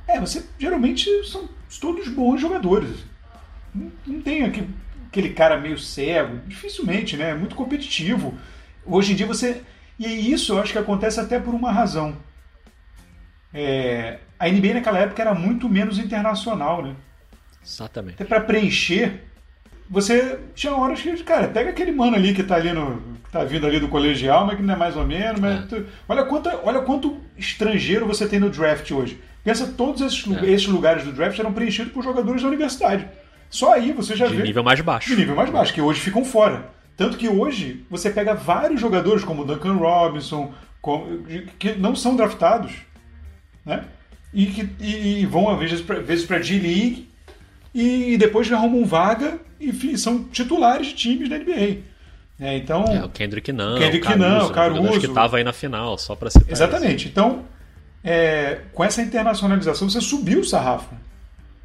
é, 0.06 0.20
você 0.20 0.44
geralmente 0.58 1.08
são 1.24 1.48
todos 1.80 2.08
bons 2.08 2.40
jogadores. 2.40 3.04
Não, 3.74 3.90
não 4.06 4.22
tem 4.22 4.44
aquele, 4.44 4.70
aquele 5.08 5.30
cara 5.30 5.58
meio 5.58 5.78
cego, 5.78 6.38
dificilmente, 6.46 7.16
né? 7.16 7.30
É 7.30 7.34
muito 7.34 7.54
competitivo. 7.54 8.34
Hoje 8.84 9.12
em 9.12 9.16
dia 9.16 9.26
você. 9.26 9.62
E 9.98 10.32
isso 10.32 10.52
eu 10.52 10.60
acho 10.60 10.72
que 10.72 10.78
acontece 10.78 11.18
até 11.18 11.40
por 11.40 11.54
uma 11.54 11.72
razão. 11.72 12.16
É, 13.52 14.18
a 14.38 14.48
NBA 14.48 14.74
naquela 14.74 14.98
época 14.98 15.22
era 15.22 15.34
muito 15.34 15.68
menos 15.68 15.98
internacional, 15.98 16.82
né? 16.82 16.94
Exatamente. 17.64 18.14
Até 18.14 18.24
para 18.24 18.40
preencher 18.40 19.26
você 19.88 20.40
tinha 20.54 20.74
horas 20.74 21.00
que, 21.00 21.22
cara, 21.22 21.48
pega 21.48 21.70
aquele 21.70 21.92
mano 21.92 22.16
ali 22.16 22.34
que 22.34 22.42
tá 22.42 22.56
ali 22.56 22.72
no. 22.72 23.15
Tá 23.30 23.44
vindo 23.44 23.66
ali 23.66 23.78
do 23.80 23.88
colegial, 23.88 24.46
mas 24.46 24.56
que 24.56 24.62
não 24.62 24.74
é 24.74 24.76
mais 24.76 24.96
ou 24.96 25.06
menos, 25.06 25.40
mas. 25.40 25.64
É. 25.64 25.66
Tu, 25.66 25.86
olha, 26.08 26.24
quanto, 26.24 26.50
olha 26.62 26.80
quanto 26.80 27.20
estrangeiro 27.36 28.06
você 28.06 28.26
tem 28.26 28.38
no 28.38 28.50
draft 28.50 28.90
hoje. 28.90 29.20
Pensa, 29.44 29.66
todos 29.76 30.00
esses, 30.00 30.24
é. 30.42 30.50
esses 30.50 30.66
lugares 30.66 31.04
do 31.04 31.12
draft 31.12 31.38
eram 31.38 31.52
preenchidos 31.52 31.92
por 31.92 32.02
jogadores 32.02 32.42
da 32.42 32.48
universidade. 32.48 33.06
Só 33.48 33.74
aí 33.74 33.92
você 33.92 34.16
já 34.16 34.26
de 34.26 34.32
vê. 34.32 34.42
De 34.42 34.48
nível 34.48 34.64
mais 34.64 34.80
baixo. 34.80 35.08
De 35.08 35.16
nível 35.16 35.36
mais 35.36 35.50
baixo, 35.50 35.72
que 35.72 35.80
hoje 35.80 36.00
ficam 36.00 36.24
fora. 36.24 36.70
Tanto 36.96 37.16
que 37.16 37.28
hoje 37.28 37.84
você 37.90 38.10
pega 38.10 38.34
vários 38.34 38.80
jogadores, 38.80 39.22
como 39.22 39.44
Duncan 39.44 39.74
Robinson, 39.74 40.52
que 41.58 41.72
não 41.72 41.94
são 41.94 42.16
draftados, 42.16 42.72
né? 43.64 43.84
E 44.32 44.46
que 44.46 44.68
e, 44.80 45.20
e 45.20 45.26
vão, 45.26 45.48
às 45.50 45.58
vezes, 45.58 46.26
para 46.26 46.42
G-League 46.42 47.08
e 47.74 48.16
depois 48.16 48.50
arrumam 48.50 48.84
vaga 48.84 49.38
enfim, 49.60 49.96
são 49.96 50.24
titulares 50.24 50.88
de 50.88 50.94
times 50.94 51.28
da 51.28 51.38
NBA. 51.38 51.78
É, 52.38 52.56
então, 52.56 52.84
é, 52.84 53.02
o 53.02 53.08
Kendrick 53.08 53.50
não, 53.50 53.78
Kendrick 53.78 54.06
o 54.06 54.10
Caruso, 54.10 54.28
não, 54.28 54.46
o 54.46 54.50
Caruso. 54.50 55.00
que 55.00 55.06
estava 55.06 55.38
aí 55.38 55.44
na 55.44 55.54
final, 55.54 55.96
só 55.96 56.14
para 56.14 56.28
citar. 56.28 56.50
Exatamente. 56.50 57.00
Isso. 57.00 57.08
Então, 57.08 57.44
é, 58.04 58.60
com 58.72 58.84
essa 58.84 59.00
internacionalização, 59.00 59.88
você 59.88 60.00
subiu 60.00 60.40
o 60.40 60.44
sarrafo. 60.44 60.94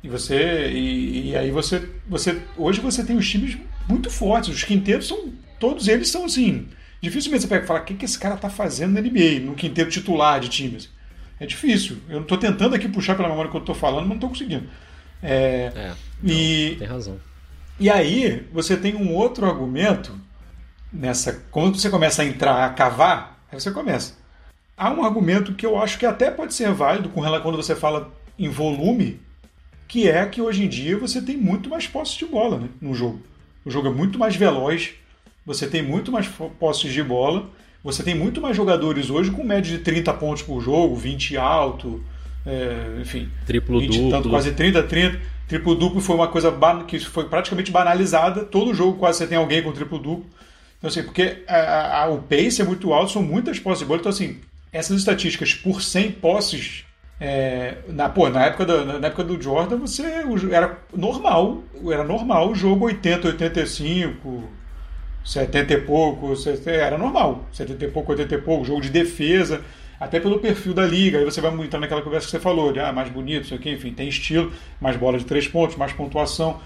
E 0.03 0.09
você 0.09 0.69
e, 0.71 1.29
e, 1.29 1.35
aí 1.35 1.51
você 1.51 1.87
você 2.07 2.41
hoje 2.57 2.79
você 2.79 3.03
tem 3.03 3.15
os 3.15 3.29
times 3.29 3.57
muito 3.87 4.09
fortes. 4.09 4.49
Os 4.49 4.63
quinteiros 4.63 5.07
são 5.07 5.31
todos 5.59 5.87
eles 5.87 6.09
são 6.09 6.25
assim. 6.25 6.67
Dificilmente 7.01 7.43
você 7.43 7.47
pega 7.47 7.63
e 7.63 7.67
fala 7.67 7.81
o 7.81 7.83
que, 7.83 7.93
que 7.93 8.05
esse 8.05 8.17
cara 8.17 8.35
está 8.35 8.49
fazendo 8.49 8.93
na 8.93 9.01
NBA, 9.01 9.41
no 9.43 9.53
quinteiro 9.53 9.89
titular 9.89 10.39
de 10.39 10.49
times. 10.49 10.89
É 11.39 11.45
difícil. 11.45 11.97
Eu 12.07 12.15
não 12.15 12.21
estou 12.21 12.37
tentando 12.37 12.75
aqui 12.75 12.87
puxar 12.87 13.15
pela 13.15 13.27
memória 13.27 13.49
que 13.49 13.57
eu 13.57 13.61
estou 13.61 13.75
falando, 13.75 14.01
mas 14.01 14.09
não 14.09 14.15
estou 14.15 14.29
conseguindo. 14.29 14.69
É, 15.21 15.71
é 15.75 15.93
não, 16.21 16.33
e, 16.33 16.75
tem 16.77 16.87
razão. 16.87 17.19
E 17.79 17.89
aí 17.89 18.47
você 18.53 18.77
tem 18.77 18.95
um 18.95 19.13
outro 19.15 19.45
argumento 19.45 20.19
nessa. 20.91 21.43
Quando 21.51 21.79
você 21.79 21.89
começa 21.89 22.21
a 22.21 22.25
entrar, 22.25 22.65
a 22.65 22.69
cavar, 22.69 23.43
aí 23.51 23.59
você 23.59 23.71
começa. 23.71 24.15
Há 24.77 24.89
um 24.91 25.03
argumento 25.03 25.53
que 25.53 25.65
eu 25.65 25.79
acho 25.79 25.99
que 25.99 26.05
até 26.05 26.31
pode 26.31 26.53
ser 26.53 26.71
válido 26.71 27.09
com 27.09 27.21
relação 27.21 27.43
quando 27.43 27.57
você 27.57 27.75
fala 27.75 28.11
em 28.37 28.49
volume, 28.49 29.19
que 29.87 30.09
é 30.09 30.25
que 30.25 30.41
hoje 30.41 30.63
em 30.63 30.67
dia 30.67 30.97
você 30.97 31.21
tem 31.21 31.37
muito 31.37 31.69
mais 31.69 31.85
posse 31.87 32.17
de 32.17 32.25
bola 32.25 32.57
né, 32.57 32.69
no 32.81 32.93
jogo. 32.93 33.21
O 33.63 33.69
jogo 33.69 33.89
é 33.89 33.91
muito 33.91 34.17
mais 34.17 34.35
veloz, 34.35 34.93
você 35.45 35.67
tem 35.67 35.83
muito 35.83 36.11
mais 36.11 36.27
posses 36.59 36.91
de 36.91 37.03
bola, 37.03 37.49
você 37.83 38.03
tem 38.03 38.15
muito 38.15 38.41
mais 38.41 38.55
jogadores 38.55 39.09
hoje 39.09 39.31
com 39.31 39.43
média 39.43 39.77
de 39.77 39.83
30 39.83 40.13
pontos 40.13 40.43
por 40.43 40.61
jogo, 40.61 40.95
20 40.95 41.37
alto, 41.37 42.03
é, 42.45 42.99
enfim. 43.01 43.29
Triplo 43.45 43.79
20, 43.79 43.91
duplo. 43.91 44.11
Tanto, 44.11 44.29
quase 44.29 44.51
30, 44.51 44.83
30. 44.83 45.19
Triplo 45.47 45.75
duplo 45.75 45.99
foi 45.99 46.15
uma 46.15 46.27
coisa 46.27 46.55
que 46.87 46.99
foi 46.99 47.25
praticamente 47.25 47.71
banalizada. 47.71 48.43
Todo 48.43 48.73
jogo 48.73 48.97
quase 48.97 49.19
você 49.19 49.27
tem 49.27 49.37
alguém 49.37 49.61
com 49.61 49.71
triplo 49.71 49.99
duplo. 49.99 50.25
Então, 50.81 50.89
assim, 50.89 51.03
porque 51.03 51.43
a, 51.47 52.03
a, 52.03 52.09
o 52.09 52.23
pace 52.23 52.59
é 52.59 52.65
muito 52.65 52.91
alto, 52.91 53.11
são 53.11 53.21
muitas 53.21 53.59
posses 53.59 53.79
de 53.79 53.85
bola. 53.85 53.99
Então, 53.99 54.09
assim, 54.09 54.39
essas 54.73 54.97
estatísticas 54.97 55.53
por 55.53 55.79
100 55.79 56.13
posses. 56.13 56.85
É, 57.19 57.77
na, 57.87 58.09
pô, 58.09 58.27
na, 58.29 58.45
época 58.45 58.65
do, 58.65 58.99
na 58.99 59.07
época 59.07 59.23
do 59.23 59.39
Jordan, 59.39 59.77
você 59.77 60.01
era 60.51 60.79
normal, 60.91 61.61
era 61.85 62.03
normal 62.03 62.49
o 62.49 62.55
jogo 62.55 62.85
80, 62.85 63.27
85, 63.27 64.43
70 65.23 65.71
e 65.71 65.81
pouco, 65.81 66.33
era 66.65 66.97
normal. 66.97 67.45
70 67.53 67.85
e 67.85 67.87
pouco, 67.91 68.11
80 68.13 68.33
e 68.33 68.37
pouco, 68.39 68.65
jogo 68.65 68.81
de 68.81 68.89
defesa 68.89 69.61
até 69.99 70.19
pelo 70.19 70.39
perfil 70.39 70.73
da 70.73 70.83
liga. 70.83 71.19
Aí 71.19 71.23
você 71.23 71.39
vai 71.39 71.53
entrar 71.63 71.79
naquela 71.79 72.01
conversa 72.01 72.25
que 72.25 72.31
você 72.31 72.39
falou, 72.39 72.73
de 72.73 72.79
ah, 72.79 72.91
mais 72.91 73.07
bonito, 73.07 73.45
isso 73.45 73.53
aqui, 73.53 73.69
enfim, 73.69 73.93
tem 73.93 74.09
estilo, 74.09 74.51
mais 74.79 74.97
bola 74.97 75.19
de 75.19 75.25
três 75.25 75.47
pontos, 75.47 75.77
mais 75.77 75.93
pontuação. 75.93 76.59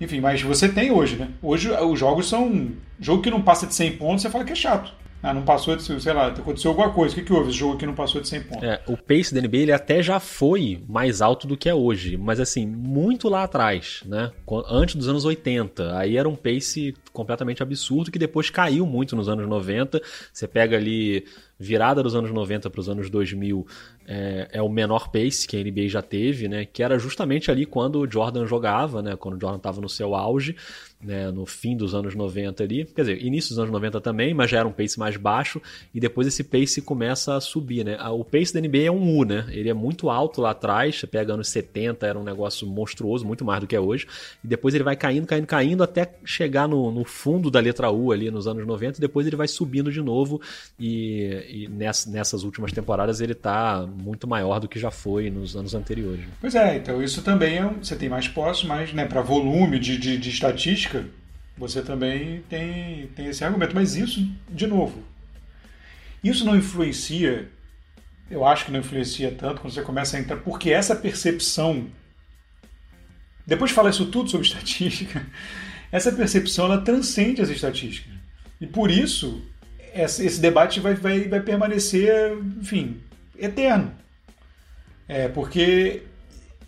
Enfim, 0.00 0.20
mas 0.20 0.42
você 0.42 0.68
tem 0.68 0.90
hoje, 0.90 1.16
né? 1.16 1.28
Hoje 1.42 1.70
os 1.70 1.98
jogos 1.98 2.28
são. 2.28 2.72
Jogo 3.00 3.22
que 3.22 3.30
não 3.30 3.42
passa 3.42 3.66
de 3.66 3.74
100 3.74 3.96
pontos, 3.96 4.22
você 4.22 4.30
fala 4.30 4.44
que 4.44 4.52
é 4.52 4.56
chato. 4.56 4.92
Ah, 5.24 5.32
não 5.32 5.40
passou 5.40 5.74
de, 5.74 5.82
sei 5.82 6.12
lá, 6.12 6.26
aconteceu 6.26 6.70
alguma 6.70 6.90
coisa. 6.90 7.14
O 7.14 7.16
que, 7.16 7.24
que 7.24 7.32
houve? 7.32 7.48
Esse 7.48 7.58
jogo 7.58 7.76
aqui 7.76 7.86
não 7.86 7.94
passou 7.94 8.20
de 8.20 8.28
100 8.28 8.42
pontos. 8.42 8.62
É, 8.62 8.82
o 8.86 8.94
pace 8.94 9.34
da 9.34 9.40
NBA 9.40 9.56
ele 9.56 9.72
até 9.72 10.02
já 10.02 10.20
foi 10.20 10.84
mais 10.86 11.22
alto 11.22 11.46
do 11.46 11.56
que 11.56 11.66
é 11.66 11.74
hoje, 11.74 12.18
mas 12.18 12.38
assim, 12.38 12.66
muito 12.66 13.26
lá 13.30 13.44
atrás, 13.44 14.02
né? 14.04 14.30
Antes 14.68 14.96
dos 14.96 15.08
anos 15.08 15.24
80. 15.24 15.96
Aí 15.96 16.18
era 16.18 16.28
um 16.28 16.36
pace 16.36 16.94
completamente 17.10 17.62
absurdo 17.62 18.10
que 18.10 18.18
depois 18.18 18.50
caiu 18.50 18.84
muito 18.84 19.16
nos 19.16 19.26
anos 19.26 19.48
90. 19.48 19.98
Você 20.30 20.46
pega 20.46 20.76
ali 20.76 21.24
virada 21.58 22.02
dos 22.02 22.14
anos 22.14 22.30
90 22.30 22.68
para 22.68 22.80
os 22.80 22.88
anos 22.90 23.08
2000 23.08 23.66
é, 24.06 24.48
é, 24.52 24.62
o 24.62 24.68
menor 24.68 25.08
pace 25.10 25.46
que 25.46 25.56
a 25.56 25.62
NBA 25.62 25.88
já 25.88 26.02
teve, 26.02 26.48
né? 26.48 26.64
Que 26.64 26.82
era 26.82 26.98
justamente 26.98 27.50
ali 27.50 27.64
quando 27.64 28.00
o 28.00 28.10
Jordan 28.10 28.46
jogava, 28.46 29.02
né? 29.02 29.16
Quando 29.16 29.36
o 29.36 29.40
Jordan 29.40 29.58
estava 29.58 29.80
no 29.80 29.88
seu 29.88 30.14
auge. 30.14 30.56
Né, 31.04 31.30
no 31.30 31.44
fim 31.44 31.76
dos 31.76 31.94
anos 31.94 32.14
90 32.14 32.62
ali, 32.62 32.84
quer 32.84 33.02
dizer, 33.02 33.22
início 33.24 33.50
dos 33.50 33.58
anos 33.58 33.70
90 33.70 34.00
também, 34.00 34.32
mas 34.32 34.50
já 34.50 34.58
era 34.58 34.68
um 34.68 34.72
pace 34.72 34.98
mais 34.98 35.16
baixo, 35.16 35.60
e 35.94 36.00
depois 36.00 36.26
esse 36.26 36.42
pace 36.42 36.80
começa 36.80 37.36
a 37.36 37.40
subir, 37.40 37.84
né? 37.84 37.96
O 38.08 38.24
pace 38.24 38.52
da 38.54 38.60
NBA 38.60 38.84
é 38.84 38.90
um 38.90 39.18
U, 39.18 39.24
né? 39.24 39.46
Ele 39.50 39.68
é 39.68 39.74
muito 39.74 40.10
alto 40.10 40.40
lá 40.40 40.50
atrás, 40.50 40.98
você 40.98 41.06
pega 41.06 41.34
anos 41.34 41.48
70, 41.48 42.06
era 42.06 42.18
um 42.18 42.24
negócio 42.24 42.66
monstruoso, 42.66 43.26
muito 43.26 43.44
mais 43.44 43.60
do 43.60 43.66
que 43.66 43.76
é 43.76 43.80
hoje, 43.80 44.06
e 44.42 44.46
depois 44.46 44.74
ele 44.74 44.84
vai 44.84 44.96
caindo, 44.96 45.26
caindo, 45.26 45.46
caindo, 45.46 45.82
até 45.82 46.10
chegar 46.24 46.68
no, 46.68 46.90
no 46.90 47.04
fundo 47.04 47.50
da 47.50 47.60
letra 47.60 47.90
U 47.90 48.12
ali 48.12 48.30
nos 48.30 48.46
anos 48.46 48.66
90, 48.66 48.98
e 48.98 49.00
depois 49.00 49.26
ele 49.26 49.36
vai 49.36 49.48
subindo 49.48 49.92
de 49.92 50.00
novo, 50.00 50.40
e, 50.78 51.44
e 51.48 51.68
ness, 51.68 52.06
nessas 52.06 52.42
últimas 52.42 52.72
temporadas 52.72 53.20
ele 53.20 53.34
tá 53.34 53.86
muito 53.86 54.26
maior 54.26 54.58
do 54.58 54.68
que 54.68 54.78
já 54.78 54.90
foi 54.90 55.30
nos 55.30 55.56
anos 55.56 55.74
anteriores. 55.74 56.24
Pois 56.40 56.54
é, 56.54 56.76
então 56.76 57.02
isso 57.02 57.22
também 57.22 57.58
é 57.58 57.66
um, 57.66 57.82
você 57.82 57.96
tem 57.96 58.08
mais 58.08 58.28
posse, 58.28 58.66
mais 58.66 58.92
né, 58.92 59.04
para 59.04 59.20
volume 59.20 59.78
de, 59.78 59.98
de, 59.98 60.16
de 60.16 60.30
estatística, 60.30 60.93
você 61.56 61.82
também 61.82 62.42
tem, 62.48 63.06
tem 63.08 63.26
esse 63.26 63.44
argumento. 63.44 63.74
Mas 63.74 63.96
isso, 63.96 64.28
de 64.48 64.66
novo, 64.66 65.02
isso 66.22 66.44
não 66.44 66.56
influencia, 66.56 67.48
eu 68.30 68.44
acho 68.44 68.66
que 68.66 68.72
não 68.72 68.80
influencia 68.80 69.30
tanto 69.30 69.60
quando 69.60 69.72
você 69.72 69.82
começa 69.82 70.16
a 70.16 70.20
entrar, 70.20 70.36
porque 70.38 70.70
essa 70.70 70.96
percepção, 70.96 71.86
depois 73.46 73.70
de 73.70 73.74
falar 73.74 73.90
isso 73.90 74.06
tudo 74.06 74.30
sobre 74.30 74.46
estatística, 74.48 75.24
essa 75.92 76.10
percepção 76.10 76.66
ela 76.66 76.80
transcende 76.80 77.40
as 77.40 77.48
estatísticas. 77.48 78.12
E 78.60 78.66
por 78.66 78.90
isso, 78.90 79.42
esse 79.94 80.40
debate 80.40 80.80
vai, 80.80 80.94
vai, 80.94 81.28
vai 81.28 81.40
permanecer, 81.40 82.36
enfim, 82.60 83.00
eterno. 83.38 83.92
É, 85.06 85.28
porque 85.28 86.02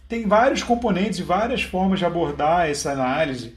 tem 0.09 0.27
vários 0.29 0.63
componentes 0.63 1.19
e 1.19 1.23
várias 1.23 1.63
formas 1.63 1.99
de 1.99 2.05
abordar 2.05 2.69
essa 2.69 2.93
análise. 2.93 3.57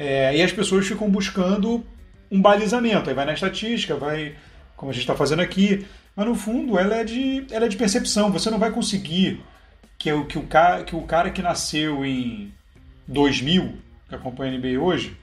É, 0.00 0.36
e 0.36 0.40
as 0.40 0.52
pessoas 0.52 0.86
ficam 0.86 1.10
buscando 1.10 1.84
um 2.30 2.40
balizamento. 2.40 3.10
Aí 3.10 3.16
vai 3.16 3.24
na 3.24 3.32
estatística, 3.32 3.96
vai, 3.96 4.36
como 4.76 4.90
a 4.90 4.94
gente 4.94 5.02
está 5.02 5.16
fazendo 5.16 5.42
aqui. 5.42 5.84
Mas 6.14 6.24
no 6.24 6.36
fundo, 6.36 6.78
ela 6.78 6.98
é, 6.98 7.04
de, 7.04 7.44
ela 7.50 7.66
é 7.66 7.68
de 7.68 7.76
percepção. 7.76 8.30
Você 8.30 8.48
não 8.48 8.60
vai 8.60 8.70
conseguir 8.70 9.42
que, 9.98 10.12
o, 10.12 10.24
que, 10.24 10.38
o, 10.38 10.44
cara, 10.44 10.84
que 10.84 10.94
o 10.94 11.02
cara 11.02 11.30
que 11.30 11.42
nasceu 11.42 12.04
em 12.04 12.54
2000, 13.08 13.74
que 14.08 14.14
acompanha 14.14 14.54
a 14.54 14.56
NBA 14.56 14.80
hoje, 14.80 15.16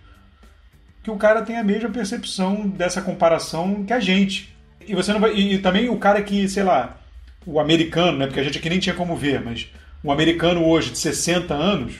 que 1.02 1.10
o 1.10 1.16
cara 1.16 1.42
tenha 1.42 1.62
a 1.62 1.64
mesma 1.64 1.90
percepção 1.90 2.68
dessa 2.68 3.02
comparação 3.02 3.86
que 3.86 3.94
a 3.94 4.00
gente. 4.02 4.54
E 4.86 4.94
você 4.94 5.14
não 5.14 5.22
vai, 5.22 5.34
e, 5.36 5.54
e 5.54 5.58
também 5.60 5.88
o 5.88 5.98
cara 5.98 6.22
que, 6.22 6.50
sei 6.50 6.64
lá, 6.64 6.98
o 7.46 7.62
americano, 7.62 8.18
né? 8.18 8.28
Porque 8.28 8.42
a 8.42 8.44
gente 8.44 8.58
aqui 8.58 8.70
nem 8.70 8.80
tinha 8.80 8.96
como 8.96 9.16
ver, 9.16 9.42
mas 9.42 9.72
um 10.04 10.12
americano 10.12 10.66
hoje 10.66 10.92
de 10.92 10.98
60 10.98 11.54
anos, 11.54 11.96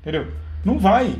entendeu? 0.00 0.28
Não 0.64 0.78
vai 0.78 1.16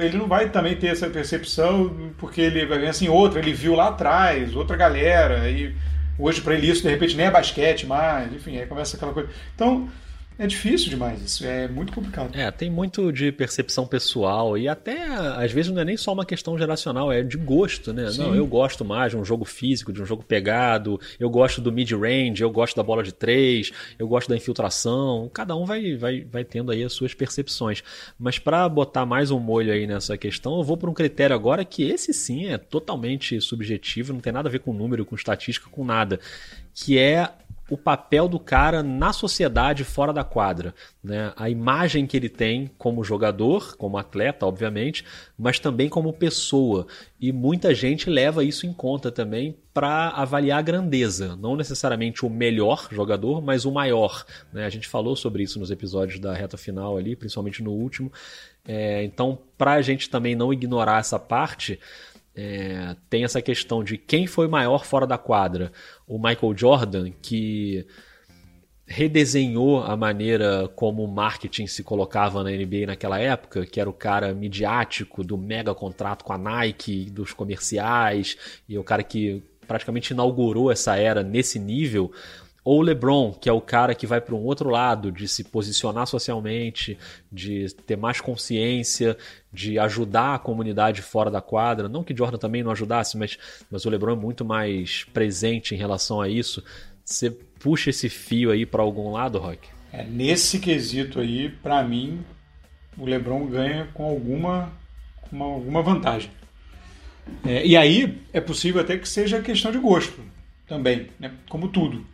ele 0.00 0.16
não 0.16 0.26
vai 0.26 0.50
também 0.50 0.76
ter 0.76 0.88
essa 0.88 1.08
percepção, 1.08 2.12
porque 2.18 2.40
ele 2.40 2.66
vai 2.66 2.78
ver 2.78 2.88
assim, 2.88 3.08
outra, 3.08 3.40
ele 3.40 3.52
viu 3.52 3.74
lá 3.74 3.88
atrás, 3.88 4.54
outra 4.54 4.76
galera, 4.76 5.48
e 5.48 5.74
hoje 6.18 6.40
para 6.40 6.54
ele 6.54 6.68
isso 6.70 6.82
de 6.82 6.88
repente 6.88 7.16
nem 7.16 7.26
é 7.26 7.30
basquete 7.30 7.86
mais, 7.86 8.32
enfim, 8.32 8.58
aí 8.58 8.66
começa 8.66 8.96
aquela 8.96 9.12
coisa. 9.12 9.28
Então, 9.54 9.88
é 10.38 10.46
difícil 10.46 10.88
demais 10.88 11.20
isso, 11.20 11.44
é 11.44 11.66
muito 11.66 11.92
complicado. 11.92 12.34
É, 12.38 12.48
tem 12.50 12.70
muito 12.70 13.12
de 13.12 13.32
percepção 13.32 13.86
pessoal 13.86 14.56
e 14.56 14.68
até 14.68 15.02
às 15.04 15.50
vezes 15.50 15.72
não 15.72 15.82
é 15.82 15.84
nem 15.84 15.96
só 15.96 16.12
uma 16.12 16.24
questão 16.24 16.56
geracional, 16.56 17.10
é 17.10 17.22
de 17.22 17.36
gosto, 17.36 17.92
né? 17.92 18.10
Sim. 18.10 18.22
Não, 18.22 18.34
eu 18.34 18.46
gosto 18.46 18.84
mais 18.84 19.10
de 19.10 19.18
um 19.18 19.24
jogo 19.24 19.44
físico, 19.44 19.92
de 19.92 20.00
um 20.00 20.06
jogo 20.06 20.22
pegado, 20.22 21.00
eu 21.18 21.28
gosto 21.28 21.60
do 21.60 21.72
mid-range, 21.72 22.40
eu 22.40 22.50
gosto 22.50 22.76
da 22.76 22.82
bola 22.82 23.02
de 23.02 23.12
três, 23.12 23.72
eu 23.98 24.06
gosto 24.06 24.28
da 24.28 24.36
infiltração. 24.36 25.28
Cada 25.34 25.56
um 25.56 25.64
vai, 25.64 25.96
vai, 25.96 26.24
vai 26.24 26.44
tendo 26.44 26.70
aí 26.70 26.84
as 26.84 26.92
suas 26.92 27.14
percepções. 27.14 27.82
Mas 28.18 28.38
para 28.38 28.68
botar 28.68 29.04
mais 29.04 29.32
um 29.32 29.40
molho 29.40 29.72
aí 29.72 29.86
nessa 29.86 30.16
questão, 30.16 30.56
eu 30.58 30.62
vou 30.62 30.76
para 30.76 30.88
um 30.88 30.94
critério 30.94 31.34
agora 31.34 31.64
que 31.64 31.82
esse 31.82 32.14
sim 32.14 32.46
é 32.46 32.58
totalmente 32.58 33.40
subjetivo, 33.40 34.12
não 34.12 34.20
tem 34.20 34.32
nada 34.32 34.48
a 34.48 34.52
ver 34.52 34.60
com 34.60 34.72
número, 34.72 35.04
com 35.04 35.16
estatística, 35.16 35.68
com 35.68 35.84
nada, 35.84 36.20
que 36.72 36.96
é 36.96 37.28
o 37.70 37.76
papel 37.76 38.28
do 38.28 38.38
cara 38.38 38.82
na 38.82 39.12
sociedade 39.12 39.84
fora 39.84 40.12
da 40.12 40.24
quadra. 40.24 40.74
Né? 41.02 41.32
A 41.36 41.50
imagem 41.50 42.06
que 42.06 42.16
ele 42.16 42.28
tem 42.28 42.70
como 42.78 43.04
jogador, 43.04 43.76
como 43.76 43.98
atleta, 43.98 44.46
obviamente, 44.46 45.04
mas 45.38 45.58
também 45.58 45.88
como 45.88 46.12
pessoa. 46.12 46.86
E 47.20 47.32
muita 47.32 47.74
gente 47.74 48.08
leva 48.08 48.42
isso 48.42 48.66
em 48.66 48.72
conta 48.72 49.10
também 49.10 49.56
para 49.74 50.08
avaliar 50.08 50.58
a 50.58 50.62
grandeza. 50.62 51.36
Não 51.36 51.56
necessariamente 51.56 52.24
o 52.24 52.30
melhor 52.30 52.88
jogador, 52.90 53.42
mas 53.42 53.64
o 53.64 53.70
maior. 53.70 54.24
Né? 54.52 54.64
A 54.64 54.70
gente 54.70 54.88
falou 54.88 55.14
sobre 55.14 55.42
isso 55.42 55.58
nos 55.58 55.70
episódios 55.70 56.18
da 56.18 56.32
reta 56.34 56.56
final 56.56 56.96
ali, 56.96 57.14
principalmente 57.14 57.62
no 57.62 57.72
último. 57.72 58.10
É, 58.66 59.04
então, 59.04 59.38
para 59.56 59.74
a 59.74 59.82
gente 59.82 60.10
também 60.10 60.34
não 60.34 60.52
ignorar 60.52 61.00
essa 61.00 61.18
parte. 61.18 61.78
É, 62.40 62.94
tem 63.10 63.24
essa 63.24 63.42
questão 63.42 63.82
de 63.82 63.98
quem 63.98 64.28
foi 64.28 64.46
maior 64.46 64.84
fora 64.84 65.04
da 65.04 65.18
quadra. 65.18 65.72
O 66.06 66.18
Michael 66.18 66.56
Jordan, 66.56 67.10
que 67.20 67.84
redesenhou 68.86 69.82
a 69.82 69.96
maneira 69.96 70.68
como 70.76 71.02
o 71.02 71.08
marketing 71.08 71.66
se 71.66 71.82
colocava 71.82 72.44
na 72.44 72.50
NBA 72.50 72.86
naquela 72.86 73.18
época, 73.18 73.66
que 73.66 73.80
era 73.80 73.90
o 73.90 73.92
cara 73.92 74.32
midiático 74.32 75.24
do 75.24 75.36
mega 75.36 75.74
contrato 75.74 76.24
com 76.24 76.32
a 76.32 76.38
Nike, 76.38 77.10
dos 77.10 77.32
comerciais, 77.32 78.36
e 78.68 78.78
o 78.78 78.84
cara 78.84 79.02
que 79.02 79.42
praticamente 79.66 80.12
inaugurou 80.12 80.70
essa 80.70 80.96
era 80.96 81.24
nesse 81.24 81.58
nível. 81.58 82.12
Ou 82.68 82.80
o 82.80 82.82
LeBron, 82.82 83.32
que 83.32 83.48
é 83.48 83.52
o 83.52 83.62
cara 83.62 83.94
que 83.94 84.06
vai 84.06 84.20
para 84.20 84.34
um 84.34 84.44
outro 84.44 84.68
lado, 84.68 85.10
de 85.10 85.26
se 85.26 85.42
posicionar 85.42 86.06
socialmente, 86.06 86.98
de 87.32 87.74
ter 87.86 87.96
mais 87.96 88.20
consciência, 88.20 89.16
de 89.50 89.78
ajudar 89.78 90.34
a 90.34 90.38
comunidade 90.38 91.00
fora 91.00 91.30
da 91.30 91.40
quadra. 91.40 91.88
Não 91.88 92.04
que 92.04 92.14
Jordan 92.14 92.36
também 92.36 92.62
não 92.62 92.70
ajudasse, 92.70 93.16
mas, 93.16 93.38
mas 93.70 93.86
o 93.86 93.88
LeBron 93.88 94.12
é 94.12 94.16
muito 94.16 94.44
mais 94.44 95.04
presente 95.14 95.74
em 95.74 95.78
relação 95.78 96.20
a 96.20 96.28
isso. 96.28 96.62
Você 97.02 97.30
puxa 97.30 97.88
esse 97.88 98.10
fio 98.10 98.50
aí 98.50 98.66
para 98.66 98.82
algum 98.82 99.12
lado, 99.12 99.38
Rock? 99.38 99.66
É, 99.90 100.04
nesse 100.04 100.58
quesito 100.58 101.20
aí, 101.20 101.48
para 101.48 101.82
mim, 101.82 102.22
o 102.98 103.06
LeBron 103.06 103.46
ganha 103.46 103.88
com 103.94 104.04
alguma, 104.04 104.70
com 105.30 105.42
alguma 105.42 105.82
vantagem. 105.82 106.30
É, 107.46 107.66
e 107.66 107.74
aí 107.78 108.20
é 108.30 108.42
possível 108.42 108.82
até 108.82 108.98
que 108.98 109.08
seja 109.08 109.40
questão 109.40 109.72
de 109.72 109.78
gosto 109.78 110.20
também, 110.66 111.08
né? 111.18 111.32
como 111.48 111.68
tudo. 111.68 112.04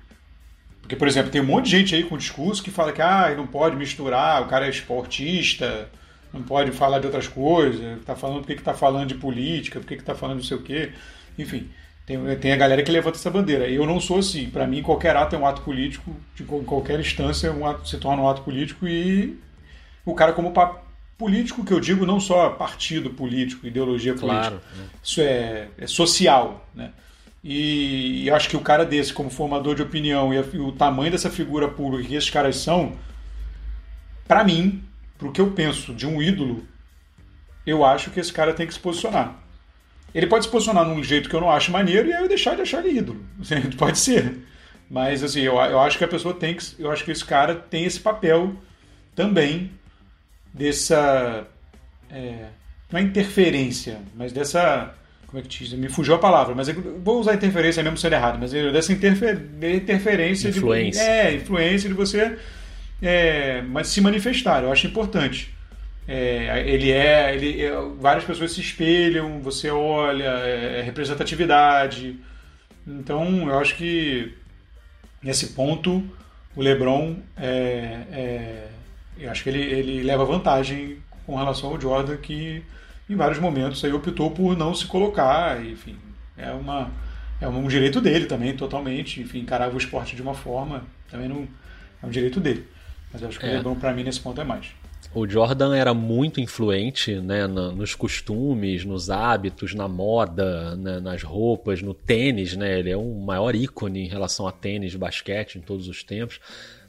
Porque, 0.85 0.97
por 0.97 1.09
exemplo, 1.09 1.30
tem 1.30 1.41
um 1.41 1.47
monte 1.47 1.64
de 1.64 1.70
gente 1.70 1.95
aí 1.95 2.05
com 2.05 2.18
discurso 2.18 2.62
que 2.62 2.70
fala 2.70 2.93
que 2.93 3.01
ah, 3.01 3.32
não 3.35 3.47
pode 3.47 3.74
misturar, 3.74 4.43
o 4.43 4.49
cara 4.49 4.66
é 4.66 4.68
esportista, 4.68 5.89
não 6.30 6.43
pode 6.43 6.72
falar 6.72 6.99
de 6.99 7.07
outras 7.07 7.26
coisas, 7.26 7.80
está 7.99 8.14
falando 8.14 8.41
porque 8.41 8.53
está 8.53 8.74
falando 8.74 9.09
de 9.09 9.14
política, 9.14 9.80
porque 9.80 9.95
está 9.95 10.14
falando 10.14 10.37
não 10.37 10.45
sei 10.45 10.59
o 10.59 10.62
quê. 10.62 10.93
Enfim, 11.39 11.70
tem, 12.05 12.18
tem 12.37 12.53
a 12.53 12.57
galera 12.57 12.82
que 12.82 12.93
levanta 12.93 13.16
essa 13.16 13.30
bandeira. 13.30 13.66
Eu 13.66 13.87
não 13.87 13.99
sou 13.99 14.18
assim. 14.18 14.51
Para 14.51 14.66
mim, 14.66 14.82
qualquer 14.82 15.16
ato 15.16 15.35
é 15.35 15.39
um 15.39 15.47
ato 15.47 15.62
político, 15.62 16.14
de, 16.35 16.43
em 16.43 16.64
qualquer 16.64 17.01
instância 17.01 17.51
um 17.51 17.66
ato, 17.66 17.89
se 17.89 17.97
torna 17.97 18.22
um 18.22 18.28
ato 18.28 18.43
político 18.43 18.87
e 18.87 19.39
o 20.05 20.14
cara 20.14 20.35
como 20.35 20.53
político, 21.16 21.64
que 21.64 21.72
eu 21.72 21.80
digo 21.80 22.05
não 22.05 22.20
só 22.20 22.51
partido 22.51 23.09
político, 23.09 23.66
ideologia 23.66 24.12
política. 24.12 24.51
Claro. 24.51 24.61
Né? 24.76 24.85
Isso 25.03 25.22
é, 25.22 25.68
é 25.78 25.87
social, 25.87 26.68
né? 26.74 26.91
E, 27.45 28.24
e 28.24 28.30
acho 28.30 28.49
que 28.49 28.57
o 28.57 28.61
cara 28.61 28.86
desse, 28.86 29.12
como 29.12 29.28
formador 29.28 29.74
de 29.74 29.82
opinião, 29.82 30.32
e, 30.32 30.38
a, 30.38 30.45
e 30.55 30.59
o 30.59 30.72
tamanho 30.72 31.12
dessa 31.12 31.28
figura 31.28 31.68
pública 31.68 32.09
que 32.09 32.14
esses 32.14 32.30
caras 32.30 32.57
são, 32.57 32.95
para 34.26 34.42
mim, 34.42 34.82
pro 35.18 35.30
que 35.30 35.42
eu 35.42 35.51
penso 35.51 35.92
de 35.92 36.07
um 36.07 36.22
ídolo, 36.22 36.66
eu 37.66 37.84
acho 37.84 38.11
que 38.11 38.18
esse 38.18 38.32
cara 38.32 38.55
tem 38.55 38.66
que 38.66 38.72
se 38.72 38.80
posicionar. 38.80 39.36
Ele 40.14 40.26
pode 40.26 40.47
se 40.47 40.51
posicionar 40.51 40.86
num 40.86 41.03
jeito 41.03 41.28
que 41.28 41.36
eu 41.36 41.40
não 41.40 41.51
acho 41.51 41.70
maneiro 41.70 42.09
e 42.09 42.14
aí 42.14 42.22
eu 42.22 42.28
deixar 42.28 42.55
de 42.55 42.62
achar 42.62 42.84
ele 42.84 42.99
ídolo. 42.99 43.22
Pode 43.76 43.99
ser. 43.99 44.47
Mas 44.88 45.24
assim, 45.24 45.40
eu, 45.40 45.57
eu 45.57 45.80
acho 45.80 45.99
que 45.99 46.05
a 46.05 46.09
pessoa 46.09 46.32
tem 46.32 46.55
que. 46.55 46.64
Eu 46.78 46.92
acho 46.92 47.05
que 47.05 47.11
esse 47.11 47.24
cara 47.24 47.57
tem 47.57 47.84
esse 47.84 47.99
papel 47.99 48.55
também 49.14 49.72
dessa. 50.53 51.49
É, 52.09 52.47
não 52.92 53.01
é 53.01 53.03
interferência, 53.03 54.01
mas 54.14 54.32
dessa 54.32 54.95
como 55.35 55.41
é 55.41 55.43
que 55.43 55.49
diz? 55.49 55.72
Me 55.72 55.89
fugiu 55.89 56.14
a 56.14 56.18
palavra, 56.18 56.55
mas 56.55 56.68
eu 56.68 57.01
vou 57.03 57.18
usar 57.18 57.35
interferência 57.35 57.82
mesmo 57.82 57.99
sendo 57.99 58.12
errado, 58.12 58.39
mas 58.39 58.53
dessa 58.53 58.93
interfer, 58.93 59.37
interferência 59.74 60.49
influência. 60.49 61.03
de 61.03 61.11
é 61.11 61.35
influência 61.35 61.89
de 61.89 61.95
você 61.95 62.39
é, 63.03 63.61
mas 63.62 63.89
se 63.89 64.01
manifestar. 64.01 64.62
Eu 64.62 64.70
acho 64.70 64.87
importante. 64.87 65.53
É, 66.07 66.62
ele 66.68 66.93
é, 66.93 67.35
ele 67.35 67.64
é, 67.64 67.72
várias 67.99 68.24
pessoas 68.24 68.53
se 68.53 68.61
espelham, 68.61 69.41
você 69.41 69.70
olha, 69.70 70.39
é, 70.45 70.78
é, 70.78 70.82
representatividade. 70.82 72.16
Então, 72.87 73.49
eu 73.49 73.59
acho 73.59 73.74
que 73.74 74.32
nesse 75.20 75.49
ponto 75.49 76.01
o 76.55 76.62
LeBron 76.62 77.16
é, 77.37 77.99
é, 78.12 78.68
eu 79.18 79.32
acho 79.32 79.43
que 79.43 79.49
ele, 79.49 79.62
ele 79.62 80.03
leva 80.05 80.24
vantagem 80.24 80.99
com 81.26 81.35
relação 81.35 81.70
ao 81.70 81.80
Jordan 81.80 82.18
que 82.18 82.62
em 83.09 83.16
vários 83.16 83.38
momentos 83.38 83.84
aí 83.84 83.92
optou 83.92 84.30
por 84.30 84.57
não 84.57 84.74
se 84.74 84.86
colocar, 84.86 85.64
enfim, 85.64 85.96
é 86.36 86.50
uma 86.50 86.90
é 87.40 87.48
um 87.48 87.66
direito 87.68 88.00
dele 88.00 88.26
também, 88.26 88.57
totalmente, 88.57 89.20
enfim, 89.20 89.40
encarava 89.40 89.74
o 89.74 89.78
esporte 89.78 90.16
de 90.16 90.22
uma 90.22 90.34
forma, 90.34 90.84
também 91.11 91.28
não 91.28 91.46
é 92.02 92.07
um 92.07 92.11
direito 92.11 92.40
dele. 92.40 92.66
Mas 93.12 93.22
eu 93.22 93.28
acho 93.28 93.38
que 93.38 93.46
é. 93.46 93.50
o 93.50 93.52
LeBron 93.55 93.74
para 93.76 93.92
mim 93.92 94.02
nesse 94.02 94.20
ponto 94.20 94.40
é 94.40 94.44
mais. 94.44 94.66
o 95.14 95.28
Jordan 95.28 95.76
era 95.76 95.92
muito 95.94 96.40
influente 96.40 97.14
né, 97.20 97.46
nos 97.46 97.94
costumes, 97.94 98.84
nos 98.84 99.11
hábitos, 99.11 99.74
na 99.74 99.86
moda, 99.86 100.74
né, 100.76 101.00
nas 101.00 101.22
roupas, 101.22 101.82
no 101.82 101.94
tênis. 101.94 102.57
Né? 102.57 102.78
Ele 102.78 102.90
é 102.90 102.96
o 102.96 103.20
maior 103.20 103.55
ícone 103.55 104.00
em 104.00 104.09
relação 104.09 104.46
a 104.48 104.52
tênis, 104.52 104.96
basquete 104.96 105.57
em 105.57 105.61
todos 105.61 105.86
os 105.86 106.02
tempos. 106.02 106.40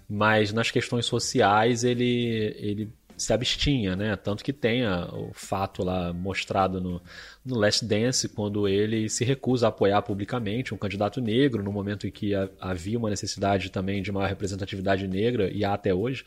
Mas 0.09 0.53
nas 0.53 0.71
questões 0.71 1.05
sociais 1.05 1.83
ele, 1.83 2.55
ele 2.59 2.89
se 3.17 3.33
abstinha, 3.33 3.95
né? 3.95 4.15
Tanto 4.15 4.43
que 4.43 4.53
tem 4.53 4.85
o 4.85 5.31
fato 5.33 5.83
lá 5.83 6.11
mostrado 6.11 6.81
no, 6.81 7.01
no 7.45 7.55
Last 7.57 7.85
Dance, 7.85 8.29
quando 8.29 8.67
ele 8.67 9.09
se 9.09 9.23
recusa 9.23 9.67
a 9.67 9.69
apoiar 9.69 10.01
publicamente 10.01 10.73
um 10.73 10.77
candidato 10.77 11.21
negro, 11.21 11.63
no 11.63 11.71
momento 11.71 12.07
em 12.07 12.11
que 12.11 12.33
havia 12.59 12.97
uma 12.97 13.09
necessidade 13.09 13.69
também 13.69 14.01
de 14.01 14.11
maior 14.11 14.27
representatividade 14.27 15.07
negra, 15.07 15.49
e 15.51 15.63
há 15.63 15.73
até 15.73 15.93
hoje. 15.93 16.25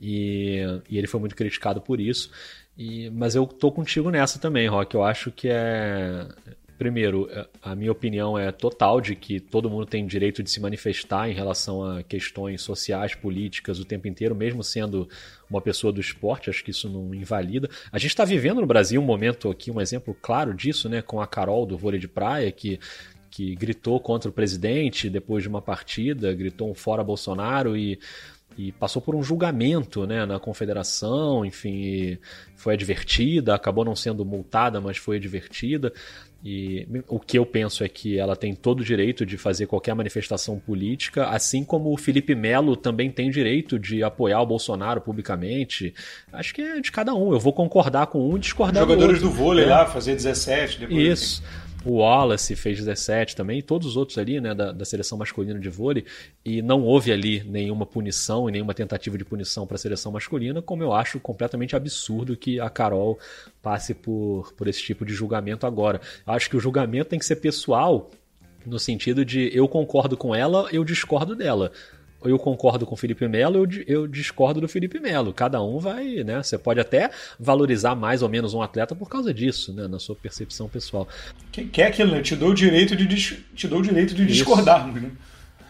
E, 0.00 0.60
e 0.88 0.98
ele 0.98 1.06
foi 1.06 1.20
muito 1.20 1.36
criticado 1.36 1.80
por 1.80 2.00
isso. 2.00 2.30
E, 2.76 3.08
mas 3.10 3.34
eu 3.34 3.46
tô 3.46 3.72
contigo 3.72 4.10
nessa 4.10 4.38
também, 4.38 4.68
Rock. 4.68 4.94
Eu 4.94 5.02
acho 5.02 5.30
que 5.30 5.48
é. 5.50 6.26
Primeiro, 6.76 7.26
a 7.62 7.74
minha 7.74 7.90
opinião 7.90 8.38
é 8.38 8.52
total 8.52 9.00
de 9.00 9.16
que 9.16 9.40
todo 9.40 9.70
mundo 9.70 9.86
tem 9.86 10.06
direito 10.06 10.42
de 10.42 10.50
se 10.50 10.60
manifestar 10.60 11.26
em 11.26 11.32
relação 11.32 11.82
a 11.82 12.02
questões 12.02 12.60
sociais, 12.60 13.14
políticas 13.14 13.80
o 13.80 13.84
tempo 13.86 14.06
inteiro, 14.06 14.34
mesmo 14.34 14.62
sendo 14.62 15.08
uma 15.48 15.60
pessoa 15.60 15.92
do 15.92 16.00
esporte, 16.00 16.50
acho 16.50 16.64
que 16.64 16.70
isso 16.70 16.88
não 16.88 17.14
invalida. 17.14 17.68
A 17.92 17.98
gente 17.98 18.10
está 18.10 18.24
vivendo 18.24 18.60
no 18.60 18.66
Brasil 18.66 19.00
um 19.00 19.04
momento 19.04 19.50
aqui, 19.50 19.70
um 19.70 19.80
exemplo 19.80 20.16
claro 20.20 20.52
disso, 20.54 20.88
né, 20.88 21.02
com 21.02 21.20
a 21.20 21.26
Carol 21.26 21.66
do 21.66 21.78
vôlei 21.78 22.00
de 22.00 22.08
praia, 22.08 22.50
que 22.50 22.78
que 23.28 23.54
gritou 23.54 24.00
contra 24.00 24.30
o 24.30 24.32
presidente 24.32 25.10
depois 25.10 25.42
de 25.42 25.48
uma 25.48 25.60
partida, 25.60 26.32
gritou 26.32 26.70
um 26.70 26.74
fora 26.74 27.04
Bolsonaro 27.04 27.76
e 27.76 27.98
e 28.56 28.72
passou 28.72 29.02
por 29.02 29.14
um 29.14 29.22
julgamento 29.22 30.06
né, 30.06 30.24
na 30.24 30.38
confederação, 30.38 31.44
enfim, 31.44 32.18
foi 32.56 32.74
advertida, 32.74 33.54
acabou 33.54 33.84
não 33.84 33.94
sendo 33.94 34.24
multada, 34.24 34.80
mas 34.80 34.96
foi 34.96 35.16
advertida. 35.16 35.92
E 36.44 36.86
o 37.08 37.18
que 37.18 37.36
eu 37.36 37.44
penso 37.44 37.82
é 37.82 37.88
que 37.88 38.18
ela 38.18 38.36
tem 38.36 38.54
todo 38.54 38.80
o 38.80 38.84
direito 38.84 39.26
de 39.26 39.36
fazer 39.36 39.66
qualquer 39.66 39.94
manifestação 39.94 40.60
política, 40.60 41.26
assim 41.26 41.64
como 41.64 41.92
o 41.92 41.96
Felipe 41.96 42.36
Melo 42.36 42.76
também 42.76 43.10
tem 43.10 43.30
direito 43.30 43.78
de 43.78 44.02
apoiar 44.02 44.40
o 44.40 44.46
Bolsonaro 44.46 45.00
publicamente. 45.00 45.92
Acho 46.32 46.54
que 46.54 46.62
é 46.62 46.80
de 46.80 46.92
cada 46.92 47.12
um. 47.14 47.32
Eu 47.32 47.40
vou 47.40 47.52
concordar 47.52 48.06
com 48.06 48.30
um 48.30 48.36
e 48.36 48.40
discordar 48.40 48.84
Jogadores 48.84 49.20
do 49.20 49.26
outro. 49.26 49.38
do 49.38 49.44
vôlei 49.44 49.64
é. 49.64 49.68
lá, 49.68 49.86
fazer 49.86 50.14
17 50.14 50.80
depois. 50.80 50.98
Isso. 50.98 51.42
O 51.86 51.98
Wallace 51.98 52.56
fez 52.56 52.78
17 52.78 53.36
também, 53.36 53.60
e 53.60 53.62
todos 53.62 53.86
os 53.86 53.96
outros 53.96 54.18
ali, 54.18 54.40
né, 54.40 54.52
da, 54.52 54.72
da 54.72 54.84
seleção 54.84 55.16
masculina 55.16 55.60
de 55.60 55.68
vôlei, 55.68 56.04
e 56.44 56.60
não 56.60 56.82
houve 56.82 57.12
ali 57.12 57.44
nenhuma 57.44 57.86
punição 57.86 58.48
e 58.48 58.52
nenhuma 58.52 58.74
tentativa 58.74 59.16
de 59.16 59.24
punição 59.24 59.68
para 59.68 59.76
a 59.76 59.78
seleção 59.78 60.10
masculina, 60.10 60.60
como 60.60 60.82
eu 60.82 60.92
acho 60.92 61.20
completamente 61.20 61.76
absurdo 61.76 62.36
que 62.36 62.58
a 62.58 62.68
Carol 62.68 63.16
passe 63.62 63.94
por, 63.94 64.52
por 64.54 64.66
esse 64.66 64.82
tipo 64.82 65.04
de 65.04 65.14
julgamento 65.14 65.64
agora. 65.64 66.00
Eu 66.26 66.32
acho 66.32 66.50
que 66.50 66.56
o 66.56 66.60
julgamento 66.60 67.10
tem 67.10 67.20
que 67.20 67.24
ser 67.24 67.36
pessoal, 67.36 68.10
no 68.66 68.80
sentido 68.80 69.24
de 69.24 69.48
eu 69.56 69.68
concordo 69.68 70.16
com 70.16 70.34
ela, 70.34 70.68
eu 70.72 70.82
discordo 70.82 71.36
dela 71.36 71.70
eu 72.24 72.38
concordo 72.38 72.86
com 72.86 72.94
o 72.94 72.96
Felipe 72.96 73.26
Melo, 73.28 73.58
eu, 73.58 73.84
eu 73.86 74.06
discordo 74.06 74.60
do 74.60 74.68
Felipe 74.68 74.98
Melo. 74.98 75.32
Cada 75.32 75.62
um 75.62 75.78
vai, 75.78 76.24
né? 76.24 76.42
Você 76.42 76.58
pode 76.58 76.80
até 76.80 77.10
valorizar 77.38 77.94
mais 77.94 78.22
ou 78.22 78.28
menos 78.28 78.54
um 78.54 78.62
atleta 78.62 78.94
por 78.94 79.08
causa 79.08 79.32
disso, 79.32 79.72
né? 79.72 79.86
Na 79.86 79.98
sua 79.98 80.16
percepção 80.16 80.68
pessoal. 80.68 81.08
Que, 81.52 81.82
é 81.82 81.86
aquilo, 81.86 82.12
né? 82.12 82.22
Te 82.22 82.34
dou 82.34 82.50
o 82.50 82.54
direito 82.54 82.96
de, 82.96 83.06
te 83.06 83.68
dou 83.68 83.80
o 83.80 83.82
direito 83.82 84.14
de 84.14 84.26
discordar, 84.26 84.86
né? 84.92 85.10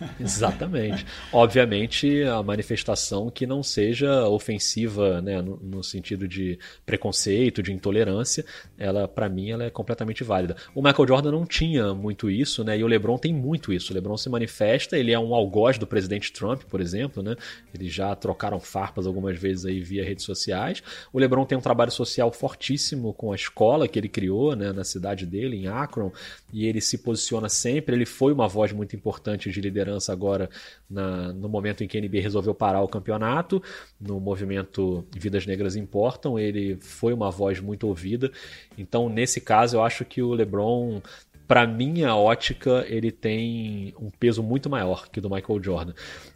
Exatamente. 0.21 1.07
Obviamente, 1.33 2.23
a 2.23 2.43
manifestação 2.43 3.31
que 3.31 3.47
não 3.47 3.63
seja 3.63 4.29
ofensiva, 4.29 5.21
né, 5.21 5.41
no, 5.41 5.57
no 5.57 5.83
sentido 5.83 6.29
de 6.29 6.59
preconceito, 6.85 7.63
de 7.63 7.73
intolerância, 7.73 8.45
ela, 8.79 9.09
para 9.09 9.29
mim, 9.29 9.51
ela 9.51 9.65
é 9.65 9.71
completamente 9.71 10.23
válida. 10.23 10.57
O 10.75 10.83
Michael 10.83 11.09
Jordan 11.09 11.33
não 11.33 11.47
tinha 11.47 11.95
muito 11.95 12.31
isso, 12.31 12.63
né, 12.63 12.79
e 12.79 12.85
o 12.85 12.87
LeBron 12.87 13.19
tem 13.19 13.33
muito 13.33 13.73
isso. 13.73 13.93
O 13.93 13.95
LeBron 13.95 14.17
se 14.17 14.29
manifesta, 14.29 14.99
ele 14.99 15.13
é 15.13 15.19
um 15.19 15.35
algoz 15.35 15.79
do 15.79 15.87
presidente 15.87 16.33
Trump, 16.33 16.63
por 16.65 16.81
exemplo, 16.81 17.23
né, 17.23 17.37
eles 17.75 17.93
já 17.93 18.15
trocaram 18.15 18.61
farpas 18.61 19.07
algumas 19.07 19.39
vezes 19.39 19.65
aí 19.65 19.81
via 19.81 20.05
redes 20.05 20.25
sociais. 20.25 20.83
O 21.13 21.19
LeBron 21.19 21.45
tem 21.45 21.57
um 21.57 21.61
trabalho 21.61 21.91
social 21.91 22.31
fortíssimo 22.31 23.13
com 23.15 23.33
a 23.33 23.35
escola 23.35 23.89
que 23.89 23.99
ele 23.99 24.09
criou, 24.09 24.55
né, 24.55 24.73
na 24.73 24.85
cidade 24.85 25.25
dele, 25.25 25.57
em 25.57 25.67
Akron, 25.67 26.13
e 26.53 26.67
ele 26.67 26.81
se 26.81 26.99
posiciona 26.99 27.49
sempre. 27.49 27.95
Ele 27.95 28.07
foi 28.07 28.33
uma 28.33 28.49
voz 28.49 28.73
muito 28.73 28.95
importante 28.95 29.51
de 29.51 29.61
liderança 29.61 29.86
liderança 29.87 30.13
agora 30.13 30.51
na, 30.91 31.33
no 31.33 31.49
momento 31.49 31.85
em 31.85 31.89
que 31.89 31.97
a 31.97 32.01
NBA 32.01 32.21
resolveu 32.21 32.55
parar 32.55 32.83
o 32.83 32.89
campeonato, 32.89 33.63
no 34.01 34.21
movimento 34.21 35.07
Vidas 35.15 35.47
Negras 35.47 35.77
Importam, 35.77 36.39
ele 36.39 36.77
foi 36.81 37.13
uma 37.13 37.31
voz 37.31 37.61
muito 37.61 37.87
ouvida. 37.87 38.31
Então, 38.77 39.09
nesse 39.09 39.41
caso, 39.41 39.77
eu 39.77 39.83
acho 39.83 40.05
que 40.05 40.21
o 40.21 40.33
LeBron 40.33 41.01
para 41.49 41.65
minha 41.65 42.13
ótica, 42.17 42.85
ele 42.89 43.13
tem 43.13 43.95
um 44.01 44.11
peso 44.11 44.43
muito 44.43 44.69
maior 44.69 45.09
que 45.09 45.21
o 45.21 45.23
do 45.23 45.31
Michael 45.31 45.63
Jordan. 45.63 45.93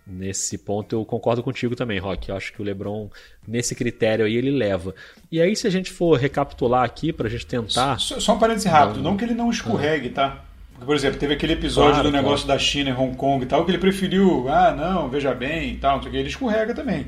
Nesse 0.06 0.56
ponto 0.56 0.94
eu 0.94 1.04
concordo 1.04 1.42
contigo 1.42 1.74
também, 1.74 1.98
Rock. 1.98 2.28
Eu 2.28 2.36
acho 2.36 2.52
que 2.52 2.62
o 2.62 2.64
LeBron, 2.64 3.10
nesse 3.44 3.74
critério 3.74 4.24
aí, 4.24 4.36
ele 4.36 4.52
leva. 4.52 4.94
E 5.28 5.40
aí, 5.40 5.56
se 5.56 5.66
a 5.66 5.70
gente 5.70 5.90
for 5.90 6.16
recapitular 6.16 6.84
aqui, 6.84 7.12
para 7.12 7.26
a 7.26 7.30
gente 7.30 7.44
tentar. 7.44 7.98
Só, 7.98 8.20
só 8.20 8.36
um 8.36 8.38
parênteses 8.38 8.70
rápido, 8.70 8.98
não, 8.98 9.10
não 9.10 9.16
que 9.16 9.24
ele 9.24 9.34
não 9.34 9.50
escorregue, 9.50 10.10
tá? 10.10 10.44
Por 10.84 10.94
exemplo, 10.94 11.18
teve 11.18 11.34
aquele 11.34 11.52
episódio 11.52 11.92
claro, 11.94 12.10
do 12.10 12.12
negócio 12.12 12.46
claro. 12.46 12.58
da 12.58 12.64
China 12.64 12.90
e 12.90 12.92
Hong 12.92 13.16
Kong 13.16 13.44
e 13.44 13.46
tal, 13.46 13.64
que 13.64 13.70
ele 13.70 13.78
preferiu, 13.78 14.48
ah, 14.48 14.72
não, 14.72 15.08
veja 15.08 15.34
bem 15.34 15.72
e 15.72 15.76
tal, 15.76 15.96
não 15.96 16.02
sei 16.02 16.08
o 16.08 16.12
que, 16.12 16.18
ele 16.18 16.28
escorrega 16.28 16.74
também. 16.74 17.06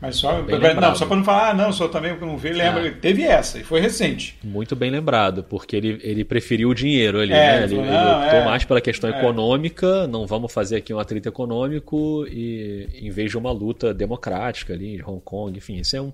Mas 0.00 0.16
só, 0.16 0.42
não, 0.42 0.94
só 0.94 1.06
para 1.06 1.16
não 1.16 1.24
falar, 1.24 1.50
ah, 1.50 1.54
não, 1.54 1.72
só 1.72 1.88
também 1.88 2.14
não 2.20 2.36
vê, 2.36 2.52
lembra. 2.52 2.88
Ah. 2.88 2.92
Teve 3.00 3.22
essa, 3.22 3.58
e 3.58 3.64
foi 3.64 3.80
recente. 3.80 4.36
Muito 4.44 4.76
bem 4.76 4.90
lembrado, 4.90 5.42
porque 5.42 5.74
ele, 5.74 5.98
ele 6.02 6.24
preferiu 6.24 6.68
o 6.68 6.74
dinheiro 6.74 7.20
ali, 7.20 7.32
é, 7.32 7.36
né? 7.36 7.64
Ele, 7.64 7.76
ele, 7.76 7.86
ele 7.86 7.96
optou 7.96 8.38
é, 8.40 8.44
mais 8.44 8.64
pela 8.64 8.80
questão 8.82 9.08
é. 9.08 9.18
econômica, 9.18 10.06
não 10.06 10.26
vamos 10.26 10.52
fazer 10.52 10.76
aqui 10.76 10.92
um 10.92 10.98
atrito 10.98 11.26
econômico, 11.28 12.26
e 12.28 12.86
em 13.00 13.10
vez 13.10 13.30
de 13.30 13.38
uma 13.38 13.50
luta 13.50 13.94
democrática 13.94 14.74
ali, 14.74 14.96
em 14.96 15.02
Hong 15.02 15.22
Kong, 15.24 15.56
enfim, 15.56 15.76
isso 15.76 15.96
é 15.96 16.02
um, 16.02 16.12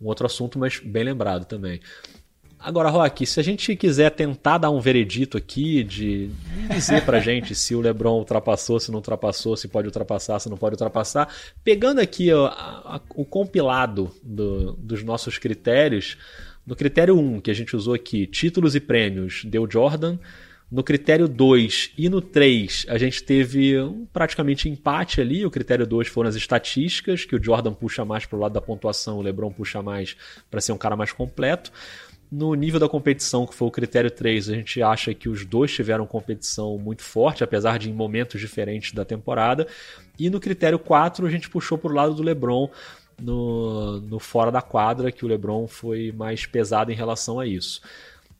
um 0.00 0.06
outro 0.06 0.26
assunto, 0.26 0.58
mas 0.58 0.80
bem 0.80 1.04
lembrado 1.04 1.44
também. 1.44 1.80
Agora, 2.64 2.88
Rock, 2.90 3.26
se 3.26 3.40
a 3.40 3.42
gente 3.42 3.74
quiser 3.74 4.10
tentar 4.10 4.58
dar 4.58 4.70
um 4.70 4.80
veredito 4.80 5.36
aqui 5.36 5.82
de 5.82 6.30
dizer 6.70 7.04
pra 7.04 7.18
gente 7.20 7.56
se 7.56 7.74
o 7.74 7.80
LeBron 7.80 8.18
ultrapassou, 8.18 8.78
se 8.78 8.90
não 8.90 8.98
ultrapassou, 8.98 9.56
se 9.56 9.66
pode 9.66 9.88
ultrapassar, 9.88 10.38
se 10.38 10.48
não 10.48 10.56
pode 10.56 10.74
ultrapassar, 10.74 11.28
pegando 11.64 12.00
aqui 12.00 12.32
ó, 12.32 12.46
a, 12.46 12.96
a, 12.96 13.00
o 13.16 13.24
compilado 13.24 14.14
do, 14.22 14.74
dos 14.74 15.02
nossos 15.02 15.38
critérios, 15.38 16.16
no 16.64 16.76
critério 16.76 17.18
1, 17.18 17.40
que 17.40 17.50
a 17.50 17.54
gente 17.54 17.74
usou 17.74 17.94
aqui, 17.94 18.28
títulos 18.28 18.76
e 18.76 18.80
prêmios, 18.80 19.44
deu 19.44 19.68
Jordan. 19.68 20.16
No 20.70 20.82
critério 20.82 21.28
2 21.28 21.90
e 21.98 22.08
no 22.08 22.22
3, 22.22 22.86
a 22.88 22.96
gente 22.96 23.22
teve 23.22 23.78
um 23.78 24.06
praticamente 24.06 24.70
empate 24.70 25.20
ali. 25.20 25.44
O 25.44 25.50
critério 25.50 25.86
2 25.86 26.08
foram 26.08 26.30
as 26.30 26.34
estatísticas, 26.34 27.26
que 27.26 27.36
o 27.36 27.42
Jordan 27.42 27.74
puxa 27.74 28.06
mais 28.06 28.24
para 28.24 28.38
o 28.38 28.40
lado 28.40 28.52
da 28.52 28.60
pontuação, 28.60 29.18
o 29.18 29.20
LeBron 29.20 29.52
puxa 29.52 29.82
mais 29.82 30.16
para 30.50 30.62
ser 30.62 30.72
um 30.72 30.78
cara 30.78 30.96
mais 30.96 31.12
completo. 31.12 31.70
No 32.32 32.54
nível 32.54 32.80
da 32.80 32.88
competição, 32.88 33.46
que 33.46 33.54
foi 33.54 33.68
o 33.68 33.70
critério 33.70 34.10
3, 34.10 34.48
a 34.48 34.54
gente 34.54 34.82
acha 34.82 35.12
que 35.12 35.28
os 35.28 35.44
dois 35.44 35.70
tiveram 35.70 36.06
competição 36.06 36.78
muito 36.78 37.02
forte, 37.02 37.44
apesar 37.44 37.78
de 37.78 37.90
em 37.90 37.92
momentos 37.92 38.40
diferentes 38.40 38.94
da 38.94 39.04
temporada. 39.04 39.68
E 40.18 40.30
no 40.30 40.40
critério 40.40 40.78
4, 40.78 41.26
a 41.26 41.30
gente 41.30 41.50
puxou 41.50 41.76
para 41.76 41.92
o 41.92 41.94
lado 41.94 42.14
do 42.14 42.22
LeBron 42.22 42.70
no, 43.20 44.00
no 44.00 44.18
fora 44.18 44.50
da 44.50 44.62
quadra, 44.62 45.12
que 45.12 45.26
o 45.26 45.28
LeBron 45.28 45.68
foi 45.68 46.10
mais 46.10 46.46
pesado 46.46 46.90
em 46.90 46.94
relação 46.94 47.38
a 47.38 47.46
isso. 47.46 47.82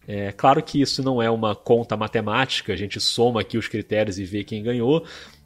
É 0.08 0.32
claro 0.32 0.62
que 0.62 0.80
isso 0.80 1.02
não 1.02 1.20
é 1.20 1.30
uma 1.30 1.54
conta 1.54 1.94
matemática, 1.94 2.72
a 2.72 2.76
gente 2.76 2.98
soma 2.98 3.42
aqui 3.42 3.58
os 3.58 3.68
critérios 3.68 4.18
e 4.18 4.24
vê 4.24 4.42
quem 4.42 4.62
ganhou, 4.62 5.04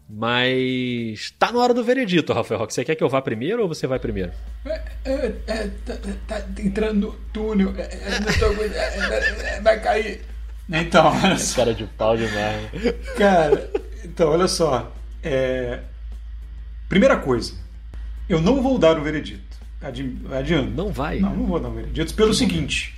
mas 0.09 1.34
tá 1.38 1.50
na 1.50 1.59
hora 1.59 1.74
do 1.74 1.82
veredito, 1.82 2.32
Rafael 2.32 2.61
Roque. 2.61 2.72
Você 2.72 2.84
quer 2.84 2.94
que 2.94 3.02
eu 3.02 3.09
vá 3.09 3.20
primeiro 3.20 3.62
ou 3.62 3.68
você 3.68 3.86
vai 3.86 3.98
primeiro? 3.98 4.32
É, 4.64 4.80
é, 5.04 5.36
é, 5.46 5.70
tá, 5.84 5.94
tá, 6.28 6.42
entrando 6.59 7.09
no 7.09 7.12
túnel, 7.32 7.74
é, 7.76 7.82
é, 7.82 8.20
tô, 8.38 8.52
é, 8.62 9.61
vai 9.61 9.80
cair. 9.80 10.20
Então, 10.68 11.07
olha 11.22 11.38
só. 11.38 11.57
Cara 11.57 11.74
de 11.74 11.84
pau 11.84 12.16
demais. 12.16 12.70
Cara, 13.16 13.70
então, 14.04 14.30
olha 14.30 14.48
só. 14.48 14.92
Primeira 16.88 17.16
coisa, 17.16 17.54
eu 18.28 18.40
não 18.40 18.62
vou 18.62 18.78
dar 18.78 18.98
o 18.98 19.02
veredito. 19.02 19.44
Adianta. 19.82 20.70
Não 20.70 20.90
vai? 20.90 21.20
Não, 21.20 21.34
não 21.34 21.46
vou 21.46 21.61
dar 21.61 21.68
o 21.68 21.72
veredito 21.72 22.14
pelo 22.14 22.32
seguinte. 22.32 22.95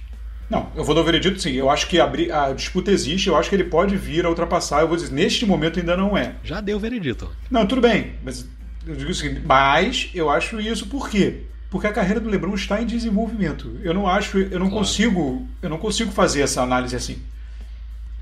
Não, 0.51 0.71
eu 0.75 0.83
vou 0.83 0.95
dar 0.95 1.03
o 1.03 1.05
veredito 1.05 1.41
sim. 1.41 1.53
Eu 1.53 1.69
acho 1.69 1.87
que 1.89 2.01
a, 2.01 2.05
a, 2.05 2.53
disputa 2.53 2.91
existe, 2.91 3.29
eu 3.29 3.37
acho 3.37 3.51
que 3.51 3.55
ele 3.55 3.65
pode 3.65 3.97
vir 3.97 4.25
a 4.25 4.31
ultrapassar. 4.31 4.81
Eu 4.81 4.89
vou 4.89 4.97
dizer, 4.97 5.13
neste 5.13 5.45
momento 5.45 5.79
ainda 5.79 5.97
não 5.97 6.17
é. 6.17 6.37
Já 6.43 6.61
deu 6.61 6.79
o 6.79 6.81
veredito. 6.81 7.31
Não, 7.51 7.67
tudo 7.67 7.83
bem, 7.83 8.15
mas 8.25 8.49
eu 8.87 8.97
digo 8.97 9.11
o 9.11 9.15
seguinte, 9.15 9.43
mas 9.45 10.11
eu 10.15 10.31
acho 10.31 10.59
isso 10.61 10.87
por 10.87 11.11
quê? 11.11 11.43
Porque 11.71 11.87
a 11.87 11.93
carreira 11.93 12.19
do 12.19 12.31
LeBron 12.31 12.55
está 12.55 12.81
em 12.81 12.87
desenvolvimento. 12.87 13.79
Eu 13.83 13.93
não 13.93 14.09
acho, 14.09 14.39
eu 14.39 14.59
não 14.59 14.71
claro. 14.71 14.85
consigo, 14.85 15.47
eu 15.61 15.69
não 15.69 15.77
consigo 15.77 16.11
fazer 16.11 16.41
essa 16.41 16.63
análise 16.63 16.97
assim. 16.97 17.19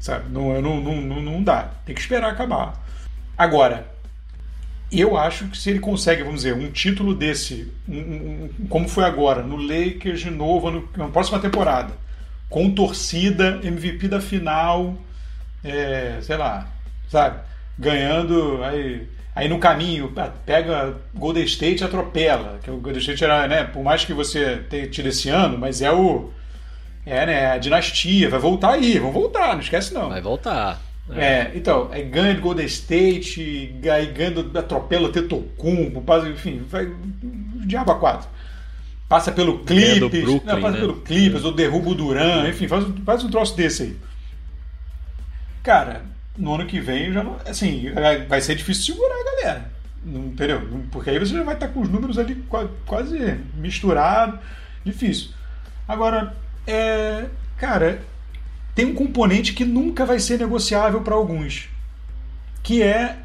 Sabe? 0.01 0.29
Não, 0.31 0.61
não, 0.61 0.81
não, 0.81 1.23
não, 1.23 1.43
dá. 1.43 1.71
Tem 1.85 1.95
que 1.95 2.01
esperar 2.01 2.31
acabar. 2.31 2.85
Agora, 3.39 3.87
eu 4.91 5.17
acho 5.17 5.47
que 5.47 5.57
se 5.57 5.71
ele 5.71 5.79
consegue, 5.79 6.25
vamos 6.25 6.43
dizer, 6.43 6.55
um 6.55 6.71
título 6.73 7.15
desse, 7.15 7.73
um, 7.89 7.99
um, 7.99 8.51
como 8.69 8.89
foi 8.89 9.05
agora, 9.05 9.43
no 9.43 9.57
Lakers 9.57 10.21
de 10.21 10.31
novo, 10.31 10.71
no, 10.71 10.89
na 10.97 11.09
próxima 11.09 11.39
temporada, 11.39 11.93
com 12.49 12.71
torcida, 12.71 13.61
MVP 13.63 14.09
da 14.09 14.21
final, 14.21 14.97
é, 15.65 16.19
sei 16.23 16.37
lá, 16.37 16.69
sabe? 17.09 17.41
Ganhando, 17.79 18.63
aí, 18.63 19.09
aí 19.35 19.49
no 19.49 19.59
caminho, 19.59 20.13
pega 20.45 20.95
Golden 21.15 21.45
State 21.45 21.83
e 21.83 21.85
atropela, 21.85 22.59
que 22.63 22.71
o 22.71 22.77
Golden 22.79 23.01
State 23.01 23.25
era, 23.25 23.47
né, 23.47 23.65
por 23.65 23.83
mais 23.83 24.05
que 24.05 24.13
você 24.13 24.57
tenha 24.71 24.89
tido 24.89 25.09
esse 25.09 25.29
ano, 25.29 25.59
mas 25.59 25.83
é 25.83 25.93
o 25.93 26.31
é, 27.05 27.25
né, 27.25 27.47
a 27.53 27.59
dinastia, 27.59 28.29
vai 28.29 28.41
voltar 28.41 28.73
aí, 28.73 28.99
vão 28.99 29.13
voltar, 29.13 29.55
não 29.55 29.61
esquece 29.61 29.95
não. 29.95 30.09
Vai 30.09 30.21
voltar. 30.21 30.83
É, 31.15 31.25
é 31.25 31.53
então, 31.55 31.89
aí 31.93 32.03
ganha 32.03 32.35
de 32.35 32.41
Golden 32.41 32.67
State, 32.67 33.79
aí 33.91 34.07
ganha 34.07 34.33
do, 34.33 34.59
atropela 34.59 35.09
o 35.09 35.13
Tetocumbo, 35.13 36.03
enfim, 36.29 36.63
vai 36.69 36.93
diabo 37.65 37.93
a 37.93 37.99
quatro. 37.99 38.29
Passa 39.09 39.31
pelo 39.31 39.61
Clippers, 39.61 40.25
Brooklyn, 40.25 40.55
não, 40.55 40.61
passa 40.61 40.75
né? 40.75 40.81
pelo 40.81 40.97
Clippers, 40.97 41.45
ou 41.45 41.53
derruba 41.53 41.91
o 41.91 41.95
Duran, 41.95 42.49
enfim, 42.49 42.67
faz, 42.67 42.85
faz 43.05 43.23
um 43.23 43.31
troço 43.31 43.57
desse 43.57 43.83
aí. 43.85 43.97
Cara, 45.63 46.05
no 46.37 46.55
ano 46.55 46.67
que 46.67 46.81
vem 46.81 47.13
já 47.13 47.23
não, 47.23 47.37
assim, 47.47 47.91
vai 48.29 48.41
ser 48.41 48.57
difícil 48.57 48.95
segurar 48.95 49.15
a 49.15 49.25
galera. 49.37 49.71
Entendeu? 50.05 50.63
Porque 50.91 51.11
aí 51.11 51.19
você 51.19 51.35
já 51.35 51.43
vai 51.43 51.55
estar 51.55 51.69
com 51.69 51.81
os 51.81 51.89
números 51.89 52.19
ali 52.19 52.45
quase 52.85 53.41
misturados, 53.57 54.39
difícil. 54.85 55.31
Agora, 55.89 56.35
é, 56.67 57.27
cara, 57.57 58.03
tem 58.75 58.85
um 58.87 58.95
componente 58.95 59.53
que 59.53 59.65
nunca 59.65 60.05
vai 60.05 60.19
ser 60.21 60.39
negociável 60.39 61.01
para 61.01 61.15
alguns, 61.15 61.69
que 62.63 62.83
é 62.83 63.19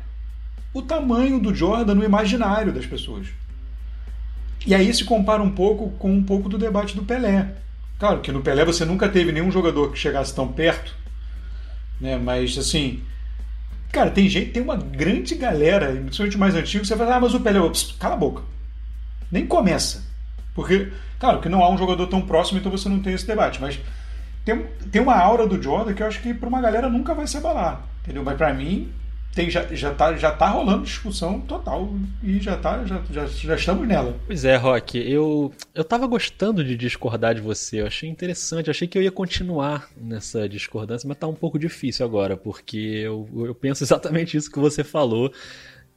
o 0.74 0.82
tamanho 0.82 1.40
do 1.40 1.54
Jordan 1.54 1.96
no 1.96 2.04
imaginário 2.04 2.72
das 2.72 2.86
pessoas. 2.86 3.28
E 4.66 4.76
aí 4.76 4.94
se 4.94 5.04
compara 5.06 5.42
um 5.42 5.52
pouco 5.52 5.90
com 5.98 6.12
um 6.12 6.24
pouco 6.24 6.48
do 6.48 6.58
debate 6.58 6.96
do 6.96 7.04
Pelé. 7.04 7.56
Claro 8.00 8.22
que 8.22 8.32
no 8.32 8.42
Pelé 8.42 8.64
você 8.66 8.86
nunca 8.86 9.10
teve 9.10 9.32
nenhum 9.32 9.52
jogador 9.52 9.92
que 9.92 9.98
chegasse 9.98 10.34
tão 10.34 10.48
perto, 10.48 10.96
né? 12.00 12.18
Mas 12.18 12.58
assim, 12.58 13.04
cara, 13.92 14.12
tem 14.12 14.28
gente, 14.30 14.52
tem 14.52 14.62
uma 14.62 14.76
grande 14.76 15.36
galera, 15.36 15.92
principalmente 15.92 16.38
mais 16.38 16.56
antigo, 16.56 16.86
você 16.86 16.96
fala, 16.96 17.16
ah, 17.16 17.20
mas 17.20 17.34
o 17.34 17.40
Pelé, 17.40 17.60
cala 18.00 18.16
a 18.16 18.18
boca. 18.18 18.44
Nem 19.32 19.46
começa. 19.46 20.04
Porque, 20.54 20.92
claro, 21.20 21.40
que 21.40 21.50
não 21.50 21.64
há 21.64 21.70
um 21.70 21.78
jogador 21.78 22.06
tão 22.08 22.22
próximo, 22.22 22.60
então 22.60 22.72
você 22.72 22.90
não 22.90 23.00
tem 23.00 23.14
esse 23.14 23.26
debate. 23.26 23.62
Mas 23.62 23.80
tem, 24.44 24.66
tem 24.92 25.02
uma 25.02 25.16
aura 25.16 25.48
do 25.48 25.62
Jordan 25.62 25.94
que 25.94 26.04
eu 26.04 26.08
acho 26.08 26.22
que 26.22 26.34
para 26.34 26.50
uma 26.50 26.62
galera 26.62 26.90
nunca 26.90 27.14
vai 27.14 27.28
se 27.28 27.38
abalar. 27.38 27.82
Entendeu? 28.04 28.24
Mas 28.24 28.38
para 28.38 28.54
mim, 28.54 28.92
tem, 29.34 29.50
já, 29.50 29.66
já, 29.74 29.94
tá, 29.94 30.16
já 30.16 30.32
tá 30.32 30.48
rolando 30.48 30.84
discussão 30.84 31.40
total 31.42 31.90
e 32.24 32.40
já, 32.40 32.58
tá, 32.58 32.84
já, 32.86 33.02
já, 33.10 33.26
já 33.26 33.56
estamos 33.56 33.88
nela. 33.88 34.16
Pois 34.28 34.44
é, 34.44 34.56
Rock, 34.56 34.98
eu, 34.98 35.54
eu 35.74 35.84
tava 35.84 36.06
gostando 36.08 36.64
de 36.64 36.76
discordar 36.76 37.34
de 37.34 37.42
você, 37.42 37.82
eu 37.82 37.88
achei 37.88 38.10
interessante, 38.10 38.70
achei 38.70 38.88
que 38.88 38.98
eu 38.98 39.02
ia 39.02 39.12
continuar 39.12 39.90
nessa 39.96 40.48
discordância, 40.50 41.08
mas 41.08 41.18
tá 41.18 41.28
um 41.28 41.34
pouco 41.34 41.58
difícil 41.58 42.06
agora, 42.06 42.36
porque 42.36 42.78
eu, 42.78 43.28
eu 43.34 43.56
penso 43.56 43.84
exatamente 43.86 44.36
isso 44.36 44.52
que 44.52 44.60
você 44.60 44.84
falou. 44.84 45.32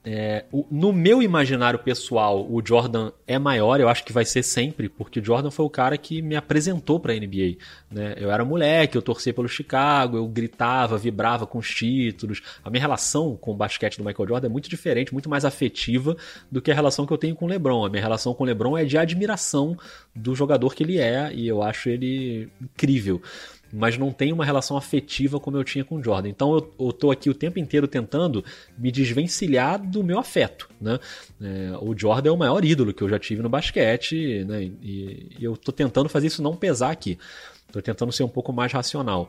É, 0.07 0.44
o, 0.52 0.66
no 0.70 0.92
meu 0.92 1.22
imaginário 1.22 1.78
pessoal, 1.78 2.46
o 2.46 2.61
Jordan 2.62 3.11
é 3.26 3.38
maior, 3.38 3.80
eu 3.80 3.88
acho 3.88 4.05
que 4.05 4.12
vai 4.12 4.26
ser 4.26 4.42
sempre, 4.42 4.86
porque 4.86 5.18
o 5.18 5.24
Jordan 5.24 5.50
foi 5.50 5.64
o 5.64 5.70
cara 5.70 5.96
que 5.96 6.20
me 6.20 6.36
apresentou 6.36 7.00
para 7.00 7.14
a 7.14 7.16
NBA. 7.16 7.57
Né? 7.90 8.14
Eu 8.18 8.30
era 8.30 8.44
moleque, 8.44 8.98
eu 8.98 9.02
torcia 9.02 9.32
pelo 9.32 9.48
Chicago, 9.48 10.18
eu 10.18 10.26
gritava, 10.28 10.98
vibrava 10.98 11.46
com 11.46 11.57
os 11.57 11.70
títulos. 11.70 12.42
A 12.62 12.68
minha 12.68 12.82
relação 12.82 13.34
com 13.34 13.52
o 13.52 13.57
basquete 13.57 13.96
do 13.96 14.05
Michael 14.05 14.28
Jordan 14.28 14.46
é 14.46 14.50
muito 14.50 14.68
diferente, 14.68 15.12
muito 15.12 15.30
mais 15.30 15.44
afetiva 15.44 16.14
do 16.52 16.61
que 16.61 16.70
a 16.70 16.74
relação 16.74 17.07
que 17.07 17.12
eu 17.12 17.18
tenho 17.18 17.34
com 17.34 17.46
o 17.46 17.48
LeBron. 17.48 17.86
A 17.86 17.88
minha 17.88 18.02
relação 18.02 18.34
com 18.34 18.44
o 18.44 18.46
LeBron 18.46 18.76
é 18.76 18.84
de 18.84 18.98
admiração 18.98 19.74
do 20.14 20.34
jogador 20.34 20.74
que 20.74 20.82
ele 20.82 20.98
é 20.98 21.32
e 21.32 21.48
eu 21.48 21.62
acho 21.62 21.88
ele 21.88 22.50
incrível 22.61 23.22
mas 23.75 23.99
não 23.99 24.12
tem 24.12 24.33
uma 24.33 24.45
relação 24.45 24.77
afetiva 24.77 25.41
como 25.41 25.57
eu 25.57 25.64
tinha 25.64 25.85
com 25.85 25.97
o 25.97 26.03
Jordan. 26.03 26.29
Então 26.29 26.55
eu, 26.55 26.75
eu 26.79 26.93
tô 26.93 27.11
aqui 27.11 27.29
o 27.29 27.35
tempo 27.35 27.59
inteiro 27.59 27.89
tentando 27.89 28.45
me 28.79 28.93
desvencilhar 28.93 29.83
do 29.83 30.05
meu 30.05 30.18
afeto, 30.18 30.70
né? 30.81 30.99
É, 31.43 31.77
o 31.81 31.93
Jordan 31.97 32.31
é 32.31 32.33
o 32.33 32.37
maior 32.37 32.64
ídolo 32.64 32.95
que 32.95 33.03
eu 33.03 33.09
já 33.09 33.18
tive 33.18 33.43
no 33.43 33.49
basquete, 33.49 34.45
né? 34.45 34.62
E, 34.62 35.29
e 35.39 35.45
eu 35.45 35.57
tô 35.57 35.72
tentando 35.72 36.09
fazer 36.09 36.29
isso 36.29 36.41
não 36.41 36.55
pesar 36.55 36.93
aqui. 36.93 37.18
Tô 37.72 37.83
tentando 37.83 38.12
ser 38.12 38.22
um 38.22 38.29
pouco 38.29 38.53
mais 38.53 38.72
racional. 38.72 39.29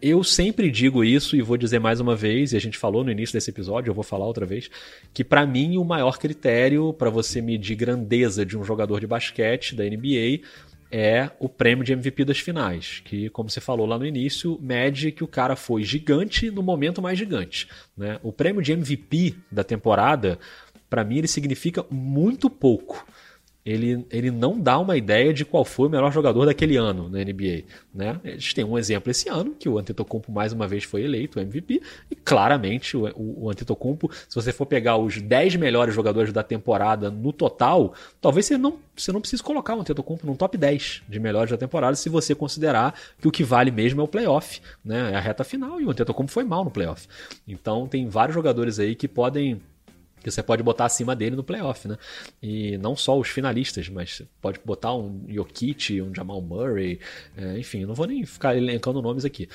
Eu 0.00 0.22
sempre 0.22 0.70
digo 0.70 1.04
isso 1.04 1.36
e 1.36 1.42
vou 1.42 1.56
dizer 1.56 1.78
mais 1.78 2.00
uma 2.00 2.16
vez, 2.16 2.52
e 2.52 2.56
a 2.56 2.60
gente 2.60 2.78
falou 2.78 3.04
no 3.04 3.10
início 3.10 3.34
desse 3.34 3.50
episódio, 3.50 3.90
eu 3.90 3.94
vou 3.94 4.04
falar 4.04 4.24
outra 4.24 4.46
vez, 4.46 4.70
que 5.12 5.22
para 5.22 5.44
mim 5.44 5.76
o 5.76 5.84
maior 5.84 6.18
critério 6.18 6.92
para 6.94 7.10
você 7.10 7.42
medir 7.42 7.74
grandeza 7.74 8.46
de 8.46 8.56
um 8.56 8.64
jogador 8.64 8.98
de 8.98 9.06
basquete 9.06 9.74
da 9.74 9.84
NBA 9.84 10.40
é 10.90 11.30
o 11.38 11.48
prêmio 11.48 11.84
de 11.84 11.92
MVP 11.92 12.24
das 12.24 12.38
finais, 12.38 13.00
que, 13.04 13.30
como 13.30 13.48
você 13.48 13.60
falou 13.60 13.86
lá 13.86 13.98
no 13.98 14.04
início, 14.04 14.58
mede 14.60 15.12
que 15.12 15.22
o 15.22 15.28
cara 15.28 15.54
foi 15.54 15.84
gigante 15.84 16.50
no 16.50 16.62
momento 16.62 17.00
mais 17.00 17.18
gigante. 17.18 17.68
Né? 17.96 18.18
O 18.22 18.32
prêmio 18.32 18.62
de 18.62 18.72
MVP 18.72 19.36
da 19.50 19.62
temporada, 19.62 20.38
para 20.88 21.04
mim, 21.04 21.18
ele 21.18 21.28
significa 21.28 21.84
muito 21.90 22.50
pouco 22.50 23.06
ele, 23.64 24.06
ele 24.10 24.30
não 24.30 24.58
dá 24.58 24.78
uma 24.78 24.96
ideia 24.96 25.32
de 25.32 25.44
qual 25.44 25.64
foi 25.64 25.88
o 25.88 25.90
melhor 25.90 26.10
jogador 26.12 26.46
daquele 26.46 26.76
ano 26.76 27.08
na 27.08 27.18
NBA. 27.18 27.64
Né? 27.94 28.18
A 28.24 28.28
gente 28.30 28.54
tem 28.54 28.64
um 28.64 28.78
exemplo 28.78 29.10
esse 29.10 29.28
ano, 29.28 29.54
que 29.58 29.68
o 29.68 29.78
Antetokounmpo 29.78 30.32
mais 30.32 30.52
uma 30.52 30.66
vez 30.66 30.84
foi 30.84 31.02
eleito 31.02 31.38
MVP, 31.38 31.82
e 32.10 32.14
claramente 32.14 32.96
o, 32.96 33.06
o, 33.14 33.44
o 33.44 33.50
Antetokounmpo, 33.50 34.10
se 34.28 34.34
você 34.34 34.52
for 34.52 34.66
pegar 34.66 34.96
os 34.96 35.20
10 35.20 35.56
melhores 35.56 35.94
jogadores 35.94 36.32
da 36.32 36.42
temporada 36.42 37.10
no 37.10 37.32
total, 37.32 37.94
talvez 38.20 38.46
você 38.46 38.56
não, 38.56 38.78
você 38.96 39.12
não 39.12 39.20
precise 39.20 39.42
colocar 39.42 39.76
o 39.76 39.80
Antetokounmpo 39.80 40.26
no 40.26 40.36
top 40.36 40.56
10 40.56 41.02
de 41.08 41.20
melhores 41.20 41.50
da 41.50 41.56
temporada, 41.56 41.94
se 41.96 42.08
você 42.08 42.34
considerar 42.34 42.94
que 43.20 43.28
o 43.28 43.30
que 43.30 43.44
vale 43.44 43.70
mesmo 43.70 44.00
é 44.00 44.04
o 44.04 44.08
playoff, 44.08 44.60
né? 44.84 45.12
é 45.12 45.16
a 45.16 45.20
reta 45.20 45.44
final, 45.44 45.80
e 45.80 45.84
o 45.84 45.90
Antetokounmpo 45.90 46.32
foi 46.32 46.44
mal 46.44 46.64
no 46.64 46.70
playoff. 46.70 47.06
Então 47.46 47.86
tem 47.86 48.08
vários 48.08 48.34
jogadores 48.34 48.78
aí 48.78 48.94
que 48.94 49.06
podem 49.06 49.60
que 50.22 50.30
você 50.30 50.42
pode 50.42 50.62
botar 50.62 50.86
acima 50.86 51.16
dele 51.16 51.36
no 51.36 51.44
playoff, 51.44 51.88
né? 51.88 51.96
E 52.42 52.76
não 52.78 52.94
só 52.94 53.18
os 53.18 53.28
finalistas, 53.28 53.88
mas 53.88 54.22
pode 54.40 54.60
botar 54.64 54.94
um 54.94 55.24
Jokic, 55.28 56.00
um 56.02 56.14
Jamal 56.14 56.40
Murray, 56.40 57.00
é, 57.36 57.58
enfim, 57.58 57.84
não 57.84 57.94
vou 57.94 58.06
nem 58.06 58.24
ficar 58.24 58.56
elencando 58.56 59.02
nomes 59.02 59.24
aqui. 59.24 59.48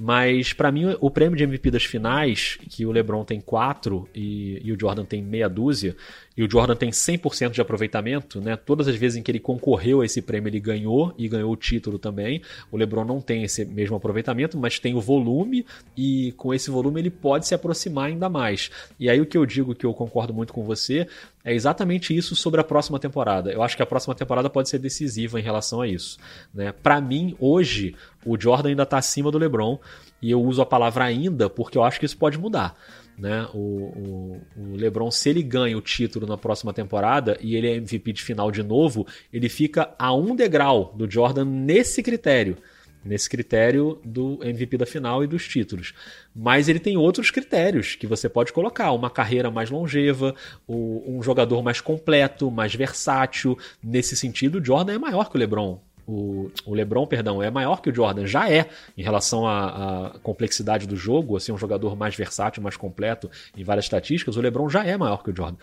Mas 0.00 0.54
para 0.54 0.72
mim 0.72 0.96
o 0.98 1.10
prêmio 1.10 1.36
de 1.36 1.44
MVP 1.44 1.70
das 1.70 1.84
finais, 1.84 2.56
que 2.70 2.86
o 2.86 2.90
LeBron 2.90 3.22
tem 3.22 3.38
4 3.38 4.08
e, 4.14 4.58
e, 4.64 4.72
o 4.72 4.80
Jordan 4.80 5.04
tem 5.04 5.22
meia 5.22 5.46
dúzia, 5.46 5.94
e 6.40 6.42
o 6.42 6.50
Jordan 6.50 6.74
tem 6.74 6.88
100% 6.88 7.50
de 7.50 7.60
aproveitamento, 7.60 8.40
né? 8.40 8.56
Todas 8.56 8.88
as 8.88 8.96
vezes 8.96 9.18
em 9.18 9.22
que 9.22 9.30
ele 9.30 9.38
concorreu 9.38 10.00
a 10.00 10.06
esse 10.06 10.22
prêmio 10.22 10.48
ele 10.48 10.58
ganhou 10.58 11.12
e 11.18 11.28
ganhou 11.28 11.52
o 11.52 11.56
título 11.56 11.98
também. 11.98 12.40
O 12.72 12.78
LeBron 12.78 13.04
não 13.04 13.20
tem 13.20 13.42
esse 13.42 13.62
mesmo 13.62 13.94
aproveitamento, 13.94 14.56
mas 14.56 14.78
tem 14.78 14.94
o 14.94 15.02
volume 15.02 15.66
e 15.94 16.32
com 16.38 16.54
esse 16.54 16.70
volume 16.70 16.98
ele 16.98 17.10
pode 17.10 17.46
se 17.46 17.54
aproximar 17.54 18.06
ainda 18.06 18.30
mais. 18.30 18.70
E 18.98 19.10
aí 19.10 19.20
o 19.20 19.26
que 19.26 19.36
eu 19.36 19.44
digo 19.44 19.74
que 19.74 19.84
eu 19.84 19.92
concordo 19.92 20.32
muito 20.32 20.54
com 20.54 20.64
você 20.64 21.06
é 21.44 21.52
exatamente 21.52 22.16
isso 22.16 22.34
sobre 22.34 22.58
a 22.58 22.64
próxima 22.64 22.98
temporada. 22.98 23.52
Eu 23.52 23.62
acho 23.62 23.76
que 23.76 23.82
a 23.82 23.86
próxima 23.86 24.14
temporada 24.14 24.48
pode 24.48 24.70
ser 24.70 24.78
decisiva 24.78 25.38
em 25.38 25.42
relação 25.42 25.82
a 25.82 25.88
isso. 25.88 26.18
Né? 26.54 26.72
Para 26.72 27.02
mim, 27.02 27.36
hoje, 27.38 27.94
o 28.24 28.40
Jordan 28.40 28.70
ainda 28.70 28.84
está 28.84 28.96
acima 28.96 29.30
do 29.30 29.36
LeBron 29.36 29.78
e 30.22 30.30
eu 30.30 30.42
uso 30.42 30.62
a 30.62 30.66
palavra 30.66 31.04
ainda 31.04 31.50
porque 31.50 31.76
eu 31.76 31.84
acho 31.84 32.00
que 32.00 32.06
isso 32.06 32.16
pode 32.16 32.38
mudar. 32.38 32.74
Né? 33.20 33.46
O, 33.52 33.58
o, 33.58 34.40
o, 34.56 34.76
LeBron, 34.76 35.10
se 35.10 35.28
ele 35.28 35.42
ganha 35.42 35.76
o 35.76 35.82
título 35.82 36.26
na 36.26 36.38
próxima 36.38 36.72
temporada 36.72 37.36
e 37.42 37.54
ele 37.54 37.68
é 37.68 37.74
MVP 37.74 38.14
de 38.14 38.22
final 38.22 38.50
de 38.50 38.62
novo, 38.62 39.06
ele 39.30 39.50
fica 39.50 39.94
a 39.98 40.14
um 40.14 40.34
degrau 40.34 40.94
do 40.96 41.10
Jordan 41.10 41.44
nesse 41.44 42.02
critério. 42.02 42.56
Nesse 43.04 43.28
critério 43.28 43.98
do 44.04 44.38
MVP 44.42 44.78
da 44.78 44.86
final 44.86 45.22
e 45.22 45.26
dos 45.26 45.46
títulos. 45.46 45.92
Mas 46.34 46.68
ele 46.68 46.78
tem 46.78 46.96
outros 46.96 47.30
critérios 47.30 47.94
que 47.94 48.06
você 48.06 48.28
pode 48.28 48.52
colocar: 48.52 48.92
uma 48.92 49.08
carreira 49.08 49.50
mais 49.50 49.70
longeva, 49.70 50.34
um 50.68 51.22
jogador 51.22 51.62
mais 51.62 51.80
completo, 51.80 52.50
mais 52.50 52.74
versátil. 52.74 53.58
Nesse 53.82 54.14
sentido, 54.14 54.58
o 54.58 54.64
Jordan 54.64 54.94
é 54.94 54.98
maior 54.98 55.30
que 55.30 55.36
o 55.36 55.38
LeBron 55.38 55.80
o, 56.06 56.50
o 56.64 56.74
LeBron, 56.74 57.06
perdão, 57.06 57.42
é 57.42 57.50
maior 57.50 57.80
que 57.80 57.90
o 57.90 57.94
Jordan, 57.94 58.26
já 58.26 58.50
é 58.50 58.66
em 58.96 59.02
relação 59.02 59.46
à, 59.46 60.06
à, 60.06 60.18
complexidade 60.20 60.86
do 60.86 60.96
jogo, 60.96 61.36
assim, 61.36 61.52
um 61.52 61.58
jogador 61.58 61.96
mais 61.96 62.14
versátil, 62.14 62.62
mais 62.62 62.76
completo 62.76 63.30
em 63.56 63.64
várias 63.64 63.84
estatísticas, 63.84 64.36
o 64.36 64.40
LeBron 64.40 64.68
já 64.68 64.84
é 64.84 64.96
maior 64.96 65.22
que 65.22 65.30
o 65.30 65.36
Jordan. 65.36 65.58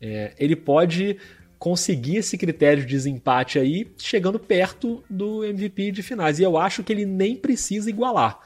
É, 0.00 0.32
ele 0.38 0.56
pode 0.56 1.18
conseguir 1.58 2.16
esse 2.16 2.38
critério 2.38 2.82
de 2.82 2.88
desempate 2.88 3.58
aí, 3.58 3.86
chegando 3.98 4.38
perto 4.38 5.04
do 5.10 5.44
MVP 5.44 5.92
de 5.92 6.02
finais. 6.02 6.38
E 6.38 6.42
eu 6.42 6.56
acho 6.56 6.82
que 6.82 6.90
ele 6.90 7.04
nem 7.04 7.36
precisa 7.36 7.90
igualar. 7.90 8.40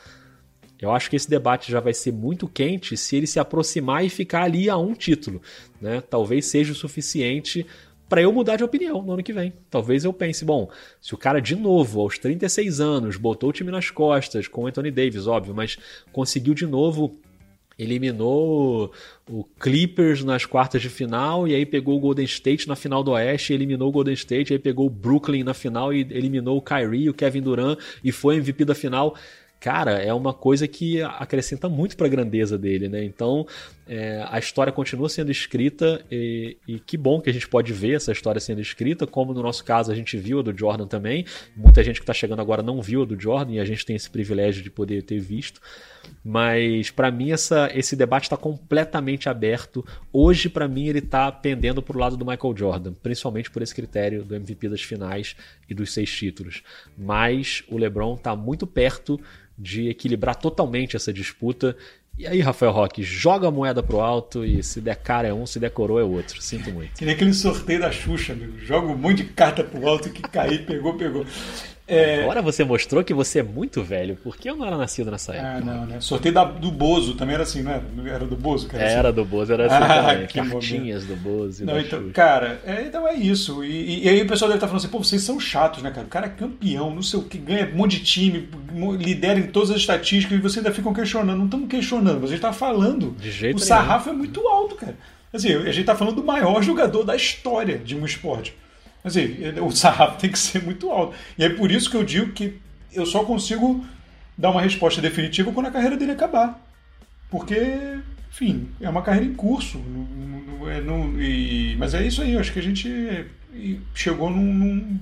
Eu 0.81 0.91
acho 0.91 1.09
que 1.09 1.15
esse 1.15 1.31
debate 1.31 1.71
já 1.71 1.79
vai 1.79 1.95
ser 1.95 2.13
muito 2.13 2.49
quente 2.49 2.97
se 2.97 3.17
ele 3.17 3.27
se 3.27 3.39
aproximar 3.39 4.05
e 4.05 4.11
ficar 4.11 4.43
ali 4.43 4.69
a 4.69 4.77
um 4.77 4.93
título. 4.93 5.41
Né? 5.81 6.01
Talvez 6.01 6.47
seja 6.47 6.73
o 6.73 6.75
suficiente 6.75 7.65
para 8.09 8.23
eu 8.23 8.33
mudar 8.33 8.57
de 8.57 8.65
opinião 8.65 9.03
no 9.03 9.13
ano 9.13 9.23
que 9.23 9.33
vem. 9.33 9.53
Talvez 9.71 10.05
eu 10.05 10.13
pense, 10.13 10.45
bom, 10.45 10.71
se 11.01 11.15
o 11.15 11.19
cara 11.19 11.41
de 11.41 11.57
novo, 11.57 12.01
aos 12.01 12.19
36 12.19 12.81
anos, 12.81 13.17
botou 13.17 13.51
o 13.51 13.53
time 13.53 13.71
nas 13.71 13.91
costas, 13.91 14.47
com 14.47 14.63
o 14.63 14.67
Anthony 14.67 14.91
Davis, 14.91 15.27
óbvio, 15.27 15.55
mas 15.55 15.79
conseguiu 16.13 16.55
de 16.55 16.67
novo 16.67 17.19
eliminou 17.79 18.93
o 19.29 19.45
Clippers 19.59 20.23
nas 20.23 20.47
quartas 20.47 20.81
de 20.81 20.89
final 20.89 21.49
e 21.49 21.55
aí 21.55 21.67
pegou 21.67 21.97
o 21.97 22.01
Golden 22.01 22.25
State 22.25 22.69
na 22.69 22.77
final 22.77 23.03
do 23.03 23.11
Oeste, 23.11 23.53
eliminou 23.53 23.89
o 23.89 23.93
Golden 23.93 24.15
State, 24.15 24.53
aí 24.53 24.59
pegou 24.59 24.87
o 24.87 24.91
Brooklyn 24.91 25.43
na 25.43 25.55
final 25.55 25.93
e 25.93 26.03
eliminou 26.03 26.57
o 26.57 26.63
Kyrie, 26.63 27.11
o 27.11 27.15
Kevin 27.15 27.43
Durant 27.43 27.79
e 28.03 28.13
foi 28.13 28.37
MVP 28.37 28.65
da 28.65 28.75
final 28.75 29.17
cara, 29.65 29.93
é 29.93 30.13
uma 30.13 30.35
coisa 30.35 30.69
que 30.69 31.01
acrescenta 31.01 31.71
muito 31.71 31.97
para 31.97 32.07
a 32.07 32.11
grandeza 32.11 32.59
dele, 32.59 32.87
né? 32.87 33.03
Então, 33.03 33.47
é, 33.87 34.25
a 34.31 34.39
história 34.39 34.73
continua 34.73 35.09
sendo 35.09 35.31
escrita 35.31 36.05
e, 36.11 36.57
e, 36.67 36.79
que 36.81 36.97
bom 36.97 37.21
que 37.21 37.29
a 37.29 37.33
gente 37.33 37.47
pode 37.47 37.73
ver 37.73 37.97
essa 37.97 38.13
história 38.13 38.41
sendo 38.41 38.61
escrita, 38.61 39.07
como 39.07 39.35
no 39.35 39.43
nosso 39.43 39.63
caso 39.63 39.93
a 39.93 39.95
gente 39.95 40.17
viu 40.17 40.39
a 40.39 40.43
do 40.43 40.57
Jordan 40.57 40.87
também. 40.87 41.27
Muita 41.55 41.83
gente 41.83 41.97
que 41.97 42.03
está 42.03 42.15
chegando 42.15 42.41
agora 42.41 42.63
não 42.63 42.81
viu 42.81 43.03
a 43.03 43.05
do 43.05 43.21
Jordan 43.21 43.53
e 43.53 43.61
a 43.61 43.65
gente 43.65 43.85
tem 43.85 43.95
esse 43.95 44.09
privilégio 44.09 44.63
de 44.63 44.71
poder 44.71 45.03
ter 45.03 45.19
visto. 45.19 45.61
Mas 46.25 46.91
para 46.91 47.11
mim 47.11 47.31
essa, 47.31 47.71
esse 47.75 47.95
debate 47.95 48.25
está 48.25 48.37
completamente 48.37 49.29
aberto. 49.29 49.85
Hoje 50.11 50.49
para 50.49 50.67
mim 50.67 50.87
ele 50.89 51.01
está 51.01 51.31
pendendo 51.31 51.83
para 51.83 51.97
o 51.97 52.01
lado 52.01 52.17
do 52.17 52.25
Michael 52.25 52.57
Jordan, 52.57 52.95
principalmente 53.03 53.51
por 53.51 53.61
esse 53.61 53.75
critério 53.75 54.25
do 54.25 54.35
MVP 54.35 54.69
das 54.71 54.83
finais 54.83 55.37
e 55.69 55.75
dos 55.75 55.93
seis 55.93 56.11
títulos. 56.11 56.63
Mas 56.97 57.63
o 57.69 57.77
LeBron 57.77 58.15
está 58.15 58.35
muito 58.35 58.67
perto 58.67 59.21
de 59.57 59.89
equilibrar 59.89 60.37
totalmente 60.37 60.97
essa 60.97 61.13
disputa. 61.13 61.77
E 62.17 62.29
aí, 62.29 62.41
Rafael 62.41 62.71
Roque, 62.71 63.03
joga 63.03 63.49
a 63.49 63.51
moeda 63.51 63.83
pro 63.83 64.01
alto 64.01 64.45
e 64.45 64.63
se 64.63 64.81
der 64.81 64.95
cara 64.95 65.27
é 65.27 65.35
um, 65.35 65.45
se 65.47 65.59
der 65.59 65.71
coroa 65.71 66.01
é 66.01 66.05
outro. 66.05 66.41
Sinto 66.41 66.71
muito. 66.71 66.93
Que 66.97 67.05
nem 67.05 67.15
aquele 67.15 67.35
sorteio 67.35 67.81
da 67.81 67.91
Xuxa, 67.91 68.35
amigo. 68.35 68.57
Joga 68.61 68.87
um 68.87 68.97
monte 68.97 69.25
de 69.25 69.31
carta 69.31 69.65
pro 69.65 69.89
alto 69.89 70.09
que 70.11 70.23
cair, 70.23 70.65
pegou, 70.65 70.95
pegou. 70.95 71.27
É... 71.87 72.23
Agora 72.23 72.41
você 72.41 72.65
mostrou 72.65 73.05
que 73.05 73.13
você 73.13 73.41
é 73.41 73.43
muito 73.43 73.83
velho. 73.83 74.17
Por 74.17 74.39
que 74.39 74.49
eu 74.49 74.57
não 74.57 74.67
era 74.67 74.77
nascido 74.77 75.11
nessa 75.11 75.33
ah, 75.33 75.37
época? 75.37 75.57
Ah, 75.57 75.61
não, 75.61 75.87
né? 75.87 76.01
Sorteio 76.01 76.35
da, 76.35 76.45
do 76.45 76.71
Bozo 76.71 77.15
também 77.15 77.35
era 77.35 77.43
assim, 77.43 77.63
não 77.63 77.73
era? 77.73 77.85
Era 78.07 78.25
do 78.25 78.37
Bozo? 78.37 78.69
Era, 78.73 78.83
era 78.83 79.09
assim. 79.09 79.17
do 79.17 79.25
Bozo, 79.25 79.53
era 79.53 79.67
assim 79.67 79.75
ah, 79.75 80.03
também. 80.03 80.27
Cartinhas 80.51 81.05
momento. 81.05 81.23
do 81.23 81.23
Bozo. 81.23 81.67
Não, 81.67 81.79
então, 81.79 82.11
cara, 82.11 82.61
é, 82.65 82.83
então 82.83 83.07
é 83.07 83.15
isso. 83.15 83.63
E, 83.63 84.05
e, 84.05 84.09
aí 84.09 84.23
o 84.23 84.27
pessoal 84.27 84.49
deve 84.49 84.57
estar 84.57 84.67
falando 84.67 84.81
assim, 84.81 84.89
pô, 84.89 84.99
vocês 84.99 85.21
são 85.21 85.39
chatos, 85.39 85.83
né, 85.83 85.91
cara? 85.91 86.07
O 86.07 86.11
cara 86.11 86.27
é 86.27 86.31
campeão, 86.31 86.95
não 86.95 87.03
sei 87.03 87.21
o 87.21 87.23
que, 87.23 87.37
ganha 87.37 87.71
um 87.71 87.77
monte 87.77 87.99
de 87.99 88.05
time, 88.05 88.49
lidera 88.99 89.39
em 89.39 89.49
todas 89.49 89.71
as 89.71 89.77
estatísticas 89.77 90.39
e 90.39 90.41
vocês 90.41 90.65
ainda 90.65 90.75
ficam 90.75 90.95
questionando. 90.95 91.37
Não 91.37 91.45
estamos 91.45 91.69
questionando, 91.69 92.25
a 92.25 92.27
gente 92.27 92.37
está 92.37 92.53
falando. 92.53 93.15
De 93.21 93.31
jeito 93.31 93.57
o 93.57 93.61
sarrafo 93.61 94.07
nenhum. 94.07 94.17
é 94.17 94.19
muito 94.21 94.49
alto, 94.49 94.75
cara. 94.75 94.97
Assim, 95.35 95.53
a 95.53 95.65
gente 95.67 95.81
está 95.81 95.95
falando 95.95 96.17
do 96.17 96.25
maior 96.25 96.63
jogador 96.63 97.03
da 97.03 97.15
história 97.15 97.77
de 97.77 97.95
um 97.95 98.07
esporte. 98.07 98.55
Assim, 99.05 99.37
o 99.61 99.71
sarrafo 99.71 100.17
tem 100.19 100.31
que 100.31 100.39
ser 100.39 100.63
muito 100.63 100.91
alto. 100.91 101.15
E 101.39 101.45
é 101.45 101.51
por 101.51 101.71
isso 101.71 101.91
que 101.91 101.97
eu 101.97 102.03
digo 102.03 102.33
que 102.33 102.59
eu 102.93 103.05
só 103.05 103.23
consigo 103.23 103.85
dar 104.37 104.51
uma 104.51 104.63
resposta 104.63 105.01
definitiva 105.01 105.53
quando 105.53 105.67
a 105.67 105.71
carreira 105.71 105.97
dele 105.97 106.13
acabar. 106.13 106.59
Porque, 107.31 107.99
enfim, 108.31 108.69
é 108.81 108.89
uma 108.89 109.03
carreira 109.03 109.27
em 109.27 109.35
curso. 109.35 109.79
Não, 109.79 110.71
é, 110.71 110.81
não, 110.81 111.21
e, 111.21 111.77
mas 111.79 111.93
é 111.93 112.07
isso 112.07 112.23
aí, 112.23 112.33
eu 112.33 112.41
acho 112.41 112.53
que 112.53 112.59
a 112.59 112.63
gente 112.63 112.89
chegou 113.95 114.31
num. 114.31 114.55
num 114.55 114.99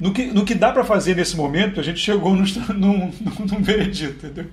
no, 0.00 0.12
que, 0.12 0.26
no 0.26 0.44
que 0.44 0.54
dá 0.54 0.72
para 0.72 0.84
fazer 0.84 1.16
nesse 1.16 1.36
momento, 1.36 1.80
a 1.80 1.82
gente 1.82 1.98
chegou 1.98 2.34
num, 2.34 2.44
num, 2.74 3.12
num 3.50 3.62
veredito, 3.62 4.24
entendeu? 4.26 4.50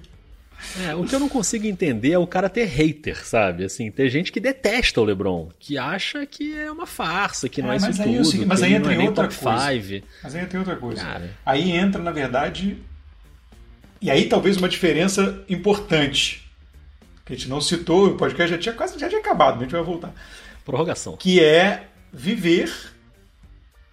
É, 0.87 0.95
o 0.95 1.05
que 1.05 1.15
eu 1.15 1.19
não 1.19 1.29
consigo 1.29 1.65
entender 1.65 2.11
é 2.11 2.17
o 2.17 2.27
cara 2.27 2.49
ter 2.49 2.65
hater, 2.65 3.25
sabe? 3.25 3.63
Assim, 3.63 3.89
ter 3.89 4.09
gente 4.09 4.31
que 4.31 4.39
detesta 4.39 4.99
o 4.99 5.03
LeBron, 5.03 5.49
que 5.59 5.77
acha 5.77 6.25
que 6.25 6.57
é 6.57 6.71
uma 6.71 6.85
farsa, 6.85 7.47
que 7.47 7.61
não 7.61 7.71
é, 7.71 7.75
é 7.75 7.77
isso 7.77 8.01
aí, 8.01 8.21
tudo, 8.21 8.47
mas 8.47 8.61
aí 8.61 8.73
entra 8.73 8.93
é 8.93 8.97
em 8.97 9.07
outra 9.07 9.27
coisa. 9.27 9.69
Five. 9.69 10.03
Mas 10.23 10.35
aí 10.35 10.45
tem 10.45 10.59
outra 10.59 10.75
coisa. 10.75 11.01
Cara. 11.01 11.29
Aí 11.45 11.71
entra, 11.71 12.01
na 12.01 12.11
verdade, 12.11 12.77
e 14.01 14.11
aí 14.11 14.27
talvez 14.27 14.57
uma 14.57 14.69
diferença 14.69 15.43
importante, 15.47 16.49
que 17.25 17.33
a 17.33 17.35
gente 17.35 17.49
não 17.49 17.61
citou, 17.61 18.07
o 18.07 18.17
podcast 18.17 18.51
já 18.51 18.57
tinha 18.57 18.75
quase 18.75 18.99
já 18.99 19.07
tinha 19.07 19.21
acabado, 19.21 19.53
mas 19.53 19.61
a 19.61 19.63
gente 19.63 19.71
vai 19.71 19.83
voltar. 19.83 20.13
Prorrogação. 20.63 21.17
Que 21.17 21.43
é 21.43 21.87
viver 22.11 22.71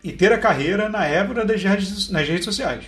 e 0.03 0.13
ter 0.13 0.33
a 0.33 0.39
carreira 0.39 0.89
na 0.89 1.07
época 1.07 1.45
das 1.45 1.63
redes, 1.63 2.11
nas 2.11 2.29
redes 2.29 2.45
sociais. 2.45 2.85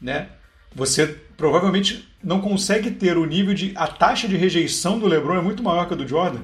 Né? 0.00 0.28
Você 0.74 1.06
provavelmente 1.36 2.09
não 2.22 2.40
consegue 2.40 2.90
ter 2.90 3.16
o 3.16 3.24
nível 3.24 3.54
de. 3.54 3.72
A 3.74 3.86
taxa 3.86 4.28
de 4.28 4.36
rejeição 4.36 4.98
do 4.98 5.06
LeBron 5.06 5.38
é 5.38 5.42
muito 5.42 5.62
maior 5.62 5.86
que 5.86 5.94
a 5.94 5.96
do 5.96 6.06
Jordan. 6.06 6.42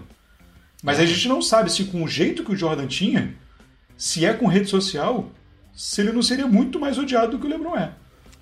Mas 0.82 0.98
a 0.98 1.02
é. 1.02 1.06
gente 1.06 1.28
não 1.28 1.42
sabe 1.42 1.70
se 1.70 1.84
com 1.84 2.02
o 2.02 2.08
jeito 2.08 2.44
que 2.44 2.52
o 2.52 2.56
Jordan 2.56 2.86
tinha, 2.86 3.34
se 3.96 4.24
é 4.24 4.32
com 4.32 4.46
rede 4.46 4.68
social, 4.68 5.30
se 5.74 6.00
ele 6.00 6.12
não 6.12 6.22
seria 6.22 6.46
muito 6.46 6.80
mais 6.80 6.98
odiado 6.98 7.32
do 7.32 7.38
que 7.38 7.46
o 7.46 7.50
LeBron 7.50 7.76
é. 7.76 7.92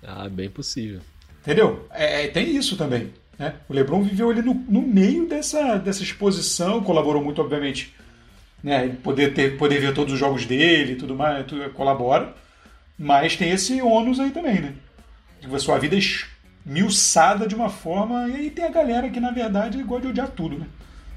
Ah, 0.02 0.28
bem 0.28 0.48
possível. 0.48 1.00
Entendeu? 1.42 1.86
É, 1.90 2.24
é 2.24 2.28
tem 2.28 2.56
isso 2.56 2.76
também. 2.76 3.12
Né? 3.38 3.54
O 3.68 3.74
LeBron 3.74 4.02
viveu 4.02 4.30
ali 4.30 4.42
no, 4.42 4.54
no 4.54 4.82
meio 4.82 5.26
dessa, 5.26 5.76
dessa 5.76 6.02
exposição, 6.02 6.82
colaborou 6.82 7.22
muito, 7.22 7.40
obviamente. 7.40 7.94
Né? 8.62 8.96
Poder, 9.02 9.34
ter, 9.34 9.56
poder 9.56 9.80
ver 9.80 9.92
todos 9.92 10.12
os 10.12 10.18
jogos 10.18 10.46
dele 10.46 10.92
e 10.92 10.96
tudo 10.96 11.14
mais, 11.14 11.46
tudo, 11.46 11.68
colabora. 11.70 12.34
Mas 12.98 13.36
tem 13.36 13.50
esse 13.50 13.82
ônus 13.82 14.20
aí 14.20 14.30
também, 14.30 14.60
né? 14.60 14.74
a 15.52 15.58
sua 15.58 15.78
vida 15.78 15.96
esmiuçada 16.66 17.46
de 17.46 17.54
uma 17.54 17.68
forma. 17.68 18.28
E 18.28 18.36
aí 18.36 18.50
tem 18.50 18.64
a 18.64 18.70
galera 18.70 19.08
que, 19.10 19.20
na 19.20 19.30
verdade, 19.30 19.82
gosta 19.82 20.02
de 20.02 20.08
odiar 20.08 20.28
tudo, 20.28 20.58
né? 20.58 20.66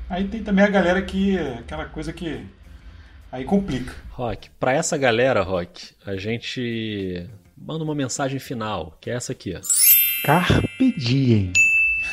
Aí 0.09 0.27
tem 0.27 0.43
também 0.43 0.63
a 0.63 0.69
galera 0.69 1.01
que. 1.01 1.37
aquela 1.37 1.85
coisa 1.85 2.13
que. 2.13 2.45
Aí 3.31 3.43
complica. 3.43 3.93
Rock, 4.11 4.49
para 4.59 4.73
essa 4.73 4.97
galera, 4.97 5.43
Rock, 5.43 5.93
a 6.05 6.15
gente 6.15 7.29
manda 7.57 7.83
uma 7.83 7.95
mensagem 7.95 8.39
final, 8.39 8.97
que 9.01 9.09
é 9.09 9.13
essa 9.13 9.33
aqui, 9.33 9.53
ó. 9.55 9.61
Carpe 10.25 10.93
diem. 10.97 11.53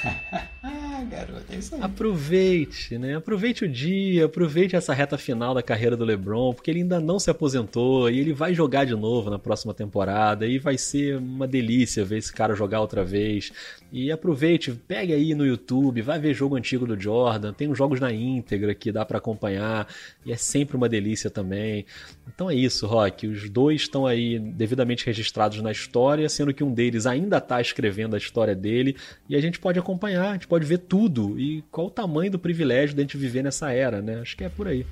garoto, 1.05 1.45
é 1.51 1.57
isso 1.57 1.75
aí. 1.75 1.83
Aproveite, 1.83 2.99
né? 2.99 3.17
Aproveite 3.17 3.65
o 3.65 3.69
dia, 3.69 4.27
aproveite 4.27 4.77
essa 4.77 4.93
reta 4.93 5.19
final 5.19 5.55
da 5.55 5.63
carreira 5.63 5.97
do 5.97 6.05
LeBron, 6.05 6.55
porque 6.55 6.71
ele 6.71 6.81
ainda 6.81 7.01
não 7.01 7.19
se 7.19 7.31
aposentou 7.31 8.11
e 8.11 8.19
ele 8.19 8.33
vai 8.33 8.55
jogar 8.55 8.85
de 8.85 8.95
novo 8.95 9.31
na 9.31 9.39
próxima 9.39 9.75
temporada 9.75 10.47
e 10.47 10.59
vai 10.59 10.77
ser 10.79 11.17
uma 11.19 11.47
delícia 11.47 12.05
ver 12.05 12.19
esse 12.19 12.33
cara 12.33 12.55
jogar 12.55 12.81
outra 12.81 13.05
vez. 13.05 13.53
E 13.93 14.11
aproveite, 14.11 14.73
pegue 14.73 15.13
aí 15.13 15.35
no 15.35 15.47
YouTube, 15.47 16.03
vai 16.03 16.19
ver 16.19 16.35
jogo 16.35 16.57
antigo 16.57 16.87
do 16.87 16.99
Jordan, 17.01 17.53
tem 17.53 17.71
os 17.71 17.79
jogos 17.79 18.01
na 18.01 18.13
íntegra 18.13 18.75
que 18.75 18.91
dá 18.91 19.05
para 19.05 19.19
acompanhar 19.19 19.87
e 20.27 20.33
é 20.33 20.37
sempre 20.37 20.77
uma 20.77 20.89
delícia 20.89 21.31
também. 21.31 21.87
Então 22.27 22.51
é 22.51 22.55
isso, 22.55 22.87
Rock. 22.87 23.27
Os 23.27 23.49
dois 23.49 23.83
estão 23.83 24.07
aí 24.07 24.39
devidamente 24.39 25.07
registrados 25.07 25.61
na 25.63 25.71
história, 25.71 26.29
sendo 26.29 26.53
que 26.53 26.65
um 26.65 26.73
deles 26.73 27.07
ainda 27.07 27.39
está 27.39 27.61
escrevendo 27.61 28.15
a 28.15 28.19
história 28.19 28.55
dele 28.55 28.97
e 29.29 29.37
a 29.37 29.41
gente 29.41 29.61
pode 29.61 29.79
acompanhar, 29.79 30.31
a 30.31 30.33
gente 30.33 30.49
pode 30.49 30.65
ver 30.65 30.79
tudo 30.79 30.94
e 31.39 31.63
qual 31.71 31.89
o 31.89 31.91
tamanho 31.91 32.31
do 32.31 32.39
privilégio 32.39 32.95
de 32.95 33.01
a 33.01 33.05
gente 33.05 33.17
viver 33.17 33.43
nessa 33.43 33.73
era, 33.73 34.01
né? 34.01 34.21
Acho 34.21 34.37
que 34.37 34.45
é 34.45 34.49
por 34.49 34.69
aí. 34.69 34.87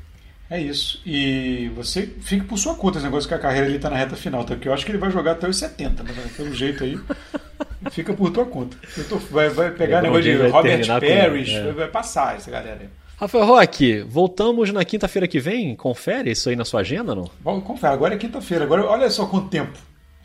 É 0.50 0.60
isso. 0.60 1.00
E 1.06 1.70
você 1.74 2.06
fica 2.20 2.44
por 2.44 2.58
sua 2.58 2.74
conta 2.74 2.98
esse 2.98 3.06
negócio 3.06 3.26
que 3.26 3.34
a 3.34 3.38
carreira 3.38 3.66
ele 3.66 3.78
tá 3.78 3.88
na 3.88 3.96
reta 3.96 4.16
final, 4.16 4.44
tá? 4.44 4.54
Porque 4.54 4.68
eu 4.68 4.74
acho 4.74 4.84
que 4.84 4.90
ele 4.90 4.98
vai 4.98 5.10
jogar 5.10 5.32
até 5.32 5.48
os 5.48 5.56
70, 5.56 6.02
né? 6.02 6.12
Pelo 6.36 6.52
jeito 6.54 6.84
aí. 6.84 6.98
fica 7.90 8.12
por 8.12 8.30
tua 8.30 8.44
conta. 8.44 8.76
Tô, 9.08 9.16
vai, 9.16 9.48
vai 9.48 9.70
pegar 9.70 10.00
o 10.00 10.02
negócio 10.02 10.24
de 10.24 10.36
Robert 10.48 10.86
Parrish, 10.86 11.54
é. 11.54 11.72
vai 11.72 11.88
passar 11.88 12.36
essa 12.36 12.50
galera 12.50 12.80
aí. 12.82 12.88
Rafael 13.16 13.46
Roque, 13.46 14.02
voltamos 14.02 14.72
na 14.72 14.84
quinta-feira 14.84 15.28
que 15.28 15.38
vem? 15.38 15.76
Confere 15.76 16.32
isso 16.32 16.48
aí 16.48 16.56
na 16.56 16.64
sua 16.64 16.80
agenda, 16.80 17.14
não? 17.14 17.30
Bom, 17.40 17.60
confere. 17.60 17.94
Agora 17.94 18.14
é 18.14 18.18
quinta-feira. 18.18 18.64
Agora 18.64 18.84
olha 18.84 19.08
só 19.10 19.26
quanto 19.26 19.48
tempo. 19.48 19.78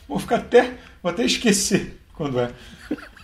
Vou 0.08 0.18
ficar 0.18 0.38
até. 0.38 0.74
Vou 1.02 1.12
até 1.12 1.24
esquecer 1.24 2.00
quando 2.14 2.40
é. 2.40 2.50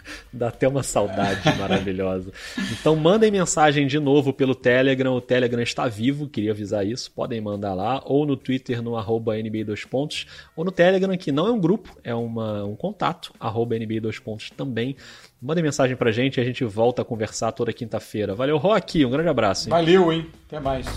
Dá 0.31 0.49
até 0.49 0.67
uma 0.67 0.83
saudade 0.83 1.41
maravilhosa. 1.57 2.31
Então 2.71 2.95
mandem 2.95 3.31
mensagem 3.31 3.87
de 3.87 3.99
novo 3.99 4.33
pelo 4.33 4.55
Telegram. 4.55 5.13
O 5.13 5.21
Telegram 5.21 5.61
está 5.61 5.87
vivo, 5.87 6.27
queria 6.27 6.51
avisar 6.51 6.85
isso. 6.85 7.11
Podem 7.11 7.39
mandar 7.41 7.73
lá, 7.73 8.01
ou 8.05 8.25
no 8.25 8.35
Twitter, 8.35 8.81
no 8.81 8.97
arroba 8.97 9.35
NB2 9.35 9.87
Pontos, 9.87 10.25
ou 10.55 10.63
no 10.63 10.71
Telegram, 10.71 11.15
que 11.17 11.31
não 11.31 11.47
é 11.47 11.51
um 11.51 11.59
grupo, 11.59 11.97
é 12.03 12.13
uma, 12.13 12.63
um 12.63 12.75
contato, 12.75 13.33
arroba 13.39 13.75
NB2 13.75 14.21
Pontos 14.21 14.49
também. 14.49 14.95
Mandem 15.41 15.63
mensagem 15.63 15.95
pra 15.95 16.11
gente 16.11 16.37
e 16.37 16.41
a 16.41 16.43
gente 16.43 16.63
volta 16.63 17.01
a 17.01 17.05
conversar 17.05 17.51
toda 17.51 17.73
quinta-feira. 17.73 18.33
Valeu, 18.33 18.57
Rock, 18.57 19.03
um 19.05 19.09
grande 19.09 19.29
abraço. 19.29 19.67
Hein? 19.67 19.71
Valeu, 19.71 20.11
hein? 20.11 20.25
Até 20.47 20.59
mais. 20.59 20.87